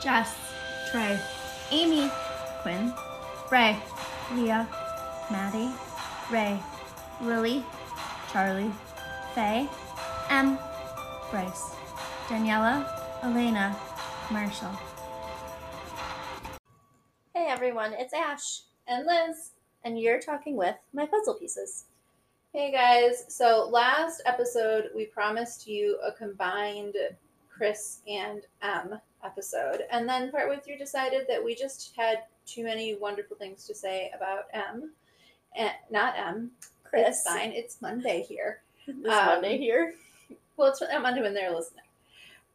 Jess, 0.00 0.34
Trey, 0.90 1.20
Amy, 1.70 2.10
Quinn, 2.62 2.94
Ray, 3.50 3.76
Leah, 4.32 4.66
Maddie, 5.30 5.70
Ray, 6.30 6.58
Lily, 7.20 7.62
Charlie, 8.32 8.72
Faye, 9.34 9.68
M, 10.30 10.58
Bryce, 11.30 11.74
Daniela, 12.28 12.88
Elena, 13.22 13.76
Marshall. 14.30 14.72
Hey 17.34 17.48
everyone, 17.48 17.92
it's 17.92 18.14
Ash, 18.14 18.62
and 18.88 19.06
Liz. 19.06 19.50
and 19.84 20.00
you're 20.00 20.18
talking 20.18 20.56
with 20.56 20.76
my 20.94 21.04
puzzle 21.04 21.34
pieces. 21.34 21.84
Hey 22.54 22.72
guys, 22.72 23.26
so 23.28 23.68
last 23.70 24.22
episode 24.24 24.84
we 24.96 25.04
promised 25.04 25.66
you 25.66 25.98
a 26.02 26.10
combined 26.10 26.96
Chris 27.50 28.00
and 28.08 28.46
M 28.62 28.98
episode, 29.24 29.84
and 29.90 30.08
then 30.08 30.30
partway 30.30 30.58
through 30.58 30.78
decided 30.78 31.26
that 31.28 31.44
we 31.44 31.54
just 31.54 31.92
had 31.96 32.24
too 32.46 32.64
many 32.64 32.96
wonderful 32.96 33.36
things 33.36 33.66
to 33.66 33.74
say 33.74 34.10
about 34.16 34.44
M. 34.52 34.92
And 35.56 35.72
not 35.90 36.14
M. 36.16 36.52
Chris. 36.84 37.08
It's 37.08 37.22
fine. 37.22 37.52
It's 37.52 37.82
Monday 37.82 38.22
here. 38.22 38.62
This 38.86 39.12
Um, 39.12 39.26
Monday 39.26 39.58
here. 39.58 39.94
Well, 40.56 40.68
it's 40.68 40.80
Monday 40.80 41.22
when 41.22 41.34
they're 41.34 41.54
listening. 41.54 41.84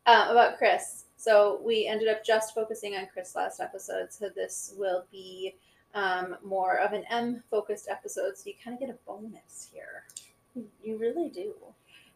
Uh, 0.05 0.27
about 0.29 0.57
Chris. 0.57 1.05
So 1.17 1.59
we 1.63 1.87
ended 1.87 2.07
up 2.07 2.23
just 2.23 2.53
focusing 2.53 2.95
on 2.95 3.07
Chris 3.11 3.35
last 3.35 3.59
episode, 3.59 4.13
so 4.13 4.29
this 4.29 4.75
will 4.77 5.05
be 5.11 5.55
um, 5.93 6.37
more 6.43 6.77
of 6.77 6.93
an 6.93 7.03
M 7.09 7.41
focused 7.49 7.87
episode, 7.89 8.37
so 8.37 8.43
you 8.47 8.53
kind 8.63 8.75
of 8.75 8.79
get 8.79 8.89
a 8.89 8.97
bonus 9.07 9.69
here. 9.73 10.03
You 10.83 10.97
really 10.97 11.29
do. 11.29 11.53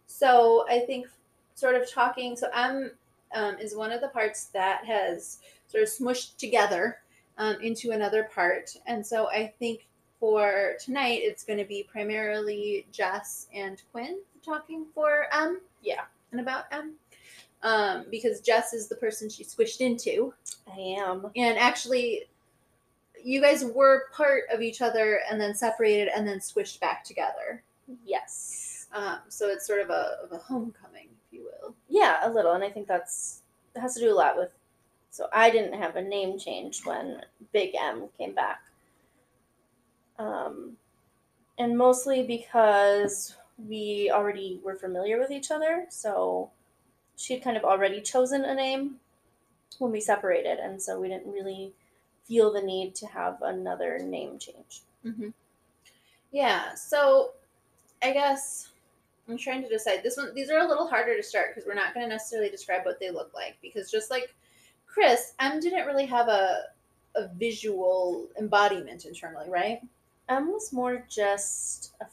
So 0.06 0.66
I 0.70 0.80
think 0.80 1.08
sort 1.56 1.76
of 1.76 1.90
talking. 1.90 2.36
So 2.36 2.48
M 2.54 2.92
um, 3.36 3.58
is 3.58 3.76
one 3.76 3.92
of 3.92 4.02
the 4.02 4.10
parts 4.10 4.46
that 4.46 4.86
has 4.86 5.40
sort 5.68 5.84
of 5.84 5.90
smushed 5.90 6.38
together 6.38 7.00
um, 7.38 7.58
into 7.62 7.92
another 7.92 8.30
part, 8.34 8.76
and 8.88 9.06
so 9.06 9.30
I 9.30 9.54
think 9.60 9.88
for 10.20 10.74
tonight 10.84 11.22
it's 11.24 11.44
going 11.44 11.60
to 11.60 11.66
be 11.66 11.88
primarily 11.90 12.86
Jess 12.92 13.48
and 13.54 13.82
Quinn 13.92 14.20
talking 14.44 14.86
for 14.94 15.28
M. 15.34 15.62
Yeah. 15.82 16.04
and 16.32 16.42
about 16.42 16.66
M. 16.72 16.94
Um, 17.62 18.06
because 18.10 18.40
Jess 18.42 18.74
is 18.74 18.88
the 18.88 18.96
person 18.96 19.30
she 19.30 19.44
squished 19.44 19.82
into, 19.82 20.34
I 20.72 20.80
am. 20.80 21.30
and 21.36 21.58
actually, 21.58 22.24
you 23.22 23.42
guys 23.42 23.66
were 23.66 24.06
part 24.14 24.44
of 24.52 24.62
each 24.62 24.82
other 24.82 25.20
and 25.30 25.40
then 25.42 25.54
separated 25.54 26.08
and 26.16 26.26
then 26.26 26.40
squished 26.40 26.80
back 26.80 27.04
together. 27.04 27.64
Yes. 28.06 28.88
Um, 28.94 29.20
so 29.28 29.50
it's 29.50 29.68
sort 29.68 29.82
of 29.82 29.90
a, 29.90 30.18
of 30.24 30.32
a 30.32 30.38
homecoming, 30.38 31.10
you 31.40 31.50
will. 31.62 31.76
Yeah, 31.88 32.20
a 32.24 32.30
little, 32.30 32.54
and 32.54 32.64
I 32.64 32.70
think 32.70 32.88
that's 32.88 33.42
has 33.76 33.94
to 33.96 34.02
do 34.02 34.12
a 34.12 34.16
lot 34.16 34.38
with. 34.38 34.50
So 35.12 35.28
I 35.34 35.50
didn't 35.50 35.80
have 35.80 35.96
a 35.96 36.02
name 36.02 36.38
change 36.38 36.86
when 36.86 37.22
Big 37.52 37.74
M 37.76 38.04
came 38.18 38.34
back, 38.34 38.62
um, 40.18 40.78
and 41.58 41.78
mostly 41.78 42.24
because 42.24 43.36
we 43.68 44.12
already 44.14 44.60
were 44.64 44.76
familiar 44.76 45.20
with 45.20 45.32
each 45.32 45.52
other. 45.52 45.86
So 45.90 46.52
she 47.16 47.34
had 47.34 47.44
kind 47.44 47.58
of 47.58 47.64
already 47.64 48.02
chosen 48.02 48.46
a 48.46 48.54
name 48.54 48.96
when 49.80 49.92
we 49.92 50.02
separated, 50.02 50.60
and 50.60 50.82
so 50.82 51.00
we 51.00 51.08
didn't 51.08 51.32
really 51.32 51.74
feel 52.26 52.54
the 52.54 52.62
need 52.62 52.96
to 52.96 53.08
have 53.08 53.42
another 53.42 54.00
name 54.00 54.38
change. 54.38 54.82
Mm-hmm. 55.06 55.30
Yeah. 56.32 56.76
So 56.76 57.32
I 58.02 58.14
guess 58.14 58.70
I'm 59.30 59.38
trying 59.38 59.62
to 59.64 59.70
decide. 59.70 60.02
This 60.04 60.18
one, 60.18 60.34
these 60.34 60.50
are 60.50 60.60
a 60.60 60.68
little 60.68 60.88
harder 60.88 61.16
to 61.16 61.24
start 61.24 61.54
because 61.54 61.68
we're 61.68 61.76
not 61.76 61.94
going 61.94 62.06
to 62.06 62.10
necessarily 62.10 62.50
describe 62.50 62.86
what 62.86 63.00
they 63.00 63.12
look 63.12 63.32
like 63.34 63.58
because 63.62 63.92
just 63.92 64.10
like 64.10 64.34
Chris, 64.88 65.34
M 65.40 65.60
didn't 65.60 65.86
really 65.86 66.06
have 66.06 66.28
a 66.28 66.64
a 67.16 67.28
visual 67.28 68.28
embodiment 68.40 69.06
internally, 69.06 69.50
right? 69.50 69.82
M 70.30 70.48
was 70.52 70.72
more 70.72 71.04
just 71.10 71.94
a 72.02 72.06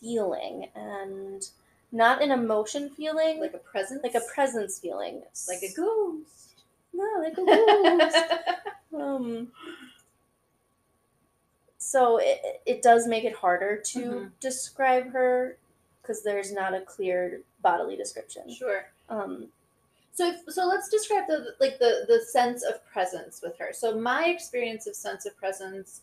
feeling 0.00 0.68
and 0.74 1.48
not 1.90 2.22
an 2.22 2.30
emotion 2.30 2.90
feeling, 2.90 3.40
Like 3.40 3.54
a 3.54 3.58
presence, 3.58 4.02
like 4.02 4.14
a 4.14 4.20
presence 4.32 4.78
feeling, 4.78 5.22
like 5.48 5.62
a 5.62 5.72
ghost. 5.74 6.62
No, 6.92 7.04
like 7.18 7.32
a 7.38 7.44
ghost. 7.44 8.16
um, 8.94 9.48
so 11.78 12.18
it, 12.18 12.62
it 12.64 12.82
does 12.82 13.06
make 13.06 13.24
it 13.24 13.34
harder 13.34 13.76
to 13.76 13.98
Mhm. 14.00 14.30
describe 14.40 15.12
her 15.12 15.56
because 16.02 16.22
there's 16.22 16.52
not 16.52 16.74
a 16.74 16.80
clear 16.80 17.40
bodily 17.62 17.96
description. 17.96 18.52
sure. 18.52 18.86
Um, 19.08 19.48
So 20.14 20.26
if, 20.28 20.40
so 20.48 20.66
let's 20.66 20.88
describe 20.90 21.26
the 21.26 21.54
like 21.60 21.78
the 21.78 22.04
the 22.06 22.20
sense 22.20 22.62
of 22.64 22.84
presence 22.84 23.40
with 23.42 23.56
her. 23.58 23.70
So 23.72 23.98
my 23.98 24.26
experience 24.26 24.86
of 24.86 24.94
sense 24.94 25.24
of 25.26 25.36
presence 25.36 26.02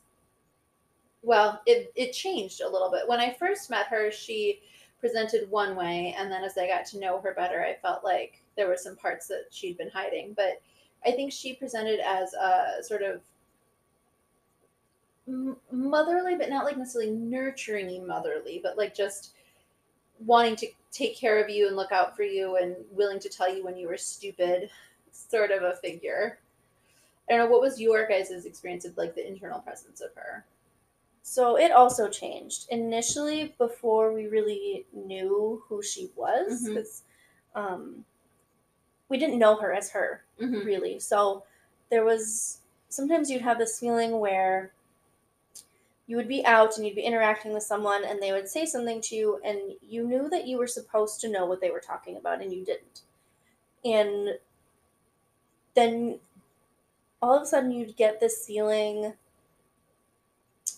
well, 1.21 1.61
it 1.65 1.91
it 1.95 2.13
changed 2.13 2.61
a 2.61 2.69
little 2.69 2.89
bit. 2.89 3.07
When 3.07 3.19
I 3.19 3.33
first 3.33 3.69
met 3.69 3.87
her, 3.87 4.09
she 4.11 4.61
presented 4.99 5.49
one 5.49 5.75
way 5.75 6.15
and 6.17 6.31
then 6.31 6.43
as 6.43 6.57
I 6.57 6.67
got 6.67 6.85
to 6.87 6.99
know 6.99 7.21
her 7.21 7.33
better, 7.33 7.63
I 7.63 7.75
felt 7.81 8.03
like 8.03 8.41
there 8.55 8.67
were 8.67 8.77
some 8.77 8.95
parts 8.95 9.27
that 9.27 9.45
she'd 9.51 9.77
been 9.77 9.89
hiding, 9.89 10.33
but 10.35 10.61
I 11.05 11.11
think 11.11 11.31
she 11.31 11.53
presented 11.53 11.99
as 11.99 12.33
a 12.33 12.83
sort 12.83 13.01
of 13.03 13.21
motherly 15.71 16.35
but 16.35 16.49
not 16.49 16.65
like 16.65 16.77
necessarily 16.77 17.11
nurturing 17.11 18.07
motherly, 18.07 18.59
but 18.63 18.77
like 18.77 18.95
just 18.95 19.33
wanting 20.25 20.55
to 20.55 20.67
take 20.91 21.17
care 21.17 21.41
of 21.43 21.49
you 21.49 21.67
and 21.67 21.75
look 21.75 21.91
out 21.91 22.15
for 22.15 22.23
you 22.23 22.57
and 22.57 22.75
willing 22.91 23.19
to 23.19 23.29
tell 23.29 23.53
you 23.53 23.63
when 23.63 23.77
you 23.77 23.87
were 23.87 23.97
stupid 23.97 24.69
sort 25.11 25.51
of 25.51 25.63
a 25.63 25.75
figure 25.77 26.39
i 27.29 27.33
don't 27.33 27.39
know 27.45 27.51
what 27.51 27.61
was 27.61 27.79
your 27.79 28.07
guys' 28.07 28.45
experience 28.45 28.85
of 28.85 28.95
like 28.97 29.15
the 29.15 29.27
internal 29.27 29.59
presence 29.59 30.01
of 30.01 30.13
her 30.15 30.45
so 31.21 31.57
it 31.57 31.71
also 31.71 32.07
changed 32.09 32.65
initially 32.69 33.53
before 33.57 34.11
we 34.13 34.27
really 34.27 34.85
knew 34.93 35.61
who 35.67 35.81
she 35.83 36.09
was 36.15 36.63
Mhm. 36.67 36.75
'cause, 36.75 37.03
um, 37.53 38.05
we 39.09 39.17
didn't 39.17 39.39
know 39.39 39.55
her 39.55 39.73
as 39.73 39.91
her 39.91 40.23
mm-hmm. 40.39 40.65
really. 40.65 40.99
So 40.99 41.43
there 41.89 42.03
was 42.05 42.59
sometimes 42.89 43.29
you'd 43.29 43.41
have 43.41 43.57
this 43.57 43.79
feeling 43.79 44.19
where 44.19 44.71
you 46.09 46.15
would 46.15 46.27
be 46.27 46.43
out 46.43 46.75
and 46.75 46.87
you'd 46.87 46.95
be 46.95 47.03
interacting 47.03 47.53
with 47.53 47.61
someone 47.61 48.03
and 48.03 48.19
they 48.19 48.31
would 48.31 48.47
say 48.49 48.65
something 48.65 48.99
to 48.99 49.15
you 49.15 49.39
and 49.45 49.59
you 49.87 50.07
knew 50.07 50.27
that 50.27 50.47
you 50.47 50.57
were 50.57 50.65
supposed 50.65 51.21
to 51.21 51.29
know 51.29 51.45
what 51.45 51.61
they 51.61 51.69
were 51.69 51.79
talking 51.79 52.17
about 52.17 52.41
and 52.41 52.51
you 52.51 52.65
didn't. 52.65 53.01
And 53.85 54.29
then 55.75 56.17
all 57.21 57.35
of 57.37 57.43
a 57.43 57.45
sudden 57.45 57.69
you'd 57.71 57.95
get 57.95 58.19
this 58.19 58.43
feeling 58.47 59.13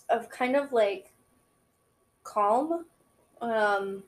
of 0.09 0.29
kind 0.29 0.57
of 0.57 0.73
like 0.73 1.13
calm 2.25 2.83
um, 3.41 4.03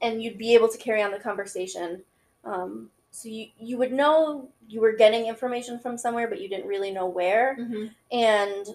and 0.00 0.22
you'd 0.22 0.38
be 0.38 0.54
able 0.54 0.68
to 0.68 0.78
carry 0.78 1.02
on 1.02 1.10
the 1.10 1.18
conversation 1.18 2.02
um, 2.46 2.88
so 3.10 3.28
you, 3.28 3.48
you 3.58 3.76
would 3.76 3.92
know 3.92 4.48
you 4.70 4.80
were 4.80 4.92
getting 4.96 5.26
information 5.26 5.78
from 5.78 5.98
somewhere 5.98 6.28
but 6.28 6.40
you 6.40 6.48
didn't 6.48 6.66
really 6.66 6.90
know 6.90 7.06
where 7.06 7.58
Mm-hmm. 7.60 7.86
and 8.10 8.74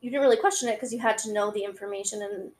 you 0.00 0.10
didn't 0.10 0.22
really 0.22 0.36
question 0.36 0.68
it 0.68 0.76
because 0.76 0.92
you 0.92 0.98
had 1.00 1.18
to 1.18 1.32
know 1.32 1.50
the 1.50 1.64
information 1.64 2.22
and 2.22 2.50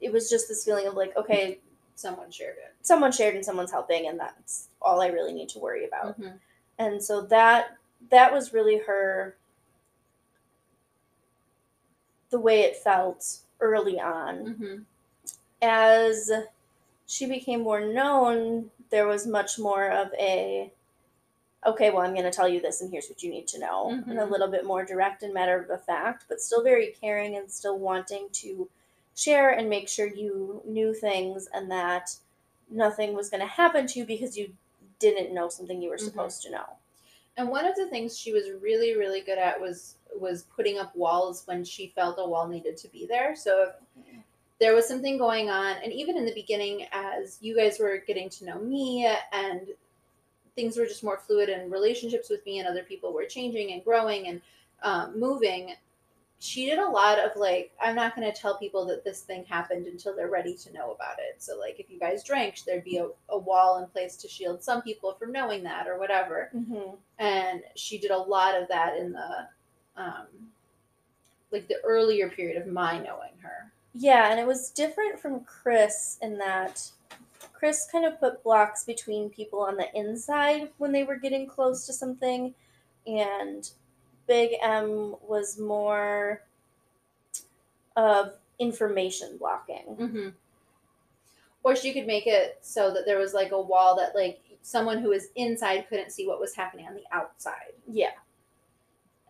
it 0.00 0.12
was 0.12 0.28
just 0.28 0.48
this 0.48 0.64
feeling 0.64 0.86
of 0.86 0.94
like 0.94 1.16
okay 1.16 1.58
someone 1.94 2.30
shared 2.30 2.56
it 2.58 2.74
someone 2.82 3.10
shared 3.12 3.34
and 3.34 3.44
someone's 3.44 3.70
helping 3.70 4.08
and 4.08 4.18
that's 4.20 4.68
all 4.82 5.00
i 5.00 5.06
really 5.06 5.32
need 5.32 5.48
to 5.48 5.58
worry 5.58 5.86
about 5.86 6.20
Mhm. 6.20 6.38
and 6.78 7.02
so 7.02 7.22
that 7.22 7.76
that 8.10 8.32
was 8.32 8.52
really 8.52 8.78
her 8.78 9.36
the 12.30 12.38
way 12.40 12.60
it 12.62 12.76
felt 12.76 13.38
early 13.60 13.98
on 14.00 14.34
Mm-hmm. 14.36 14.76
as 15.62 16.30
she 17.08 17.26
became 17.26 17.60
more 17.62 17.80
known, 17.86 18.70
there 18.90 19.06
was 19.06 19.28
much 19.28 19.58
more 19.60 19.88
of 19.90 20.08
a 20.18 20.72
okay, 21.66 21.90
well, 21.90 22.02
I'm 22.02 22.12
going 22.14 22.24
to 22.24 22.30
tell 22.30 22.48
you 22.48 22.60
this, 22.60 22.80
and 22.80 22.90
here's 22.90 23.08
what 23.08 23.22
you 23.22 23.30
need 23.30 23.46
to 23.48 23.58
know, 23.58 23.90
and 23.90 24.18
a 24.18 24.22
Mhm. 24.22 24.30
little 24.30 24.48
bit 24.48 24.64
more 24.64 24.84
direct 24.84 25.22
and 25.22 25.34
matter 25.34 25.60
of 25.68 25.84
fact, 25.84 26.24
but 26.28 26.40
still 26.40 26.62
very 26.62 26.94
caring 27.00 27.36
and 27.36 27.50
still 27.50 27.78
wanting 27.78 28.28
to 28.30 28.68
share 29.14 29.50
and 29.50 29.68
make 29.68 29.88
sure 29.88 30.06
you 30.06 30.62
knew 30.64 30.94
things 30.94 31.48
and 31.52 31.70
that 31.70 32.16
nothing 32.70 33.14
was 33.14 33.30
going 33.30 33.40
to 33.40 33.46
happen 33.46 33.86
to 33.86 33.98
you 34.00 34.04
because 34.04 34.36
you 34.36 34.52
didn't 34.98 35.32
know 35.34 35.48
something 35.48 35.80
you 35.82 35.88
were 35.90 35.96
Mhm. 35.96 36.00
supposed 36.10 36.42
to 36.42 36.50
know. 36.50 36.64
and 37.38 37.50
one 37.50 37.66
of 37.66 37.76
the 37.76 37.86
things 37.88 38.18
she 38.18 38.32
was 38.32 38.50
really 38.62 38.96
really 38.96 39.20
good 39.20 39.36
at 39.36 39.60
was 39.60 39.96
was 40.18 40.44
putting 40.56 40.78
up 40.78 40.94
walls 40.96 41.46
when 41.46 41.62
she 41.64 41.88
felt 41.88 42.18
a 42.18 42.24
wall 42.26 42.48
needed 42.48 42.78
to 42.78 42.88
be 42.88 43.04
there 43.04 43.36
so 43.36 43.64
if 43.64 43.74
there 44.58 44.74
was 44.74 44.88
something 44.88 45.18
going 45.18 45.50
on 45.50 45.76
and 45.82 45.92
even 45.92 46.16
in 46.16 46.24
the 46.24 46.32
beginning 46.32 46.86
as 46.92 47.36
you 47.42 47.54
guys 47.54 47.78
were 47.78 47.98
getting 47.98 48.30
to 48.30 48.46
know 48.46 48.58
me 48.58 49.06
and 49.32 49.68
things 50.56 50.76
were 50.76 50.86
just 50.86 51.04
more 51.04 51.18
fluid 51.18 51.48
and 51.48 51.70
relationships 51.70 52.28
with 52.28 52.44
me 52.44 52.58
and 52.58 52.66
other 52.66 52.82
people 52.82 53.12
were 53.12 53.26
changing 53.26 53.72
and 53.72 53.84
growing 53.84 54.26
and 54.26 54.40
um, 54.82 55.18
moving. 55.18 55.74
She 56.38 56.66
did 56.66 56.78
a 56.78 56.88
lot 56.88 57.18
of 57.18 57.30
like 57.36 57.72
i'm 57.80 57.94
not 57.94 58.14
going 58.14 58.30
to 58.30 58.38
tell 58.38 58.58
people 58.58 58.84
that 58.86 59.04
this 59.04 59.20
thing 59.20 59.44
happened 59.44 59.86
until 59.86 60.14
they're 60.14 60.28
ready 60.28 60.54
to 60.54 60.72
know 60.72 60.92
about 60.92 61.18
it. 61.18 61.42
So 61.42 61.58
like 61.58 61.78
if 61.78 61.90
you 61.90 61.98
guys 61.98 62.24
drank 62.24 62.62
there'd 62.64 62.84
be 62.84 62.98
a, 62.98 63.08
a 63.30 63.38
wall 63.38 63.78
in 63.78 63.88
place 63.88 64.16
to 64.16 64.28
shield 64.28 64.62
some 64.62 64.82
people 64.82 65.14
from 65.14 65.32
knowing 65.32 65.62
that 65.64 65.86
or 65.86 65.98
whatever. 65.98 66.50
Mm-hmm. 66.54 66.96
and 67.18 67.62
she 67.74 67.98
did 67.98 68.10
a 68.10 68.18
lot 68.18 68.60
of 68.60 68.68
that 68.68 68.96
in 68.96 69.12
the 69.12 69.48
um 69.96 70.26
like 71.50 71.68
the 71.68 71.76
earlier 71.84 72.28
period 72.28 72.60
of 72.60 72.66
my 72.66 72.98
knowing 72.98 73.32
her. 73.40 73.72
Yeah, 73.94 74.30
and 74.30 74.38
it 74.38 74.46
was 74.46 74.70
different 74.70 75.18
from 75.18 75.40
Chris 75.44 76.18
in 76.20 76.36
that 76.38 76.90
Chris 77.52 77.86
kind 77.90 78.04
of 78.04 78.20
put 78.20 78.42
blocks 78.42 78.84
between 78.84 79.30
people 79.30 79.60
on 79.60 79.76
the 79.76 79.88
inside 79.94 80.68
when 80.78 80.92
they 80.92 81.04
were 81.04 81.16
getting 81.16 81.46
close 81.46 81.86
to 81.86 81.92
something, 81.92 82.54
and 83.06 83.70
Big 84.26 84.52
M 84.62 85.14
was 85.26 85.58
more 85.58 86.42
of 87.96 88.32
information 88.58 89.36
blocking. 89.38 89.84
mm-hmm. 89.98 90.28
or 91.62 91.76
she 91.76 91.92
could 91.92 92.06
make 92.06 92.26
it 92.26 92.58
so 92.62 92.92
that 92.92 93.04
there 93.06 93.18
was 93.18 93.34
like 93.34 93.52
a 93.52 93.60
wall 93.60 93.96
that 93.96 94.14
like 94.14 94.40
someone 94.62 94.98
who 94.98 95.10
was 95.10 95.28
inside 95.36 95.86
couldn't 95.88 96.10
see 96.10 96.26
what 96.26 96.40
was 96.40 96.54
happening 96.54 96.86
on 96.86 96.94
the 96.94 97.04
outside 97.12 97.72
Yeah. 97.86 98.10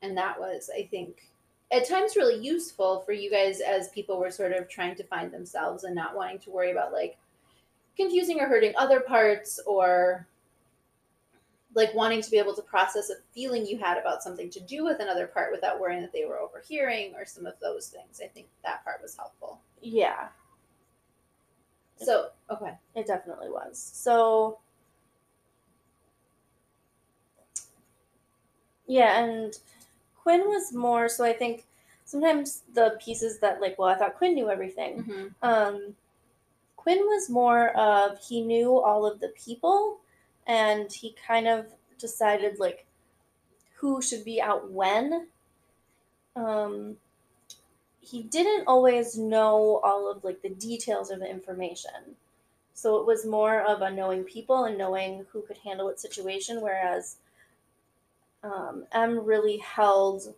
and 0.03 0.17
that 0.17 0.38
was 0.38 0.70
i 0.76 0.82
think 0.85 1.31
at 1.73 1.88
times 1.88 2.14
really 2.17 2.38
useful 2.41 3.00
for 3.00 3.12
you 3.12 3.31
guys 3.31 3.61
as 3.61 3.88
people 3.88 4.19
were 4.20 4.31
sort 4.31 4.53
of 4.53 4.69
trying 4.69 4.94
to 4.97 5.05
find 5.05 5.32
themselves 5.32 5.85
and 5.85 5.94
not 5.94 6.14
wanting 6.17 6.38
to 6.41 6.50
worry 6.50 6.70
about 6.70 6.93
like 6.93 7.17
confusing 7.96 8.40
or 8.40 8.46
hurting 8.46 8.72
other 8.76 9.00
parts 9.00 9.58
or 9.66 10.26
like 11.75 11.94
wanting 11.94 12.22
to 12.22 12.31
be 12.31 12.38
able 12.38 12.54
to 12.54 12.62
process 12.62 13.10
a 13.10 13.14
feeling 13.34 13.66
you 13.66 13.76
had 13.78 13.98
about 13.98 14.22
something 14.22 14.48
to 14.50 14.60
do 14.60 14.84
with 14.84 14.98
another 15.00 15.26
part 15.26 15.52
without 15.52 15.78
worrying 15.78 16.00
that 16.00 16.12
they 16.12 16.25
were 16.25 16.38
overhearing 16.38 17.14
or 17.14 17.25
some 17.26 17.44
of 17.46 17.54
those 17.60 17.88
things 17.88 18.20
i 18.25 18.26
think 18.28 18.46
that 18.64 18.82
part 18.84 19.00
was 19.02 19.14
helpful 19.16 19.60
Yeah, 19.82 20.28
so 21.98 22.28
okay 22.50 22.72
it 22.94 23.06
definitely 23.06 23.48
was. 23.50 23.78
So, 23.78 24.58
yeah, 28.87 29.22
and 29.22 29.54
Quinn 30.22 30.40
was 30.46 30.72
more 30.72 31.08
so 31.08 31.25
I 31.25 31.32
think 31.32 31.64
sometimes 32.04 32.62
the 32.75 32.96
pieces 33.04 33.38
that 33.40 33.60
like, 33.60 33.78
well, 33.78 33.88
I 33.88 33.96
thought 33.96 34.14
Quinn 34.16 34.34
knew 34.34 34.50
everything. 34.50 35.02
mm-hmm. 35.04 35.26
Um, 35.43 35.94
Quinn 36.86 37.00
was 37.00 37.28
more 37.28 37.76
of 37.76 38.16
he 38.20 38.40
knew 38.40 38.78
all 38.78 39.04
of 39.04 39.18
the 39.18 39.30
people, 39.30 39.98
and 40.46 40.92
he 40.92 41.16
kind 41.26 41.48
of 41.48 41.66
decided 41.98 42.60
like 42.60 42.86
who 43.74 44.00
should 44.00 44.24
be 44.24 44.40
out 44.40 44.70
when. 44.70 45.26
Um, 46.36 46.96
he 48.00 48.22
didn't 48.22 48.68
always 48.68 49.18
know 49.18 49.80
all 49.82 50.08
of 50.08 50.22
like 50.22 50.42
the 50.42 50.50
details 50.50 51.10
of 51.10 51.18
the 51.18 51.28
information, 51.28 52.14
so 52.72 53.00
it 53.00 53.04
was 53.04 53.26
more 53.26 53.62
of 53.62 53.82
a 53.82 53.90
knowing 53.90 54.22
people 54.22 54.66
and 54.66 54.78
knowing 54.78 55.26
who 55.32 55.42
could 55.42 55.58
handle 55.64 55.86
what 55.86 55.98
situation. 55.98 56.60
Whereas 56.60 57.16
um, 58.44 58.84
M 58.92 59.24
really 59.24 59.56
held 59.56 60.32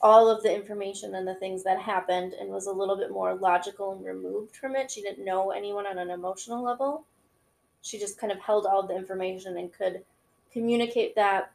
all 0.00 0.28
of 0.28 0.42
the 0.42 0.54
information 0.54 1.14
and 1.14 1.26
the 1.26 1.34
things 1.34 1.64
that 1.64 1.80
happened 1.80 2.32
and 2.34 2.50
was 2.50 2.66
a 2.66 2.72
little 2.72 2.96
bit 2.96 3.10
more 3.10 3.34
logical 3.34 3.92
and 3.92 4.04
removed 4.04 4.56
from 4.56 4.76
it. 4.76 4.90
She 4.90 5.02
didn't 5.02 5.24
know 5.24 5.50
anyone 5.50 5.86
on 5.86 5.98
an 5.98 6.10
emotional 6.10 6.62
level. 6.62 7.04
She 7.82 7.98
just 7.98 8.18
kind 8.18 8.32
of 8.32 8.38
held 8.38 8.66
all 8.66 8.80
of 8.80 8.88
the 8.88 8.96
information 8.96 9.56
and 9.56 9.72
could 9.72 10.04
communicate 10.52 11.16
that 11.16 11.50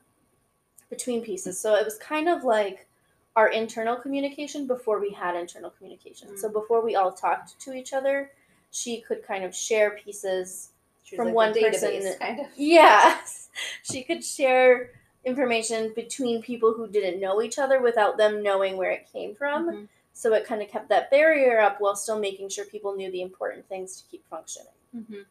between 0.89 1.21
pieces. 1.21 1.59
So 1.59 1.75
it 1.75 1.85
was 1.85 1.97
kind 1.97 2.27
of 2.27 2.43
like 2.43 2.87
our 3.35 3.47
internal 3.47 3.95
communication 3.95 4.67
before 4.67 4.99
we 4.99 5.11
had 5.11 5.35
internal 5.35 5.71
communication. 5.71 6.37
So 6.37 6.49
mm. 6.49 6.53
before 6.53 6.83
we 6.83 6.95
all 6.95 7.11
talked 7.11 7.59
to 7.61 7.73
each 7.73 7.93
other, 7.93 8.31
she 8.71 9.01
could 9.01 9.25
kind 9.25 9.43
of 9.43 9.55
share 9.55 9.91
pieces 9.91 10.69
From 11.15 11.27
like 11.27 11.35
one 11.35 11.53
person- 11.53 11.91
database, 11.91 12.19
kind 12.19 12.39
of 12.41 12.47
Yes. 12.57 13.49
She 13.83 14.03
could 14.03 14.23
share 14.23 14.91
information 15.25 15.93
between 15.95 16.41
people 16.41 16.73
who 16.73 16.87
didn't 16.87 17.19
know 17.19 17.41
each 17.41 17.57
other 17.57 17.81
without 17.81 18.17
them 18.17 18.43
knowing 18.43 18.75
where 18.77 18.91
it 18.91 19.07
came 19.11 19.33
from. 19.35 19.69
Mhm. 19.71 19.87
So 20.13 20.33
it 20.33 20.45
kind 20.45 20.61
of 20.61 20.69
kept 20.69 20.89
that 20.89 21.09
barrier 21.09 21.59
up 21.59 21.79
while 21.81 21.95
still 21.95 22.19
making 22.19 22.49
sure 22.49 22.65
people 22.65 22.93
knew 22.95 23.09
the 23.11 23.21
important 23.21 23.67
things 23.67 24.01
to 24.01 24.07
keep 24.09 24.27
functioning. 24.29 24.73
hmm 24.91 25.21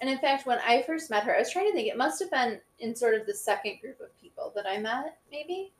And 0.00 0.10
in 0.10 0.18
fact, 0.18 0.46
when 0.46 0.58
I 0.60 0.82
first 0.82 1.10
met 1.10 1.22
her, 1.24 1.34
I 1.36 1.38
was 1.38 1.50
trying 1.50 1.66
to 1.66 1.72
think. 1.72 1.86
It 1.88 1.96
must 1.96 2.18
have 2.20 2.30
been 2.30 2.60
in 2.80 2.94
sort 2.96 3.14
of 3.14 3.24
the 3.26 3.34
second 3.34 3.78
group 3.80 4.00
of 4.00 4.08
people 4.20 4.50
that 4.56 4.66
I 4.66 4.78
met, 4.78 5.18
maybe. 5.30 5.72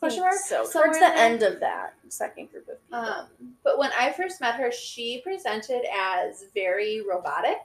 Question 0.00 0.22
mark? 0.22 0.34
So 0.34 0.64
Somewhere 0.64 0.88
towards 0.88 0.98
the 0.98 1.06
there? 1.06 1.16
end 1.16 1.42
of 1.42 1.58
that 1.60 1.94
second 2.08 2.50
group 2.52 2.68
of 2.68 2.80
people. 2.84 2.98
Um, 2.98 3.26
but 3.64 3.78
when 3.78 3.90
I 3.98 4.12
first 4.12 4.40
met 4.40 4.54
her, 4.54 4.70
she 4.70 5.20
presented 5.22 5.82
as 5.92 6.44
very 6.54 7.00
robotic, 7.00 7.58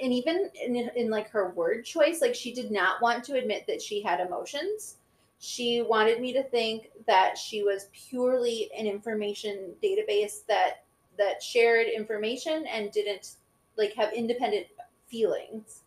and 0.00 0.12
even 0.12 0.50
in, 0.60 0.90
in 0.94 1.10
like 1.10 1.30
her 1.30 1.50
word 1.50 1.84
choice, 1.84 2.20
like 2.20 2.34
she 2.34 2.52
did 2.52 2.70
not 2.70 3.00
want 3.02 3.24
to 3.24 3.38
admit 3.38 3.66
that 3.66 3.82
she 3.82 4.02
had 4.02 4.20
emotions. 4.20 4.96
She 5.38 5.82
wanted 5.82 6.20
me 6.20 6.32
to 6.32 6.42
think 6.42 6.90
that 7.06 7.36
she 7.36 7.62
was 7.62 7.88
purely 7.92 8.70
an 8.76 8.86
information 8.86 9.74
database 9.82 10.46
that 10.48 10.84
that 11.18 11.42
shared 11.42 11.86
information 11.86 12.66
and 12.66 12.90
didn't 12.90 13.36
like 13.76 13.94
have 13.94 14.12
independent 14.12 14.66
feelings. 15.08 15.82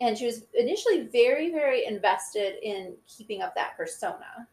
And 0.00 0.18
she 0.18 0.26
was 0.26 0.44
initially 0.54 1.06
very, 1.06 1.50
very 1.50 1.86
invested 1.86 2.56
in 2.62 2.94
keeping 3.06 3.42
up 3.42 3.54
that 3.54 3.76
persona 3.76 4.48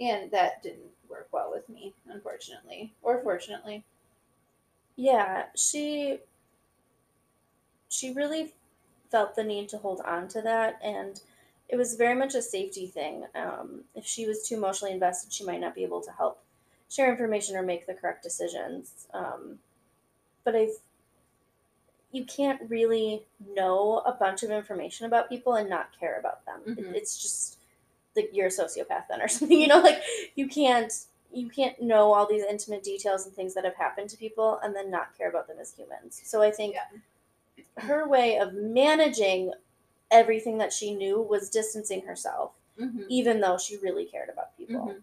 and 0.00 0.30
that 0.30 0.62
didn't 0.62 0.90
work 1.08 1.28
well 1.30 1.50
with 1.54 1.68
me 1.68 1.94
unfortunately 2.08 2.92
or 3.02 3.22
fortunately 3.22 3.84
yeah, 4.96 5.44
she 5.56 6.20
she 7.94 8.12
really 8.12 8.52
felt 9.10 9.36
the 9.36 9.44
need 9.44 9.68
to 9.70 9.78
hold 9.78 10.00
on 10.02 10.28
to 10.28 10.42
that 10.42 10.78
and 10.82 11.20
it 11.68 11.76
was 11.76 11.94
very 11.94 12.14
much 12.14 12.34
a 12.34 12.42
safety 12.42 12.86
thing. 12.86 13.24
Um, 13.34 13.84
if 13.94 14.04
she 14.04 14.26
was 14.26 14.46
too 14.46 14.56
emotionally 14.56 14.92
invested, 14.92 15.32
she 15.32 15.44
might 15.44 15.60
not 15.60 15.74
be 15.74 15.82
able 15.82 16.02
to 16.02 16.10
help 16.12 16.42
share 16.90 17.10
information 17.10 17.56
or 17.56 17.62
make 17.62 17.86
the 17.86 17.94
correct 17.94 18.22
decisions. 18.22 19.06
Um, 19.14 19.58
but 20.44 20.54
I, 20.56 20.68
you 22.12 22.24
can't 22.24 22.60
really 22.68 23.22
know 23.54 24.02
a 24.06 24.12
bunch 24.12 24.42
of 24.42 24.50
information 24.50 25.06
about 25.06 25.28
people 25.28 25.54
and 25.54 25.68
not 25.68 25.88
care 25.98 26.18
about 26.18 26.44
them. 26.46 26.60
It- 26.66 26.84
Mhm. 26.84 26.94
it's 26.94 27.20
just 27.20 27.58
like 28.16 28.30
you're 28.32 28.46
a 28.46 28.50
sociopath 28.50 29.08
then 29.08 29.22
or 29.22 29.28
something. 29.36 29.60
You 29.60 29.68
know, 29.68 29.80
like 29.80 30.02
you 30.36 30.48
can't 30.48 30.92
you 31.32 31.48
can't 31.48 31.82
know 31.82 32.12
all 32.12 32.26
these 32.26 32.44
intimate 32.44 32.84
details 32.84 33.26
and 33.26 33.34
things 33.34 33.54
that 33.54 33.64
have 33.64 33.74
happened 33.74 34.08
to 34.10 34.16
people 34.16 34.60
and 34.62 34.76
then 34.76 34.88
not 34.90 35.16
care 35.18 35.28
about 35.28 35.48
them 35.48 35.56
as 35.60 35.74
humans. 35.74 36.20
So 36.24 36.42
I 36.42 36.50
think 36.52 36.76
her 37.78 38.08
way 38.08 38.38
of 38.38 38.54
managing 38.54 39.52
everything 40.10 40.58
that 40.58 40.72
she 40.72 40.94
knew 40.94 41.20
was 41.20 41.50
distancing 41.50 42.02
herself, 42.02 42.52
mm-hmm. 42.80 43.02
even 43.08 43.40
though 43.40 43.58
she 43.58 43.76
really 43.78 44.04
cared 44.04 44.28
about 44.28 44.56
people. 44.56 44.86
Mhm. 44.86 45.02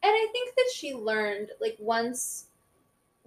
and 0.00 0.12
i 0.14 0.26
think 0.32 0.54
that 0.54 0.70
she 0.74 0.94
learned 0.94 1.50
like 1.60 1.76
once 1.80 2.46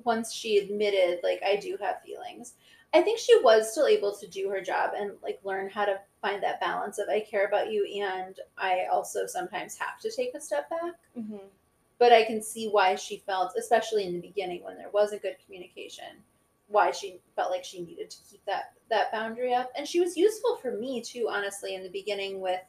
once 0.03 0.31
she 0.33 0.57
admitted 0.57 1.19
like 1.21 1.41
i 1.45 1.55
do 1.57 1.77
have 1.81 2.01
feelings 2.01 2.53
i 2.93 3.01
think 3.01 3.19
she 3.19 3.37
was 3.41 3.71
still 3.71 3.87
able 3.87 4.15
to 4.15 4.25
do 4.27 4.49
her 4.49 4.61
job 4.61 4.91
and 4.97 5.11
like 5.21 5.39
learn 5.43 5.69
how 5.69 5.83
to 5.85 5.99
find 6.21 6.41
that 6.41 6.59
balance 6.61 6.97
of 6.97 7.09
i 7.09 7.19
care 7.19 7.45
about 7.45 7.71
you 7.71 7.85
and 8.01 8.39
i 8.57 8.85
also 8.91 9.25
sometimes 9.25 9.77
have 9.77 9.99
to 9.99 10.09
take 10.09 10.33
a 10.33 10.39
step 10.41 10.69
back 10.69 10.95
Mm-hmm. 11.19 11.45
but 11.99 12.11
I 12.13 12.23
can 12.23 12.41
see 12.41 12.67
why 12.69 12.95
she 12.95 13.17
felt, 13.17 13.53
especially 13.57 14.05
in 14.05 14.13
the 14.13 14.21
beginning 14.21 14.63
when 14.63 14.77
there 14.77 14.89
wasn't 14.91 15.21
good 15.23 15.35
communication, 15.45 16.23
why 16.71 16.91
she 16.91 17.19
felt 17.35 17.51
like 17.51 17.63
she 17.63 17.81
needed 17.81 18.09
to 18.09 18.17
keep 18.29 18.43
that 18.45 18.73
that 18.89 19.11
boundary 19.11 19.53
up. 19.53 19.71
And 19.77 19.87
she 19.87 19.99
was 19.99 20.17
useful 20.17 20.57
for 20.57 20.71
me 20.71 21.01
too, 21.01 21.27
honestly, 21.29 21.75
in 21.75 21.83
the 21.83 21.89
beginning. 21.89 22.39
With 22.39 22.61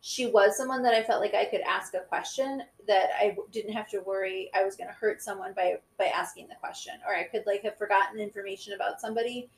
she 0.00 0.26
was 0.26 0.56
someone 0.56 0.82
that 0.82 0.94
I 0.94 1.02
felt 1.02 1.20
like 1.20 1.34
I 1.34 1.44
could 1.44 1.60
ask 1.60 1.94
a 1.94 2.00
question 2.00 2.62
that 2.88 3.10
I 3.18 3.36
didn't 3.52 3.72
have 3.72 3.88
to 3.90 4.00
worry 4.00 4.50
I 4.54 4.64
was 4.64 4.74
going 4.76 4.88
to 4.88 4.94
hurt 4.94 5.22
someone 5.22 5.52
by 5.54 5.76
by 5.98 6.06
asking 6.06 6.48
the 6.48 6.56
question, 6.56 6.94
or 7.06 7.14
I 7.14 7.24
could 7.24 7.44
like 7.46 7.62
have 7.62 7.78
forgotten 7.78 8.18
information 8.18 8.72
about 8.74 9.00
somebody, 9.00 9.48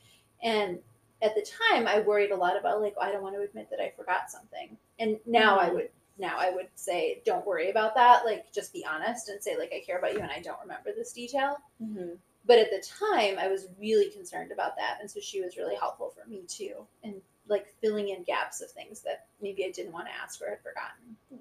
and 0.43 0.79
at 1.23 1.35
the 1.35 1.47
time 1.71 1.87
I 1.87 2.01
worried 2.01 2.31
a 2.33 2.37
lot 2.37 2.59
about 2.59 2.83
like 2.83 2.95
I 3.01 3.11
don't 3.11 3.23
want 3.23 3.35
to 3.37 3.43
admit 3.43 3.71
that 3.71 3.81
I 3.81 3.93
forgot 3.97 4.31
something, 4.31 4.77
and 4.99 5.19
now 5.27 5.59
I 5.59 5.71
Mhm. 5.71 5.75
would 5.75 5.91
now 6.19 6.37
I 6.39 6.51
would 6.51 6.69
say, 6.75 7.23
don't 7.25 7.47
worry 7.47 7.71
about 7.71 7.95
that. 7.97 8.25
Like, 8.25 8.53
just 8.53 8.73
be 8.73 8.85
honest 8.85 9.29
and 9.29 9.43
say, 9.43 9.57
like, 9.59 9.73
I 9.75 9.81
care 9.85 9.99
about 9.99 10.13
you 10.13 10.21
and 10.21 10.31
I 10.31 10.41
don't 10.41 10.61
remember 10.61 10.93
this 10.93 11.13
detail. 11.13 11.59
Mm-hmm. 11.83 12.15
But 12.47 12.59
at 12.59 12.71
the 12.71 12.85
time, 12.87 13.39
I 13.39 13.49
was 13.49 13.69
really 13.81 14.11
concerned 14.11 14.53
about 14.53 14.77
that. 14.77 14.99
And 15.01 15.11
so 15.11 15.21
she 15.21 15.41
was 15.41 15.57
really 15.57 15.77
helpful 15.77 16.11
for 16.15 16.29
me 16.29 16.43
too. 16.47 16.87
And 17.03 17.23
like 17.49 17.67
filling 17.81 18.09
in 18.09 18.23
gaps 18.25 18.61
of 18.61 18.71
things 18.71 19.01
that 19.01 19.27
maybe 19.41 19.65
I 19.65 19.71
didn't 19.71 19.93
want 19.93 20.07
to 20.07 20.13
ask 20.15 20.41
or 20.43 20.51
had 20.51 20.61
forgotten. 20.63 21.17
Yeah. 21.31 21.39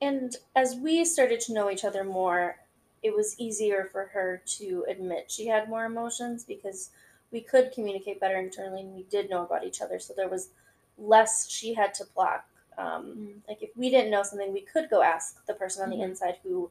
And 0.00 0.36
as 0.56 0.76
we 0.76 1.04
started 1.04 1.40
to 1.42 1.52
know 1.52 1.70
each 1.70 1.84
other 1.84 2.04
more, 2.04 2.56
it 3.02 3.14
was 3.14 3.38
easier 3.38 3.88
for 3.90 4.06
her 4.06 4.42
to 4.58 4.84
admit 4.88 5.30
she 5.30 5.46
had 5.46 5.68
more 5.68 5.84
emotions 5.84 6.44
because 6.44 6.90
we 7.30 7.40
could 7.40 7.72
communicate 7.72 8.20
better 8.20 8.38
internally 8.38 8.80
and 8.82 8.94
we 8.94 9.04
did 9.04 9.30
know 9.30 9.44
about 9.44 9.64
each 9.64 9.80
other. 9.80 9.98
So 9.98 10.12
there 10.16 10.28
was 10.28 10.50
less 10.98 11.48
she 11.48 11.74
had 11.74 11.94
to 11.94 12.04
block. 12.14 12.46
Um, 12.76 13.04
Mm. 13.44 13.48
like 13.48 13.62
if 13.62 13.76
we 13.76 13.90
didn't 13.90 14.10
know 14.10 14.22
something, 14.22 14.52
we 14.52 14.60
could 14.62 14.90
go 14.90 15.02
ask 15.02 15.44
the 15.46 15.54
person 15.54 15.82
on 15.82 15.90
the 15.90 15.96
Mhm. 15.96 16.10
inside 16.10 16.38
who 16.42 16.70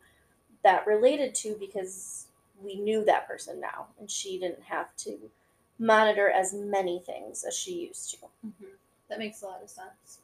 that 0.62 0.86
related 0.88 1.34
to 1.36 1.56
because 1.56 2.28
we 2.64 2.76
knew 2.76 3.04
that 3.06 3.28
person 3.28 3.60
now, 3.60 3.88
and 4.00 4.10
she 4.10 4.40
didn't 4.40 4.64
have 4.64 4.96
to 4.98 5.32
monitor 5.78 6.30
as 6.30 6.54
many 6.54 7.00
things 7.00 7.44
as 7.44 7.56
she 7.56 7.86
used 7.88 8.12
to. 8.12 8.18
Mhm. 8.46 8.78
That 9.08 9.20
makes 9.20 9.42
a 9.42 9.48
lot 9.48 9.64
of 9.64 9.70
sense. 9.70 10.20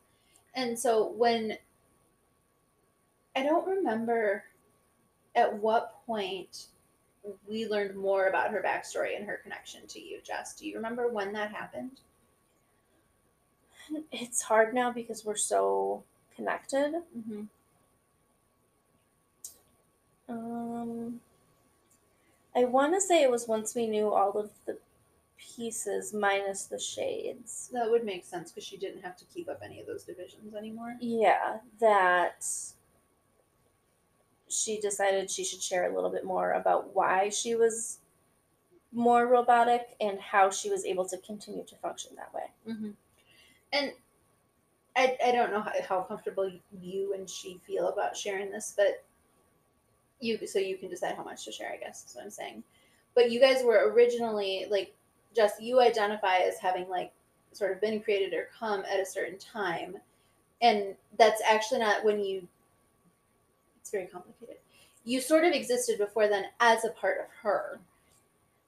And 0.54 0.78
so 0.78 1.08
when 1.08 1.58
I 3.36 3.44
don't 3.44 3.68
remember 3.68 4.46
at 5.36 5.54
what 5.54 6.06
point 6.06 6.68
we 7.48 7.68
learned 7.68 7.96
more 7.96 8.28
about 8.28 8.52
her 8.52 8.62
backstory 8.62 9.16
and 9.16 9.26
her 9.26 9.38
connection 9.38 9.86
to 9.88 10.00
you, 10.00 10.22
Jess. 10.22 10.56
Do 10.56 10.68
you 10.68 10.76
remember 10.76 11.08
when 11.08 11.34
that 11.34 11.52
happened? 11.52 12.00
It's 14.12 14.42
hard 14.44 14.74
now 14.74 14.92
because 14.92 15.26
we're 15.26 15.36
so 15.36 16.04
connected. 16.36 17.04
Mm-hmm. 17.18 17.44
Um, 20.28 21.22
I 22.56 22.66
want 22.66 22.94
to 22.94 23.02
say 23.02 23.22
it 23.22 23.32
was 23.32 23.48
once 23.48 23.76
we 23.76 23.88
knew 23.88 24.14
all 24.14 24.32
of 24.32 24.52
the 24.66 24.78
pieces 25.38 26.14
minus 26.14 26.66
the 26.66 26.80
shades. 26.80 27.70
That 27.74 27.90
would 27.90 28.06
make 28.06 28.24
sense 28.24 28.52
because 28.52 28.66
she 28.66 28.78
didn't 28.78 29.02
have 29.02 29.18
to 29.18 29.26
keep 29.26 29.50
up 29.50 29.62
any 29.64 29.80
of 29.82 29.88
those 29.88 30.04
divisions 30.04 30.56
anymore. 30.56 30.96
Yeah, 31.00 31.58
that 31.80 32.46
she 34.48 34.80
decided 34.80 35.30
she 35.30 35.44
should 35.44 35.62
share 35.62 35.90
a 35.90 35.94
little 35.94 36.10
bit 36.10 36.24
more 36.24 36.54
about 36.54 36.96
why 36.96 37.30
she 37.30 37.56
was 37.56 38.00
more 38.94 39.28
robotic 39.28 39.96
and 40.00 40.20
how 40.20 40.50
she 40.50 40.70
was 40.70 40.86
able 40.86 41.06
to 41.06 41.18
continue 41.18 41.66
to 41.66 41.76
function 41.76 42.12
that 42.16 42.34
way. 42.34 42.52
Mm-hmm. 42.68 42.92
And 43.74 43.92
I, 44.96 45.18
I 45.26 45.32
don't 45.34 45.52
know 45.52 45.62
how, 45.62 45.74
how 45.88 46.02
comfortable 46.04 46.50
you 46.82 47.14
and 47.14 47.30
she 47.30 47.60
feel 47.68 47.90
about 47.90 48.16
sharing 48.16 48.52
this, 48.52 48.74
but 48.76 49.04
you 50.20 50.46
so 50.48 50.60
you 50.60 50.78
can 50.78 50.90
decide 50.90 51.16
how 51.16 51.24
much 51.24 51.46
to 51.46 51.52
share. 51.52 51.72
I 51.72 51.78
guess 51.78 52.06
is 52.08 52.16
what 52.16 52.24
I'm 52.26 52.32
saying. 52.32 52.64
But 53.14 53.32
you 53.32 53.40
guys 53.40 53.64
were 53.64 53.92
originally 53.94 54.66
like 54.70 54.94
just 55.36 55.62
you 55.62 55.80
identify 55.82 56.38
as 56.38 56.58
having 56.60 56.90
like 56.90 57.12
sort 57.52 57.72
of 57.72 57.82
been 57.82 58.02
created 58.02 58.34
or 58.34 58.50
come 58.58 58.84
at 58.92 59.00
a 59.00 59.06
certain 59.06 59.38
time, 59.38 59.98
and 60.62 60.96
that's 61.18 61.42
actually 61.48 61.80
not 61.80 62.04
when 62.04 62.20
you. 62.20 62.48
It's 63.80 63.92
very 63.92 64.08
complicated. 64.08 64.58
You 65.04 65.22
sort 65.22 65.44
of 65.46 65.54
existed 65.54 65.98
before 66.00 66.28
then 66.28 66.46
as 66.60 66.84
a 66.84 66.90
part 66.90 67.20
of 67.20 67.26
her. 67.44 67.80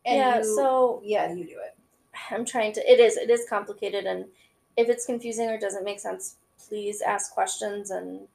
yeah, 0.05 0.37
you- 0.37 0.55
so 0.55 1.01
yeah, 1.03 1.33
you 1.33 1.43
do 1.45 1.59
it. 1.59 1.75
I'm 2.31 2.45
trying 2.45 2.73
to 2.73 2.91
it 2.91 2.99
is 2.99 3.15
it 3.17 3.29
is 3.29 3.45
complicated 3.49 4.05
and 4.05 4.25
if 4.75 4.89
it's 4.89 5.05
confusing 5.05 5.49
or 5.49 5.57
doesn't 5.57 5.83
make 5.83 5.99
sense, 5.99 6.35
please 6.67 7.01
ask 7.01 7.31
questions 7.33 7.89
and 7.91 8.27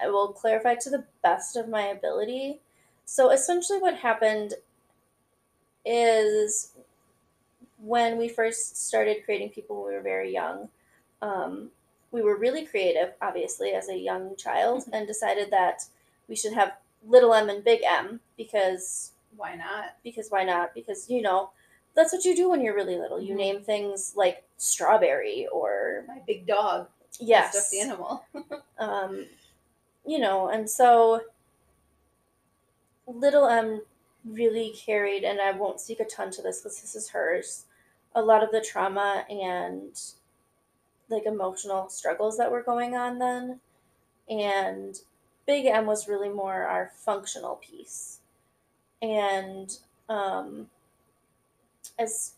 I 0.00 0.08
will 0.08 0.28
clarify 0.32 0.74
to 0.76 0.90
the 0.90 1.04
best 1.22 1.56
of 1.56 1.68
my 1.68 1.82
ability. 1.82 2.60
So 3.04 3.30
essentially 3.30 3.78
what 3.78 3.96
happened 3.96 4.54
is 5.84 6.72
when 7.78 8.16
we 8.16 8.28
first 8.28 8.86
started 8.86 9.24
creating 9.24 9.50
people 9.50 9.76
when 9.76 9.88
we 9.92 9.94
were 9.96 10.02
very 10.02 10.32
young, 10.32 10.68
um, 11.22 11.70
we 12.10 12.22
were 12.22 12.36
really 12.36 12.64
creative, 12.64 13.12
obviously, 13.20 13.70
as 13.72 13.88
a 13.88 13.96
young 13.96 14.36
child, 14.36 14.84
and 14.92 15.06
decided 15.06 15.50
that 15.50 15.84
we 16.28 16.36
should 16.36 16.52
have 16.52 16.72
little 17.06 17.34
m 17.34 17.50
and 17.50 17.62
big 17.64 17.80
M 17.84 18.20
because 18.36 19.12
Why 19.36 19.54
not? 19.56 19.96
because 20.04 20.30
why 20.30 20.44
not? 20.44 20.72
Because 20.74 21.10
you 21.10 21.20
know, 21.20 21.50
that's 21.94 22.12
what 22.12 22.24
you 22.24 22.34
do 22.36 22.48
when 22.50 22.60
you're 22.62 22.74
really 22.74 22.96
little. 22.96 23.20
You 23.20 23.34
Mhm. 23.34 23.38
name 23.38 23.62
things 23.62 24.14
like 24.16 24.44
strawberry 24.56 25.46
or 25.48 26.04
My 26.08 26.20
big 26.26 26.46
dog. 26.46 26.88
yes, 27.20 27.52
Stuffed 27.68 27.74
animal. 27.84 28.24
um, 28.78 29.26
you 30.06 30.18
know, 30.18 30.48
and 30.48 30.68
so 30.68 31.22
little 33.06 33.46
M 33.48 33.82
really 34.24 34.70
carried, 34.70 35.24
and 35.24 35.40
I 35.40 35.52
won't 35.52 35.80
speak 35.80 36.00
a 36.00 36.04
ton 36.04 36.30
to 36.32 36.42
this 36.42 36.60
because 36.60 36.80
this 36.80 36.94
is 36.94 37.10
hers. 37.10 37.66
A 38.14 38.22
lot 38.22 38.42
of 38.42 38.50
the 38.50 38.60
trauma 38.60 39.24
and 39.28 40.00
like 41.08 41.26
emotional 41.26 41.88
struggles 41.88 42.38
that 42.38 42.50
were 42.50 42.62
going 42.62 42.96
on 42.96 43.18
then, 43.18 43.60
and 44.28 44.98
Big 45.46 45.66
M 45.66 45.86
was 45.86 46.08
really 46.08 46.28
more 46.30 46.64
our 46.64 46.90
functional 46.94 47.56
piece, 47.56 48.20
and 49.02 49.78
um, 50.08 50.68
as 51.98 52.34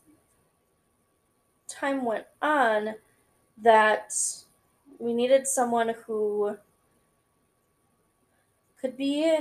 time 1.68 2.04
went 2.04 2.26
on, 2.42 2.94
that 3.58 4.14
we 4.98 5.12
needed 5.12 5.46
someone 5.46 5.94
who 6.06 6.56
could 8.86 8.96
be 8.96 9.36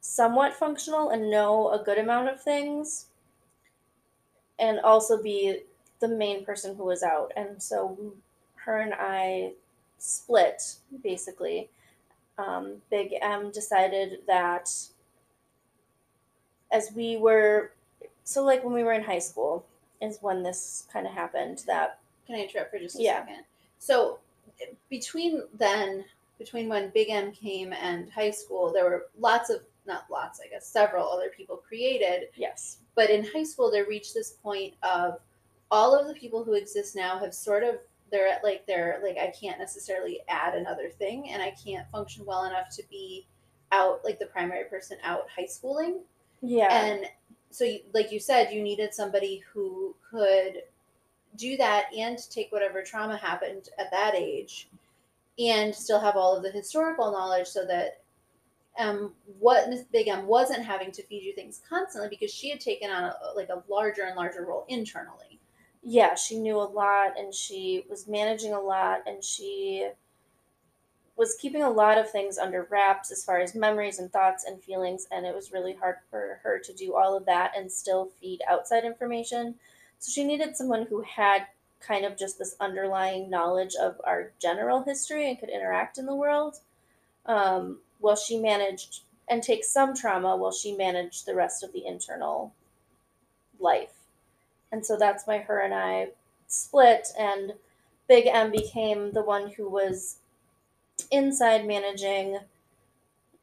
somewhat 0.00 0.54
functional 0.54 1.10
and 1.10 1.30
know 1.30 1.70
a 1.70 1.84
good 1.84 1.98
amount 1.98 2.28
of 2.28 2.42
things 2.42 3.06
and 4.58 4.80
also 4.80 5.22
be 5.22 5.58
the 6.00 6.08
main 6.08 6.42
person 6.46 6.74
who 6.74 6.84
was 6.84 7.02
out 7.02 7.30
and 7.36 7.62
so 7.62 8.14
her 8.54 8.78
and 8.78 8.94
i 8.94 9.52
split 9.98 10.76
basically 11.04 11.68
um, 12.38 12.76
big 12.90 13.12
m 13.20 13.50
decided 13.50 14.20
that 14.26 14.72
as 16.72 16.90
we 16.96 17.18
were 17.18 17.72
so 18.24 18.42
like 18.42 18.64
when 18.64 18.72
we 18.72 18.82
were 18.82 18.94
in 18.94 19.02
high 19.02 19.18
school 19.18 19.66
is 20.00 20.16
when 20.22 20.42
this 20.42 20.86
kind 20.90 21.06
of 21.06 21.12
happened 21.12 21.62
that 21.66 21.98
Can 22.26 22.36
I 22.36 22.44
interrupt 22.44 22.70
for 22.70 22.78
just 22.78 22.98
a 22.98 23.02
Yeah. 23.02 23.18
second? 23.20 23.44
So 23.78 24.20
between 24.88 25.42
then, 25.52 26.06
between 26.40 26.70
when 26.70 26.88
Big 26.88 27.10
M 27.10 27.32
came 27.32 27.74
and 27.74 28.10
high 28.10 28.30
school, 28.30 28.72
there 28.72 28.84
were 28.84 29.08
lots 29.18 29.50
of 29.50 29.60
not 29.86 30.04
lots, 30.10 30.40
I 30.44 30.48
guess, 30.48 30.66
several 30.66 31.06
other 31.06 31.28
people 31.28 31.56
created. 31.56 32.28
yes 32.34 32.78
But 32.94 33.10
in 33.10 33.24
high 33.24 33.44
school, 33.44 33.70
they 33.70 33.82
reached 33.82 34.14
this 34.14 34.30
point 34.42 34.72
of 34.82 35.20
all 35.70 35.94
of 35.94 36.08
the 36.08 36.14
people 36.14 36.42
who 36.42 36.54
exist 36.54 36.96
now 36.96 37.18
have 37.18 37.34
sort 37.34 37.62
of 37.62 37.76
they're 38.10 38.26
at 38.26 38.42
like 38.42 38.66
they're 38.66 38.98
like 39.04 39.18
I 39.18 39.32
can't 39.38 39.58
necessarily 39.58 40.20
add 40.28 40.54
another 40.54 40.88
thing, 40.88 41.30
and 41.30 41.42
I 41.42 41.50
can't 41.62 41.86
function 41.90 42.24
well 42.24 42.44
enough 42.46 42.74
to 42.76 42.82
be 42.90 43.26
out 43.70 44.00
like 44.02 44.18
the 44.18 44.26
primary 44.26 44.64
person 44.64 44.96
out 45.04 45.26
high 45.36 45.46
schooling. 45.46 46.00
yeah 46.40 46.72
And 46.72 47.04
so, 47.52 47.64
you, 47.64 47.80
like 47.92 48.10
you 48.12 48.18
said, 48.20 48.52
you 48.52 48.62
needed 48.62 48.94
somebody 48.94 49.42
who 49.52 49.94
could 50.10 50.62
do 51.36 51.56
that 51.58 51.86
and 51.96 52.18
take 52.30 52.50
whatever 52.50 52.82
trauma 52.82 53.16
happened 53.16 53.68
at 53.78 53.90
that 53.90 54.14
age 54.14 54.68
and 55.40 55.74
still 55.74 56.00
have 56.00 56.16
all 56.16 56.36
of 56.36 56.42
the 56.42 56.50
historical 56.50 57.10
knowledge 57.10 57.46
so 57.46 57.64
that 57.66 58.02
um, 58.78 59.12
what 59.38 59.68
Miss 59.68 59.82
Big 59.82 60.08
M 60.08 60.26
wasn't 60.26 60.64
having 60.64 60.92
to 60.92 61.02
feed 61.02 61.22
you 61.22 61.34
things 61.34 61.60
constantly 61.68 62.08
because 62.08 62.32
she 62.32 62.50
had 62.50 62.60
taken 62.60 62.90
on 62.90 63.04
a, 63.04 63.14
like 63.34 63.48
a 63.48 63.62
larger 63.68 64.02
and 64.02 64.16
larger 64.16 64.44
role 64.44 64.64
internally. 64.68 65.38
yeah, 65.82 66.14
she 66.14 66.38
knew 66.38 66.56
a 66.56 66.62
lot 66.62 67.18
and 67.18 67.34
she 67.34 67.84
was 67.88 68.06
managing 68.06 68.52
a 68.52 68.60
lot 68.60 69.00
and 69.06 69.24
she 69.24 69.88
was 71.16 71.36
keeping 71.40 71.62
a 71.62 71.70
lot 71.70 71.98
of 71.98 72.10
things 72.10 72.38
under 72.38 72.66
wraps 72.70 73.10
as 73.10 73.24
far 73.24 73.40
as 73.40 73.54
memories 73.54 73.98
and 73.98 74.10
thoughts 74.12 74.44
and 74.44 74.62
feelings 74.62 75.06
and 75.10 75.26
it 75.26 75.34
was 75.34 75.52
really 75.52 75.74
hard 75.74 75.96
for 76.10 76.40
her 76.42 76.58
to 76.58 76.72
do 76.72 76.94
all 76.94 77.16
of 77.16 77.26
that 77.26 77.52
and 77.56 77.70
still 77.70 78.10
feed 78.20 78.40
outside 78.48 78.84
information. 78.84 79.54
So 79.98 80.10
she 80.10 80.24
needed 80.24 80.56
someone 80.56 80.86
who 80.88 81.02
had 81.02 81.46
kind 81.80 82.04
of 82.04 82.16
just 82.16 82.38
this 82.38 82.56
underlying 82.60 83.30
knowledge 83.30 83.74
of 83.74 84.00
our 84.04 84.32
general 84.38 84.82
history 84.82 85.28
and 85.28 85.38
could 85.38 85.48
interact 85.50 85.98
in 85.98 86.06
the 86.06 86.14
world. 86.14 86.56
Um, 87.26 87.78
while 88.00 88.16
she 88.16 88.38
managed 88.38 89.02
and 89.28 89.42
take 89.42 89.64
some 89.64 89.94
trauma 89.94 90.36
while 90.36 90.52
she 90.52 90.74
managed 90.74 91.24
the 91.24 91.34
rest 91.34 91.62
of 91.62 91.72
the 91.72 91.86
internal 91.86 92.52
life. 93.60 93.92
And 94.72 94.84
so 94.84 94.96
that's 94.96 95.26
why 95.26 95.38
her 95.38 95.60
and 95.60 95.74
I 95.74 96.08
split, 96.48 97.08
and 97.18 97.52
Big 98.08 98.26
M 98.26 98.50
became 98.50 99.12
the 99.12 99.22
one 99.22 99.50
who 99.50 99.68
was 99.68 100.16
inside 101.10 101.66
managing 101.66 102.38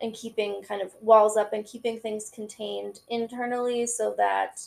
and 0.01 0.13
keeping 0.13 0.61
kind 0.61 0.81
of 0.81 0.93
walls 1.01 1.37
up 1.37 1.53
and 1.53 1.65
keeping 1.65 1.99
things 1.99 2.29
contained 2.29 2.99
internally 3.09 3.87
so 3.87 4.13
that 4.17 4.61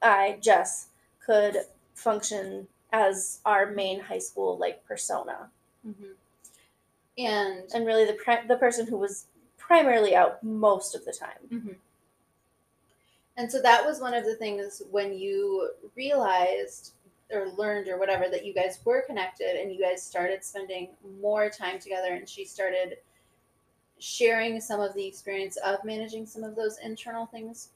I, 0.00 0.38
Jess, 0.40 0.88
could 1.24 1.56
function 1.96 2.68
as 2.92 3.40
our 3.44 3.66
main 3.72 3.98
high 3.98 4.18
school 4.18 4.56
like 4.58 4.84
persona 4.86 5.50
And 7.18 7.62
and 7.74 7.86
really 7.86 8.04
the 8.04 8.12
pri- 8.12 8.46
the 8.46 8.56
person 8.56 8.86
who 8.86 8.98
was 8.98 9.26
primarily 9.56 10.14
out 10.14 10.42
most 10.42 10.94
of 10.94 11.04
the 11.04 11.12
time. 11.12 11.42
Mm-hmm. 11.52 11.72
And 13.38 13.50
so 13.50 13.60
that 13.60 13.84
was 13.84 14.00
one 14.00 14.14
of 14.14 14.24
the 14.24 14.36
things 14.36 14.82
when 14.90 15.12
you 15.12 15.70
realized 15.94 16.92
or 17.32 17.48
learned 17.56 17.88
or 17.88 17.98
whatever 17.98 18.28
that 18.30 18.44
you 18.44 18.54
guys 18.54 18.78
were 18.84 19.02
connected 19.02 19.60
and 19.60 19.72
you 19.72 19.80
guys 19.80 20.02
started 20.02 20.44
spending 20.44 20.88
more 21.20 21.50
time 21.50 21.78
together 21.78 22.14
and 22.14 22.28
she 22.28 22.44
started 22.44 22.98
sharing 23.98 24.60
some 24.60 24.80
of 24.80 24.94
the 24.94 25.04
experience 25.04 25.56
of 25.58 25.82
managing 25.84 26.24
some 26.26 26.44
of 26.44 26.54
those 26.54 26.78
internal 26.78 27.26
things 27.26 27.70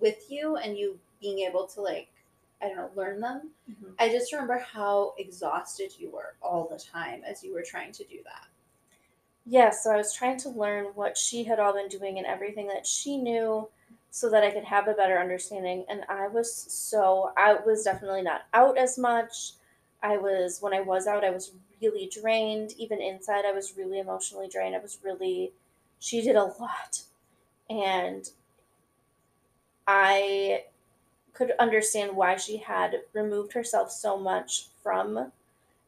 with 0.00 0.30
you 0.30 0.56
and 0.56 0.76
you 0.76 0.98
being 1.20 1.38
able 1.40 1.66
to 1.66 1.80
like 1.80 2.08
I 2.62 2.68
don't 2.68 2.76
know, 2.76 2.90
learn 2.94 3.20
them. 3.20 3.50
Mhm. 3.70 3.94
I 3.98 4.08
just 4.08 4.32
remember 4.32 4.58
how 4.58 5.14
exhausted 5.18 5.92
you 5.98 6.10
were 6.10 6.36
all 6.40 6.66
the 6.68 6.78
time 6.78 7.22
as 7.24 7.42
you 7.42 7.52
were 7.52 7.62
trying 7.62 7.92
to 7.92 8.04
do 8.04 8.22
that. 8.24 8.46
Yeah, 9.44 9.70
so 9.70 9.92
I 9.92 9.96
was 9.96 10.12
trying 10.12 10.38
to 10.38 10.48
learn 10.48 10.86
what 10.94 11.16
she 11.16 11.44
had 11.44 11.60
all 11.60 11.72
been 11.72 11.88
doing 11.88 12.18
and 12.18 12.26
everything 12.26 12.66
that 12.68 12.86
she 12.86 13.16
knew 13.16 13.68
so 14.10 14.28
that 14.30 14.42
I 14.42 14.50
could 14.50 14.64
have 14.64 14.88
a 14.88 14.94
better 14.94 15.18
understanding. 15.18 15.84
And 15.88 16.04
I 16.08 16.26
was 16.26 16.52
so, 16.52 17.32
I 17.36 17.54
was 17.54 17.84
definitely 17.84 18.22
not 18.22 18.46
out 18.54 18.76
as 18.76 18.98
much. 18.98 19.52
I 20.02 20.16
was, 20.16 20.60
when 20.60 20.72
I 20.72 20.80
was 20.80 21.06
out, 21.06 21.24
I 21.24 21.30
was 21.30 21.52
really 21.80 22.08
drained. 22.08 22.72
Even 22.78 23.00
inside, 23.00 23.44
I 23.44 23.52
was 23.52 23.76
really 23.76 24.00
emotionally 24.00 24.48
drained. 24.48 24.74
I 24.74 24.80
was 24.80 24.98
really, 25.04 25.52
she 26.00 26.22
did 26.22 26.34
a 26.34 26.44
lot. 26.44 27.02
And 27.70 28.28
I 29.86 30.64
could 31.36 31.52
understand 31.58 32.16
why 32.16 32.36
she 32.36 32.56
had 32.56 33.02
removed 33.12 33.52
herself 33.52 33.90
so 33.90 34.16
much 34.16 34.66
from 34.82 35.32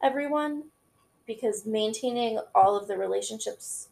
everyone 0.02 0.64
because 1.26 1.66
maintaining 1.66 2.38
all 2.54 2.76
of 2.76 2.88
the 2.88 2.96
relationships 2.96 3.88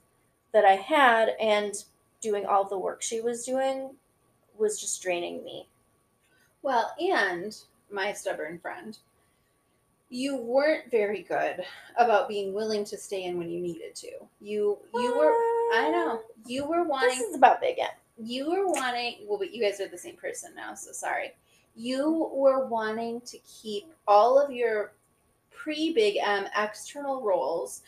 that 0.53 0.65
I 0.65 0.77
had 0.77 1.31
and 1.41 1.75
doing 2.21 2.47
all 2.47 2.65
the 2.65 2.79
work 2.79 3.03
she 3.03 3.21
was 3.21 3.45
doing 3.45 3.91
was 4.59 4.81
just 4.81 5.03
draining 5.03 5.45
me. 5.45 5.69
Well, 6.63 6.93
and 6.99 7.57
my 7.91 8.13
stubborn 8.13 8.59
friend, 8.59 8.99
you 10.09 10.37
weren't 10.37 10.91
very 10.91 11.23
good 11.23 11.65
about 11.99 12.29
being 12.29 12.53
willing 12.55 12.85
to 12.87 12.97
stay 12.97 13.25
in 13.25 13.39
when 13.39 13.51
you 13.51 13.61
needed 13.61 13.95
to. 13.97 14.11
You 14.41 14.79
you 14.95 15.17
were 15.17 15.33
I 15.75 15.91
know. 15.91 16.21
You 16.47 16.65
were 16.67 16.85
wanting 16.85 17.19
This 17.19 17.29
is 17.29 17.37
about 17.37 17.61
Big 17.61 17.79
M. 17.79 17.89
you 18.19 18.51
were 18.51 18.67
wanting 18.69 19.17
well 19.27 19.39
but 19.39 19.53
you 19.53 19.61
guys 19.63 19.81
are 19.81 19.89
the 19.89 19.99
same 19.99 20.17
person 20.17 20.55
now 20.55 20.75
so 20.75 20.93
sorry 20.93 21.33
you 21.77 22.31
were 22.33 22.67
wanting 22.67 23.21
to 23.23 23.39
keep 23.39 23.93
all 24.09 24.41
of 24.41 24.51
your 24.51 24.95
pre 25.51 25.93
big 25.93 26.17
m 26.23 26.47
external 26.57 27.23
roles 27.23 27.83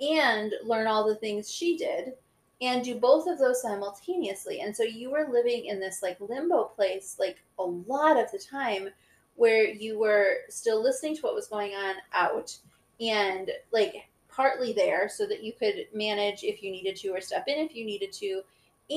and 0.00 0.52
learn 0.64 0.86
all 0.86 1.06
the 1.06 1.16
things 1.16 1.50
she 1.50 1.76
did 1.76 2.12
and 2.60 2.84
do 2.84 2.94
both 2.94 3.26
of 3.26 3.38
those 3.38 3.60
simultaneously. 3.60 4.60
And 4.60 4.74
so 4.74 4.84
you 4.84 5.10
were 5.10 5.28
living 5.30 5.66
in 5.66 5.80
this 5.80 6.02
like 6.02 6.16
limbo 6.20 6.64
place 6.64 7.16
like 7.18 7.38
a 7.58 7.64
lot 7.64 8.16
of 8.16 8.30
the 8.30 8.38
time 8.38 8.88
where 9.34 9.66
you 9.66 9.98
were 9.98 10.36
still 10.48 10.82
listening 10.82 11.16
to 11.16 11.22
what 11.22 11.34
was 11.34 11.48
going 11.48 11.72
on 11.72 11.96
out 12.12 12.56
and 13.00 13.50
like 13.72 14.08
partly 14.28 14.72
there 14.72 15.08
so 15.08 15.26
that 15.26 15.42
you 15.42 15.52
could 15.52 15.86
manage 15.92 16.44
if 16.44 16.62
you 16.62 16.70
needed 16.70 16.96
to 16.96 17.08
or 17.08 17.20
step 17.20 17.44
in 17.48 17.58
if 17.58 17.74
you 17.74 17.84
needed 17.84 18.12
to 18.12 18.42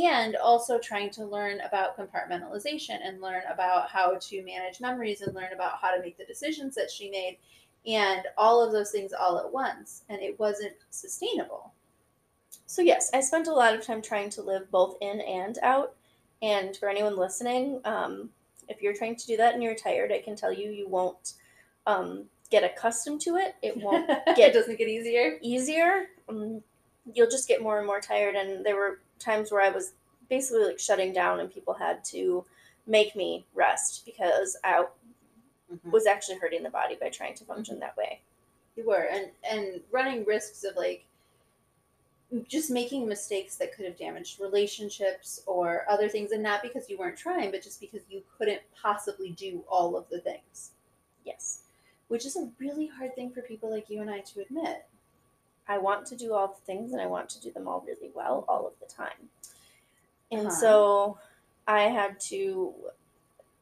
and 0.03 0.35
also 0.35 0.79
trying 0.79 1.09
to 1.11 1.25
learn 1.25 1.59
about 1.61 1.97
compartmentalization 1.97 2.97
and 3.03 3.21
learn 3.21 3.43
about 3.51 3.89
how 3.89 4.15
to 4.19 4.43
manage 4.43 4.81
memories 4.81 5.21
and 5.21 5.35
learn 5.35 5.53
about 5.53 5.79
how 5.81 5.95
to 5.95 6.01
make 6.01 6.17
the 6.17 6.25
decisions 6.25 6.75
that 6.75 6.91
she 6.91 7.09
made 7.09 7.37
and 7.87 8.23
all 8.37 8.63
of 8.63 8.71
those 8.71 8.91
things 8.91 9.13
all 9.13 9.37
at 9.39 9.51
once 9.51 10.03
and 10.09 10.21
it 10.21 10.37
wasn't 10.39 10.73
sustainable 10.89 11.71
So, 12.67 12.81
yes, 12.81 13.09
I 13.13 13.21
spent 13.21 13.47
a 13.47 13.53
lot 13.53 13.73
of 13.75 13.85
time 13.85 14.01
trying 14.01 14.29
to 14.31 14.41
live 14.41 14.69
both 14.71 14.97
in 15.01 15.21
and 15.21 15.57
out. 15.61 15.93
And 16.41 16.75
for 16.75 16.89
anyone 16.89 17.15
listening, 17.17 17.79
um, 17.85 18.29
if 18.67 18.81
you're 18.81 18.93
trying 18.95 19.15
to 19.17 19.27
do 19.27 19.37
that 19.37 19.53
and 19.53 19.63
you're 19.63 19.75
tired, 19.75 20.11
I 20.11 20.19
can 20.21 20.35
tell 20.35 20.51
you 20.53 20.71
you 20.71 20.87
won't 20.87 21.33
um, 21.87 22.25
get 22.49 22.63
accustomed 22.63 23.21
to 23.21 23.35
it. 23.37 23.55
It 23.61 23.77
won't 23.77 24.07
get. 24.35 24.49
it 24.49 24.53
doesn't 24.53 24.77
get 24.77 24.87
easier 24.87 25.37
easier. 25.41 26.07
Um, 26.29 26.63
you'll 27.13 27.29
just 27.29 27.47
get 27.47 27.61
more 27.61 27.77
and 27.77 27.87
more 27.87 28.01
tired. 28.01 28.35
And 28.35 28.65
there 28.65 28.75
were 28.75 28.99
times 29.19 29.51
where 29.51 29.61
I 29.61 29.69
was 29.69 29.93
basically 30.29 30.65
like 30.65 30.79
shutting 30.79 31.13
down, 31.13 31.39
and 31.39 31.53
people 31.53 31.73
had 31.73 32.03
to 32.05 32.45
make 32.87 33.15
me 33.15 33.45
rest 33.53 34.05
because 34.05 34.57
I 34.63 34.85
mm-hmm. 35.71 35.91
was 35.91 36.05
actually 36.05 36.37
hurting 36.37 36.63
the 36.63 36.69
body 36.69 36.97
by 36.99 37.09
trying 37.09 37.35
to 37.35 37.45
function 37.45 37.79
that 37.79 37.97
way. 37.97 38.21
you 38.75 38.85
were 38.85 39.07
and 39.11 39.27
and 39.49 39.81
running 39.91 40.25
risks 40.25 40.63
of 40.63 40.75
like 40.75 41.05
just 42.47 42.71
making 42.71 43.07
mistakes 43.07 43.55
that 43.55 43.73
could 43.73 43.85
have 43.85 43.97
damaged 43.97 44.39
relationships 44.39 45.41
or 45.45 45.85
other 45.87 46.09
things 46.09 46.31
and 46.31 46.41
not 46.41 46.61
because 46.63 46.89
you 46.89 46.97
weren't 46.97 47.17
trying 47.17 47.51
but 47.51 47.61
just 47.61 47.79
because 47.79 48.01
you 48.09 48.21
couldn't 48.37 48.61
possibly 48.81 49.31
do 49.31 49.63
all 49.69 49.95
of 49.95 50.09
the 50.09 50.19
things. 50.19 50.71
Yes, 51.23 51.61
which 52.07 52.25
is 52.25 52.35
a 52.35 52.49
really 52.59 52.87
hard 52.87 53.15
thing 53.15 53.31
for 53.31 53.41
people 53.41 53.71
like 53.71 53.89
you 53.89 54.01
and 54.01 54.09
I 54.09 54.19
to 54.19 54.41
admit 54.41 54.85
I 55.67 55.77
want 55.79 56.05
to 56.07 56.15
do 56.15 56.33
all 56.33 56.47
the 56.47 56.65
things, 56.65 56.91
and 56.91 57.01
I 57.01 57.07
want 57.07 57.29
to 57.29 57.41
do 57.41 57.51
them 57.51 57.67
all 57.67 57.83
really 57.85 58.11
well 58.13 58.45
all 58.47 58.67
of 58.67 58.73
the 58.79 58.85
time. 58.93 59.29
And 60.31 60.47
Uh-huh. 60.47 60.55
so 60.55 61.17
I 61.67 61.83
had 61.83 62.19
to 62.31 62.73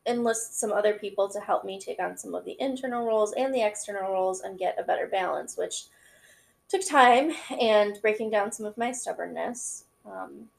enlist 0.06 0.60
some 0.60 0.72
other 0.72 0.94
people 0.96 1.30
to 1.30 1.40
help 1.40 1.64
me 1.64 1.80
take 1.80 2.00
on 2.00 2.18
some 2.18 2.36
of 2.36 2.44
the 2.44 2.58
internal 2.60 3.06
roles 3.06 3.34
and 3.34 3.54
the 3.54 3.62
external 3.62 4.12
roles 4.12 4.42
and 4.42 4.60
get 4.60 4.78
a 4.78 4.84
better 4.84 5.08
balance, 5.08 5.56
which 5.56 5.86
took 6.68 6.86
time 6.86 7.32
and 7.62 8.02
breaking 8.02 8.30
down 8.30 8.52
some 8.52 8.66
of 8.66 8.78
my 8.78 8.92
stubbornness. 8.92 9.86
Um, 10.06 10.50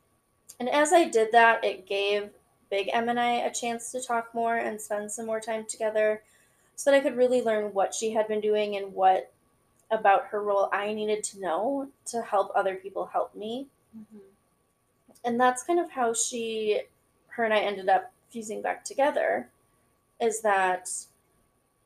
and 0.58 0.70
as 0.70 0.92
I 0.94 1.04
did 1.08 1.32
that, 1.32 1.62
it 1.64 1.86
gave 1.86 2.30
Big 2.70 2.88
M 2.92 3.10
and 3.10 3.20
I 3.20 3.32
a 3.34 3.52
chance 3.52 3.92
to 3.92 4.00
talk 4.00 4.34
more 4.34 4.56
and 4.56 4.80
spend 4.80 5.12
some 5.12 5.26
more 5.26 5.40
time 5.40 5.66
together 5.66 6.22
so 6.76 6.90
that 6.90 6.96
I 6.96 7.00
could 7.00 7.16
really 7.16 7.42
learn 7.42 7.74
what 7.74 7.92
she 7.94 8.12
had 8.12 8.28
been 8.28 8.40
doing 8.40 8.76
and 8.76 8.94
what 8.94 9.33
about 9.90 10.26
her 10.26 10.42
role 10.42 10.68
I 10.72 10.92
needed 10.92 11.22
to 11.24 11.40
know 11.40 11.88
to 12.06 12.22
help 12.22 12.50
other 12.54 12.76
people 12.76 13.06
help 13.06 13.34
me. 13.34 13.66
And 15.24 15.40
that's 15.40 15.62
kind 15.64 15.80
of 15.80 15.90
how 15.90 16.12
she 16.12 16.82
her 17.28 17.44
and 17.44 17.52
i 17.54 17.58
ended 17.58 17.88
up 17.88 18.12
fusing 18.30 18.62
back 18.62 18.84
together 18.84 19.48
is 20.20 20.40
that 20.42 20.88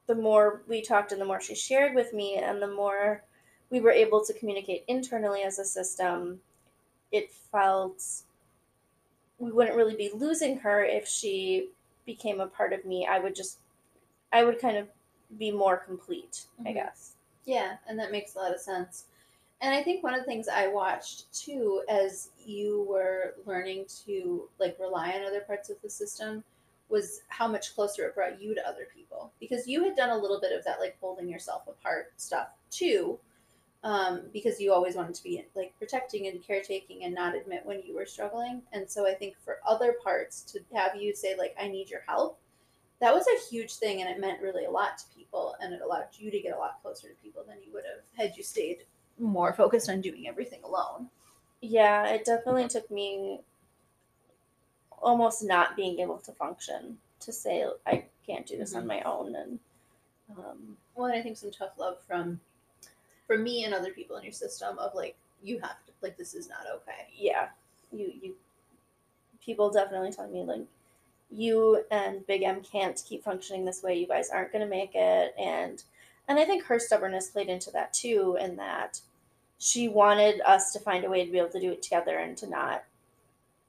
the 0.06 0.14
more 0.14 0.62
we 0.68 0.82
talked 0.82 1.12
and 1.12 1.20
the 1.20 1.24
more 1.24 1.40
she 1.40 1.54
shared 1.54 1.94
with 1.94 2.12
me 2.12 2.36
and 2.36 2.60
the 2.60 2.66
more 2.70 3.22
we 3.70 3.80
were 3.80 3.90
able 3.90 4.24
to 4.24 4.32
communicate 4.34 4.84
internally 4.88 5.42
as 5.42 5.58
a 5.58 5.64
system 5.64 6.40
it 7.12 7.30
felt 7.32 8.02
we 9.38 9.52
wouldn't 9.52 9.76
really 9.76 9.96
be 9.96 10.10
losing 10.14 10.58
her 10.58 10.84
if 10.84 11.06
she 11.08 11.68
became 12.06 12.40
a 12.40 12.46
part 12.46 12.72
of 12.72 12.84
me. 12.84 13.06
I 13.06 13.18
would 13.18 13.34
just 13.34 13.58
i 14.32 14.44
would 14.44 14.58
kind 14.60 14.76
of 14.76 14.88
be 15.38 15.50
more 15.50 15.76
complete 15.76 16.46
i 16.66 16.70
Mhm. 16.70 16.74
guess 16.74 17.12
Yeah, 17.48 17.76
and 17.88 17.98
that 17.98 18.12
makes 18.12 18.34
a 18.34 18.38
lot 18.38 18.54
of 18.54 18.60
sense. 18.60 19.04
And 19.62 19.74
I 19.74 19.82
think 19.82 20.04
one 20.04 20.12
of 20.12 20.20
the 20.20 20.26
things 20.26 20.48
I 20.48 20.68
watched 20.68 21.32
too 21.32 21.82
as 21.88 22.28
you 22.44 22.86
were 22.86 23.36
learning 23.46 23.86
to 24.04 24.48
like 24.60 24.76
rely 24.78 25.12
on 25.12 25.24
other 25.24 25.40
parts 25.40 25.70
of 25.70 25.80
the 25.82 25.88
system 25.88 26.44
was 26.90 27.22
how 27.28 27.48
much 27.48 27.74
closer 27.74 28.06
it 28.06 28.14
brought 28.14 28.40
you 28.40 28.54
to 28.54 28.68
other 28.68 28.86
people 28.94 29.32
because 29.40 29.66
you 29.66 29.82
had 29.82 29.96
done 29.96 30.10
a 30.10 30.16
little 30.18 30.40
bit 30.40 30.56
of 30.56 30.64
that 30.64 30.78
like 30.80 30.96
holding 31.00 31.28
yourself 31.28 31.62
apart 31.68 32.12
stuff 32.18 32.48
too 32.70 33.18
um, 33.84 34.22
because 34.32 34.60
you 34.60 34.72
always 34.72 34.94
wanted 34.96 35.14
to 35.14 35.22
be 35.22 35.44
like 35.54 35.76
protecting 35.78 36.28
and 36.28 36.42
caretaking 36.42 37.04
and 37.04 37.14
not 37.14 37.34
admit 37.34 37.64
when 37.64 37.82
you 37.82 37.94
were 37.94 38.06
struggling 38.06 38.62
and 38.72 38.90
so 38.90 39.06
i 39.06 39.12
think 39.14 39.36
for 39.38 39.58
other 39.68 39.96
parts 40.02 40.42
to 40.42 40.60
have 40.74 40.96
you 40.96 41.14
say 41.14 41.36
like 41.36 41.54
i 41.60 41.68
need 41.68 41.90
your 41.90 42.02
help 42.06 42.38
that 43.00 43.14
was 43.14 43.26
a 43.26 43.50
huge 43.50 43.74
thing 43.74 44.00
and 44.00 44.10
it 44.10 44.20
meant 44.20 44.40
really 44.42 44.64
a 44.64 44.70
lot 44.70 44.98
to 44.98 45.04
people 45.14 45.17
and 45.60 45.72
it 45.72 45.80
allowed 45.82 46.06
you 46.14 46.30
to 46.30 46.40
get 46.40 46.54
a 46.54 46.58
lot 46.58 46.78
closer 46.82 47.08
to 47.08 47.14
people 47.22 47.44
than 47.46 47.56
you 47.64 47.72
would 47.72 47.84
have 47.84 48.02
had 48.16 48.36
you 48.36 48.42
stayed 48.42 48.84
more 49.18 49.52
focused 49.52 49.88
on 49.90 50.00
doing 50.00 50.28
everything 50.28 50.60
alone. 50.64 51.08
Yeah, 51.60 52.06
it 52.06 52.24
definitely 52.24 52.68
took 52.68 52.90
me 52.90 53.40
almost 55.00 55.44
not 55.44 55.76
being 55.76 55.98
able 56.00 56.18
to 56.18 56.32
function 56.32 56.98
to 57.20 57.32
say 57.32 57.66
I 57.86 58.04
can't 58.26 58.46
do 58.46 58.58
this 58.58 58.74
on 58.74 58.86
my 58.86 59.00
own 59.02 59.34
and 59.34 59.58
um, 60.36 60.76
well 60.94 61.06
and 61.06 61.16
i 61.18 61.22
think 61.22 61.36
some 61.38 61.50
tough 61.50 61.70
love 61.78 61.96
from 62.06 62.38
from 63.26 63.42
me 63.42 63.64
and 63.64 63.72
other 63.72 63.90
people 63.90 64.16
in 64.16 64.22
your 64.22 64.32
system 64.32 64.78
of 64.78 64.94
like 64.94 65.16
you 65.42 65.58
have 65.60 65.84
to 65.86 65.92
like 66.02 66.16
this 66.16 66.34
is 66.34 66.48
not 66.48 66.66
okay. 66.76 67.08
Yeah, 67.16 67.48
you 67.92 68.12
you 68.20 68.34
people 69.44 69.70
definitely 69.70 70.12
telling 70.12 70.32
me 70.32 70.42
like 70.42 70.66
you 71.30 71.84
and 71.90 72.26
Big 72.26 72.42
M 72.42 72.62
can't 72.62 73.02
keep 73.06 73.22
functioning 73.24 73.64
this 73.64 73.82
way. 73.82 73.98
You 73.98 74.06
guys 74.06 74.30
aren't 74.30 74.52
going 74.52 74.64
to 74.64 74.70
make 74.70 74.94
it 74.94 75.34
and 75.38 75.82
and 76.28 76.38
I 76.38 76.44
think 76.44 76.64
her 76.64 76.78
stubbornness 76.78 77.28
played 77.28 77.48
into 77.48 77.70
that 77.70 77.92
too 77.94 78.36
in 78.40 78.56
that 78.56 79.00
she 79.58 79.88
wanted 79.88 80.40
us 80.46 80.72
to 80.72 80.78
find 80.78 81.04
a 81.04 81.10
way 81.10 81.24
to 81.24 81.32
be 81.32 81.38
able 81.38 81.48
to 81.50 81.60
do 81.60 81.72
it 81.72 81.82
together 81.82 82.18
and 82.18 82.36
to 82.38 82.46
not 82.48 82.84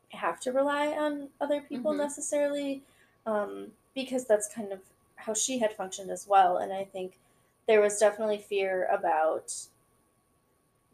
have 0.10 0.40
to 0.42 0.52
rely 0.52 0.88
on 0.88 1.30
other 1.40 1.62
people 1.62 1.94
Mhm. 1.94 1.98
necessarily 1.98 2.82
um, 3.26 3.72
because 3.94 4.26
that's 4.26 4.54
kind 4.54 4.72
of 4.72 4.80
how 5.16 5.34
she 5.34 5.60
had 5.60 5.74
functioned 5.74 6.10
as 6.10 6.28
well 6.28 6.58
and 6.58 6.72
i 6.74 6.84
think 6.84 7.18
there 7.68 7.82
was 7.82 8.00
definitely 8.00 8.38
fear 8.40 8.86
about 8.86 9.54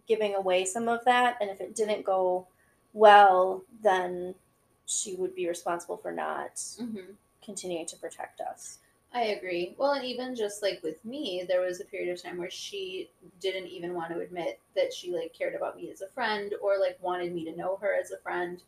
giving 0.08 0.36
away 0.36 0.66
some 0.66 0.88
of 0.88 1.04
that 1.06 1.38
and 1.40 1.50
if 1.50 1.62
it 1.62 1.76
didn't 1.76 2.04
go 2.04 2.46
well 2.94 3.64
then 3.82 4.36
she 4.86 5.16
would 5.16 5.36
be 5.36 5.48
responsible 5.48 5.98
for 5.98 6.12
not 6.12 6.56
mm-hmm. 6.56 7.12
continuing 7.44 7.86
to 7.86 7.96
protect 7.98 8.42
us 8.42 8.80
I 9.16 9.28
agree. 9.28 9.76
Well, 9.78 9.94
and 9.94 10.04
even 10.04 10.36
just 10.36 10.62
like 10.62 10.82
with 10.84 11.04
me, 11.06 11.46
there 11.48 11.62
was 11.62 11.80
a 11.80 11.86
period 11.86 12.12
of 12.12 12.22
time 12.22 12.38
where 12.38 12.50
she 12.50 13.10
didn't 13.40 13.68
even 13.68 13.94
want 13.94 14.12
to 14.12 14.20
admit 14.20 14.60
that 14.76 14.94
she 14.94 15.14
like 15.14 15.34
cared 15.34 15.56
about 15.56 15.78
me 15.78 15.90
as 15.90 16.02
a 16.02 16.10
friend 16.10 16.54
or 16.62 16.78
like 16.78 16.98
wanted 17.02 17.34
me 17.34 17.46
to 17.46 17.56
know 17.56 17.78
her 17.78 17.96
as 17.98 18.12
a 18.12 18.18
friend. 18.18 18.62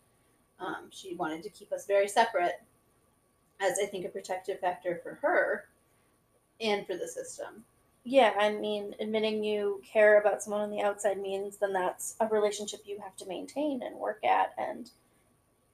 Um, 0.62 0.86
she 0.90 1.16
wanted 1.16 1.44
to 1.44 1.50
keep 1.50 1.74
us 1.74 1.86
very 1.86 2.08
separate 2.08 2.62
as 3.60 3.78
I 3.84 3.88
think 3.88 4.06
a 4.06 4.10
protective 4.10 4.62
factor 4.62 5.02
for 5.04 5.16
her. 5.16 5.66
and 6.62 6.88
for 6.88 6.96
the 6.96 7.08
system. 7.08 7.66
Yeah, 8.06 8.34
I 8.40 8.54
mean, 8.54 8.96
admitting 9.02 9.44
you 9.44 9.82
care 9.86 10.22
about 10.22 10.42
someone 10.42 10.62
on 10.62 10.72
the 10.72 10.82
outside 10.82 11.20
means 11.20 11.58
then 11.58 11.74
that's 11.74 12.16
a 12.22 12.28
relationship 12.28 12.80
you 12.86 13.00
have 13.00 13.18
to 13.18 13.28
maintain 13.28 13.84
and 13.84 13.98
work 13.98 14.24
at, 14.24 14.54
and 14.58 14.90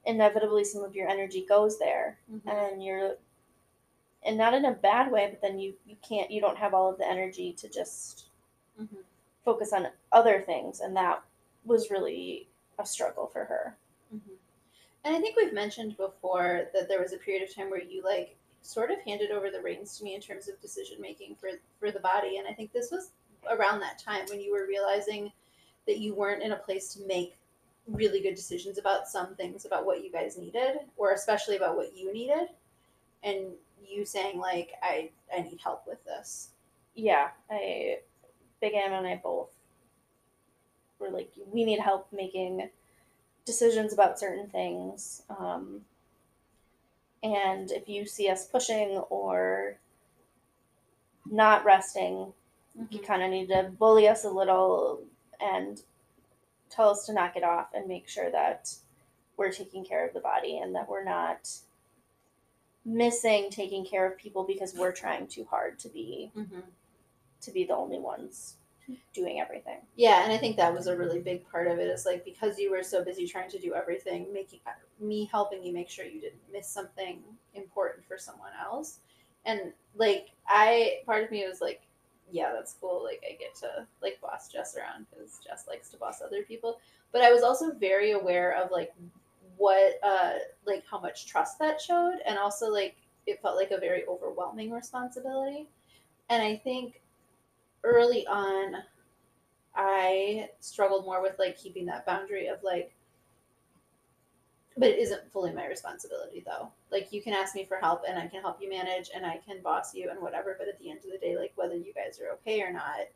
inevitably 0.06 0.64
some 0.64 0.82
of 0.84 0.94
your 0.94 1.08
energy 1.08 1.44
goes 1.48 1.78
there, 1.78 2.18
and 2.46 2.84
you're, 2.84 3.16
and 4.22 4.36
not 4.36 4.54
in 4.54 4.64
a 4.66 4.72
bad 4.72 5.10
way, 5.10 5.28
but 5.30 5.40
then 5.40 5.58
you 5.58 5.74
you 5.86 5.96
can't 6.06 6.30
you 6.30 6.40
don't 6.40 6.58
have 6.58 6.74
all 6.74 6.90
of 6.90 6.98
the 6.98 7.06
energy 7.06 7.52
to 7.54 7.68
just 7.68 8.26
Mhm. 8.80 9.04
focus 9.44 9.72
on 9.72 9.88
other 10.12 10.40
things, 10.40 10.80
and 10.80 10.96
that 10.96 11.22
was 11.64 11.90
really 11.90 12.48
a 12.78 12.86
struggle 12.86 13.26
for 13.26 13.44
her. 13.44 13.76
Mhm. 14.14 14.36
And 15.04 15.16
I 15.16 15.20
think 15.20 15.36
we've 15.36 15.52
mentioned 15.52 15.96
before 15.96 16.70
that 16.72 16.88
there 16.88 17.00
was 17.00 17.12
a 17.12 17.18
period 17.18 17.42
of 17.42 17.54
time 17.54 17.70
where 17.70 17.82
you 17.82 18.02
like 18.02 18.36
sort 18.62 18.90
of 18.90 18.98
handed 19.00 19.30
over 19.30 19.50
the 19.50 19.60
reins 19.60 19.98
to 19.98 20.04
me 20.04 20.14
in 20.14 20.20
terms 20.20 20.48
of 20.48 20.60
decision 20.60 21.00
making 21.00 21.36
for 21.36 21.50
for 21.78 21.90
the 21.90 22.00
body, 22.00 22.38
and 22.38 22.48
I 22.48 22.54
think 22.54 22.72
this 22.72 22.90
was 22.90 23.12
around 23.50 23.80
that 23.80 23.98
time 23.98 24.26
when 24.28 24.40
you 24.40 24.52
were 24.52 24.66
realizing 24.66 25.30
that 25.86 25.98
you 25.98 26.14
weren't 26.14 26.42
in 26.42 26.52
a 26.52 26.56
place 26.56 26.94
to 26.94 27.02
make 27.02 27.36
really 27.86 28.20
good 28.20 28.34
decisions 28.34 28.78
about 28.78 29.06
some 29.06 29.34
things 29.36 29.66
about 29.66 29.84
what 29.84 30.02
you 30.02 30.10
guys 30.10 30.38
needed 30.38 30.78
or 30.96 31.12
especially 31.12 31.56
about 31.56 31.76
what 31.76 31.96
you 31.96 32.12
needed 32.12 32.48
and 33.22 33.52
you 33.86 34.04
saying 34.04 34.38
like 34.38 34.70
i 34.82 35.10
i 35.36 35.42
need 35.42 35.60
help 35.62 35.86
with 35.86 36.02
this 36.04 36.48
Yeah, 36.94 37.28
I, 37.50 37.98
Big 38.60 38.74
Anna 38.74 38.98
and 38.98 39.06
I 39.06 39.20
both 39.22 39.50
were 40.98 41.10
like, 41.10 41.30
we 41.52 41.64
need 41.64 41.80
help 41.80 42.06
making 42.12 42.70
decisions 43.44 43.92
about 43.92 44.18
certain 44.18 44.48
things. 44.48 45.22
Um, 45.28 45.82
and 47.22 47.70
if 47.72 47.88
you 47.88 48.06
see 48.06 48.28
us 48.28 48.46
pushing 48.46 48.98
or 49.10 49.78
not 51.26 51.64
resting, 51.64 52.32
you 52.90 53.00
kind 53.00 53.22
of 53.22 53.30
need 53.30 53.48
to 53.48 53.72
bully 53.78 54.08
us 54.08 54.24
a 54.24 54.30
little 54.30 55.02
and 55.40 55.82
tell 56.74 56.90
us 56.90 57.06
to 57.06 57.12
knock 57.12 57.36
it 57.36 57.44
off 57.44 57.68
and 57.74 57.86
make 57.86 58.08
sure 58.08 58.30
that 58.30 58.74
we're 59.36 59.52
taking 59.52 59.84
care 59.84 60.06
of 60.06 60.14
the 60.14 60.20
body 60.20 60.58
and 60.58 60.74
that 60.74 60.88
we're 60.88 61.04
not 61.04 61.50
missing 62.84 63.48
taking 63.50 63.84
care 63.84 64.06
of 64.06 64.18
people 64.18 64.44
because 64.44 64.74
we're 64.74 64.92
trying 64.92 65.26
too 65.26 65.46
hard 65.48 65.78
to 65.78 65.88
be 65.88 66.30
mm-hmm. 66.36 66.60
to 67.40 67.50
be 67.50 67.64
the 67.64 67.74
only 67.74 67.98
ones 67.98 68.56
doing 69.14 69.40
everything. 69.40 69.78
Yeah, 69.96 70.24
and 70.24 70.32
I 70.32 70.36
think 70.36 70.56
that 70.56 70.74
was 70.74 70.86
a 70.86 70.96
really 70.96 71.20
big 71.20 71.48
part 71.50 71.66
of 71.66 71.78
it. 71.78 71.88
Is 71.88 72.04
like 72.04 72.24
because 72.24 72.58
you 72.58 72.70
were 72.70 72.82
so 72.82 73.02
busy 73.04 73.26
trying 73.26 73.50
to 73.50 73.58
do 73.58 73.74
everything, 73.74 74.32
making 74.32 74.60
me 75.00 75.28
helping 75.30 75.64
you 75.64 75.72
make 75.72 75.88
sure 75.88 76.04
you 76.04 76.20
didn't 76.20 76.42
miss 76.52 76.68
something 76.68 77.20
important 77.54 78.06
for 78.06 78.18
someone 78.18 78.52
else. 78.62 78.98
And 79.46 79.72
like 79.96 80.28
I, 80.46 80.98
part 81.06 81.24
of 81.24 81.30
me 81.30 81.46
was 81.46 81.60
like, 81.60 81.82
yeah, 82.30 82.52
that's 82.52 82.76
cool. 82.80 83.02
Like 83.04 83.22
I 83.28 83.36
get 83.36 83.54
to 83.60 83.86
like 84.02 84.20
boss 84.20 84.48
Jess 84.48 84.76
around 84.76 85.06
because 85.10 85.38
Jess 85.44 85.66
likes 85.68 85.88
to 85.90 85.96
boss 85.96 86.22
other 86.22 86.42
people. 86.42 86.80
But 87.12 87.22
I 87.22 87.32
was 87.32 87.42
also 87.42 87.72
very 87.72 88.12
aware 88.12 88.52
of 88.60 88.70
like 88.70 88.92
what, 89.56 89.94
uh, 90.02 90.32
like 90.66 90.84
how 90.90 91.00
much 91.00 91.26
trust 91.26 91.58
that 91.60 91.80
showed, 91.80 92.18
and 92.26 92.38
also 92.38 92.70
like 92.70 92.96
it 93.26 93.40
felt 93.40 93.56
like 93.56 93.70
a 93.70 93.78
very 93.78 94.04
overwhelming 94.06 94.70
responsibility. 94.70 95.68
And 96.30 96.42
I 96.42 96.56
think 96.56 97.00
early 97.84 98.26
on 98.26 98.76
I 99.76 100.50
struggled 100.60 101.04
more 101.04 101.20
with 101.20 101.38
like 101.38 101.58
keeping 101.58 101.86
that 101.86 102.06
boundary 102.06 102.46
of 102.46 102.62
like 102.62 102.93
but 104.76 104.88
it 104.88 104.98
isn't 104.98 105.30
fully 105.32 105.52
my 105.52 105.66
responsibility 105.66 106.42
though. 106.44 106.68
Like 106.90 107.12
you 107.12 107.22
can 107.22 107.32
ask 107.32 107.54
me 107.54 107.64
for 107.64 107.76
help 107.76 108.02
and 108.08 108.18
I 108.18 108.26
can 108.26 108.40
help 108.40 108.60
you 108.60 108.68
manage 108.68 109.10
and 109.14 109.24
I 109.24 109.40
can 109.46 109.60
boss 109.62 109.94
you 109.94 110.10
and 110.10 110.20
whatever, 110.20 110.56
but 110.58 110.68
at 110.68 110.78
the 110.80 110.90
end 110.90 111.00
of 111.04 111.12
the 111.12 111.18
day 111.18 111.36
like 111.36 111.52
whether 111.56 111.76
you 111.76 111.92
guys 111.92 112.20
are 112.20 112.32
okay 112.34 112.60
or 112.60 112.72
not, 112.72 113.06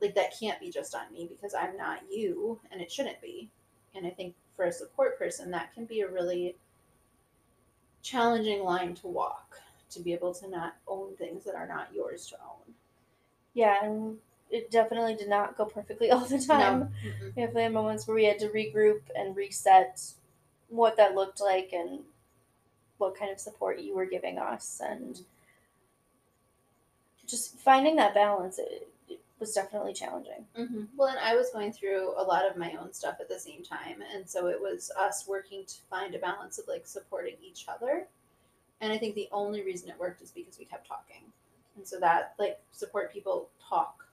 like 0.00 0.14
that 0.14 0.38
can't 0.38 0.60
be 0.60 0.70
just 0.70 0.94
on 0.94 1.12
me 1.12 1.28
because 1.30 1.54
I'm 1.54 1.76
not 1.76 2.00
you 2.10 2.60
and 2.70 2.80
it 2.80 2.92
shouldn't 2.92 3.20
be. 3.22 3.50
And 3.94 4.06
I 4.06 4.10
think 4.10 4.34
for 4.56 4.66
a 4.66 4.72
support 4.72 5.18
person 5.18 5.50
that 5.52 5.72
can 5.72 5.86
be 5.86 6.00
a 6.00 6.08
really 6.08 6.56
challenging 8.02 8.62
line 8.62 8.94
to 8.96 9.06
walk 9.06 9.58
to 9.90 10.00
be 10.00 10.12
able 10.12 10.34
to 10.34 10.48
not 10.48 10.76
own 10.86 11.14
things 11.16 11.44
that 11.44 11.54
are 11.54 11.66
not 11.66 11.88
yours 11.94 12.26
to 12.28 12.36
own. 12.36 12.74
Yeah, 13.54 13.84
and 13.84 14.18
it 14.50 14.70
definitely 14.70 15.14
did 15.14 15.28
not 15.28 15.56
go 15.56 15.64
perfectly 15.64 16.10
all 16.12 16.26
the 16.26 16.38
time. 16.38 16.80
No. 16.80 16.86
Mm-mm. 16.86 17.20
We 17.22 17.42
definitely 17.42 17.62
had 17.62 17.72
moments 17.72 18.06
where 18.06 18.14
we 18.14 18.24
had 18.24 18.38
to 18.40 18.48
regroup 18.48 19.00
and 19.16 19.34
reset 19.34 20.02
what 20.74 20.96
that 20.96 21.14
looked 21.14 21.40
like 21.40 21.72
and 21.72 22.00
what 22.98 23.18
kind 23.18 23.30
of 23.30 23.38
support 23.40 23.80
you 23.80 23.94
were 23.94 24.06
giving 24.06 24.38
us 24.38 24.80
and 24.82 25.20
just 27.26 27.58
finding 27.58 27.96
that 27.96 28.14
balance 28.14 28.58
it, 28.58 28.88
it 29.08 29.20
was 29.38 29.52
definitely 29.52 29.92
challenging. 29.92 30.44
hmm 30.56 30.84
Well, 30.96 31.08
and 31.08 31.18
I 31.18 31.34
was 31.34 31.50
going 31.50 31.72
through 31.72 32.12
a 32.16 32.22
lot 32.22 32.48
of 32.48 32.56
my 32.56 32.74
own 32.80 32.92
stuff 32.92 33.16
at 33.20 33.28
the 33.28 33.38
same 33.38 33.62
time, 33.62 34.02
and 34.14 34.28
so 34.28 34.46
it 34.48 34.60
was 34.60 34.90
us 34.98 35.24
working 35.26 35.64
to 35.66 35.74
find 35.90 36.14
a 36.14 36.18
balance 36.18 36.58
of 36.58 36.68
like 36.68 36.86
supporting 36.86 37.34
each 37.42 37.66
other. 37.68 38.06
And 38.80 38.92
I 38.92 38.98
think 38.98 39.14
the 39.14 39.28
only 39.32 39.62
reason 39.62 39.88
it 39.88 39.98
worked 39.98 40.22
is 40.22 40.30
because 40.30 40.58
we 40.58 40.64
kept 40.64 40.86
talking, 40.86 41.22
and 41.76 41.86
so 41.86 41.98
that 42.00 42.34
like 42.38 42.60
support 42.72 43.12
people 43.12 43.48
talk. 43.68 44.06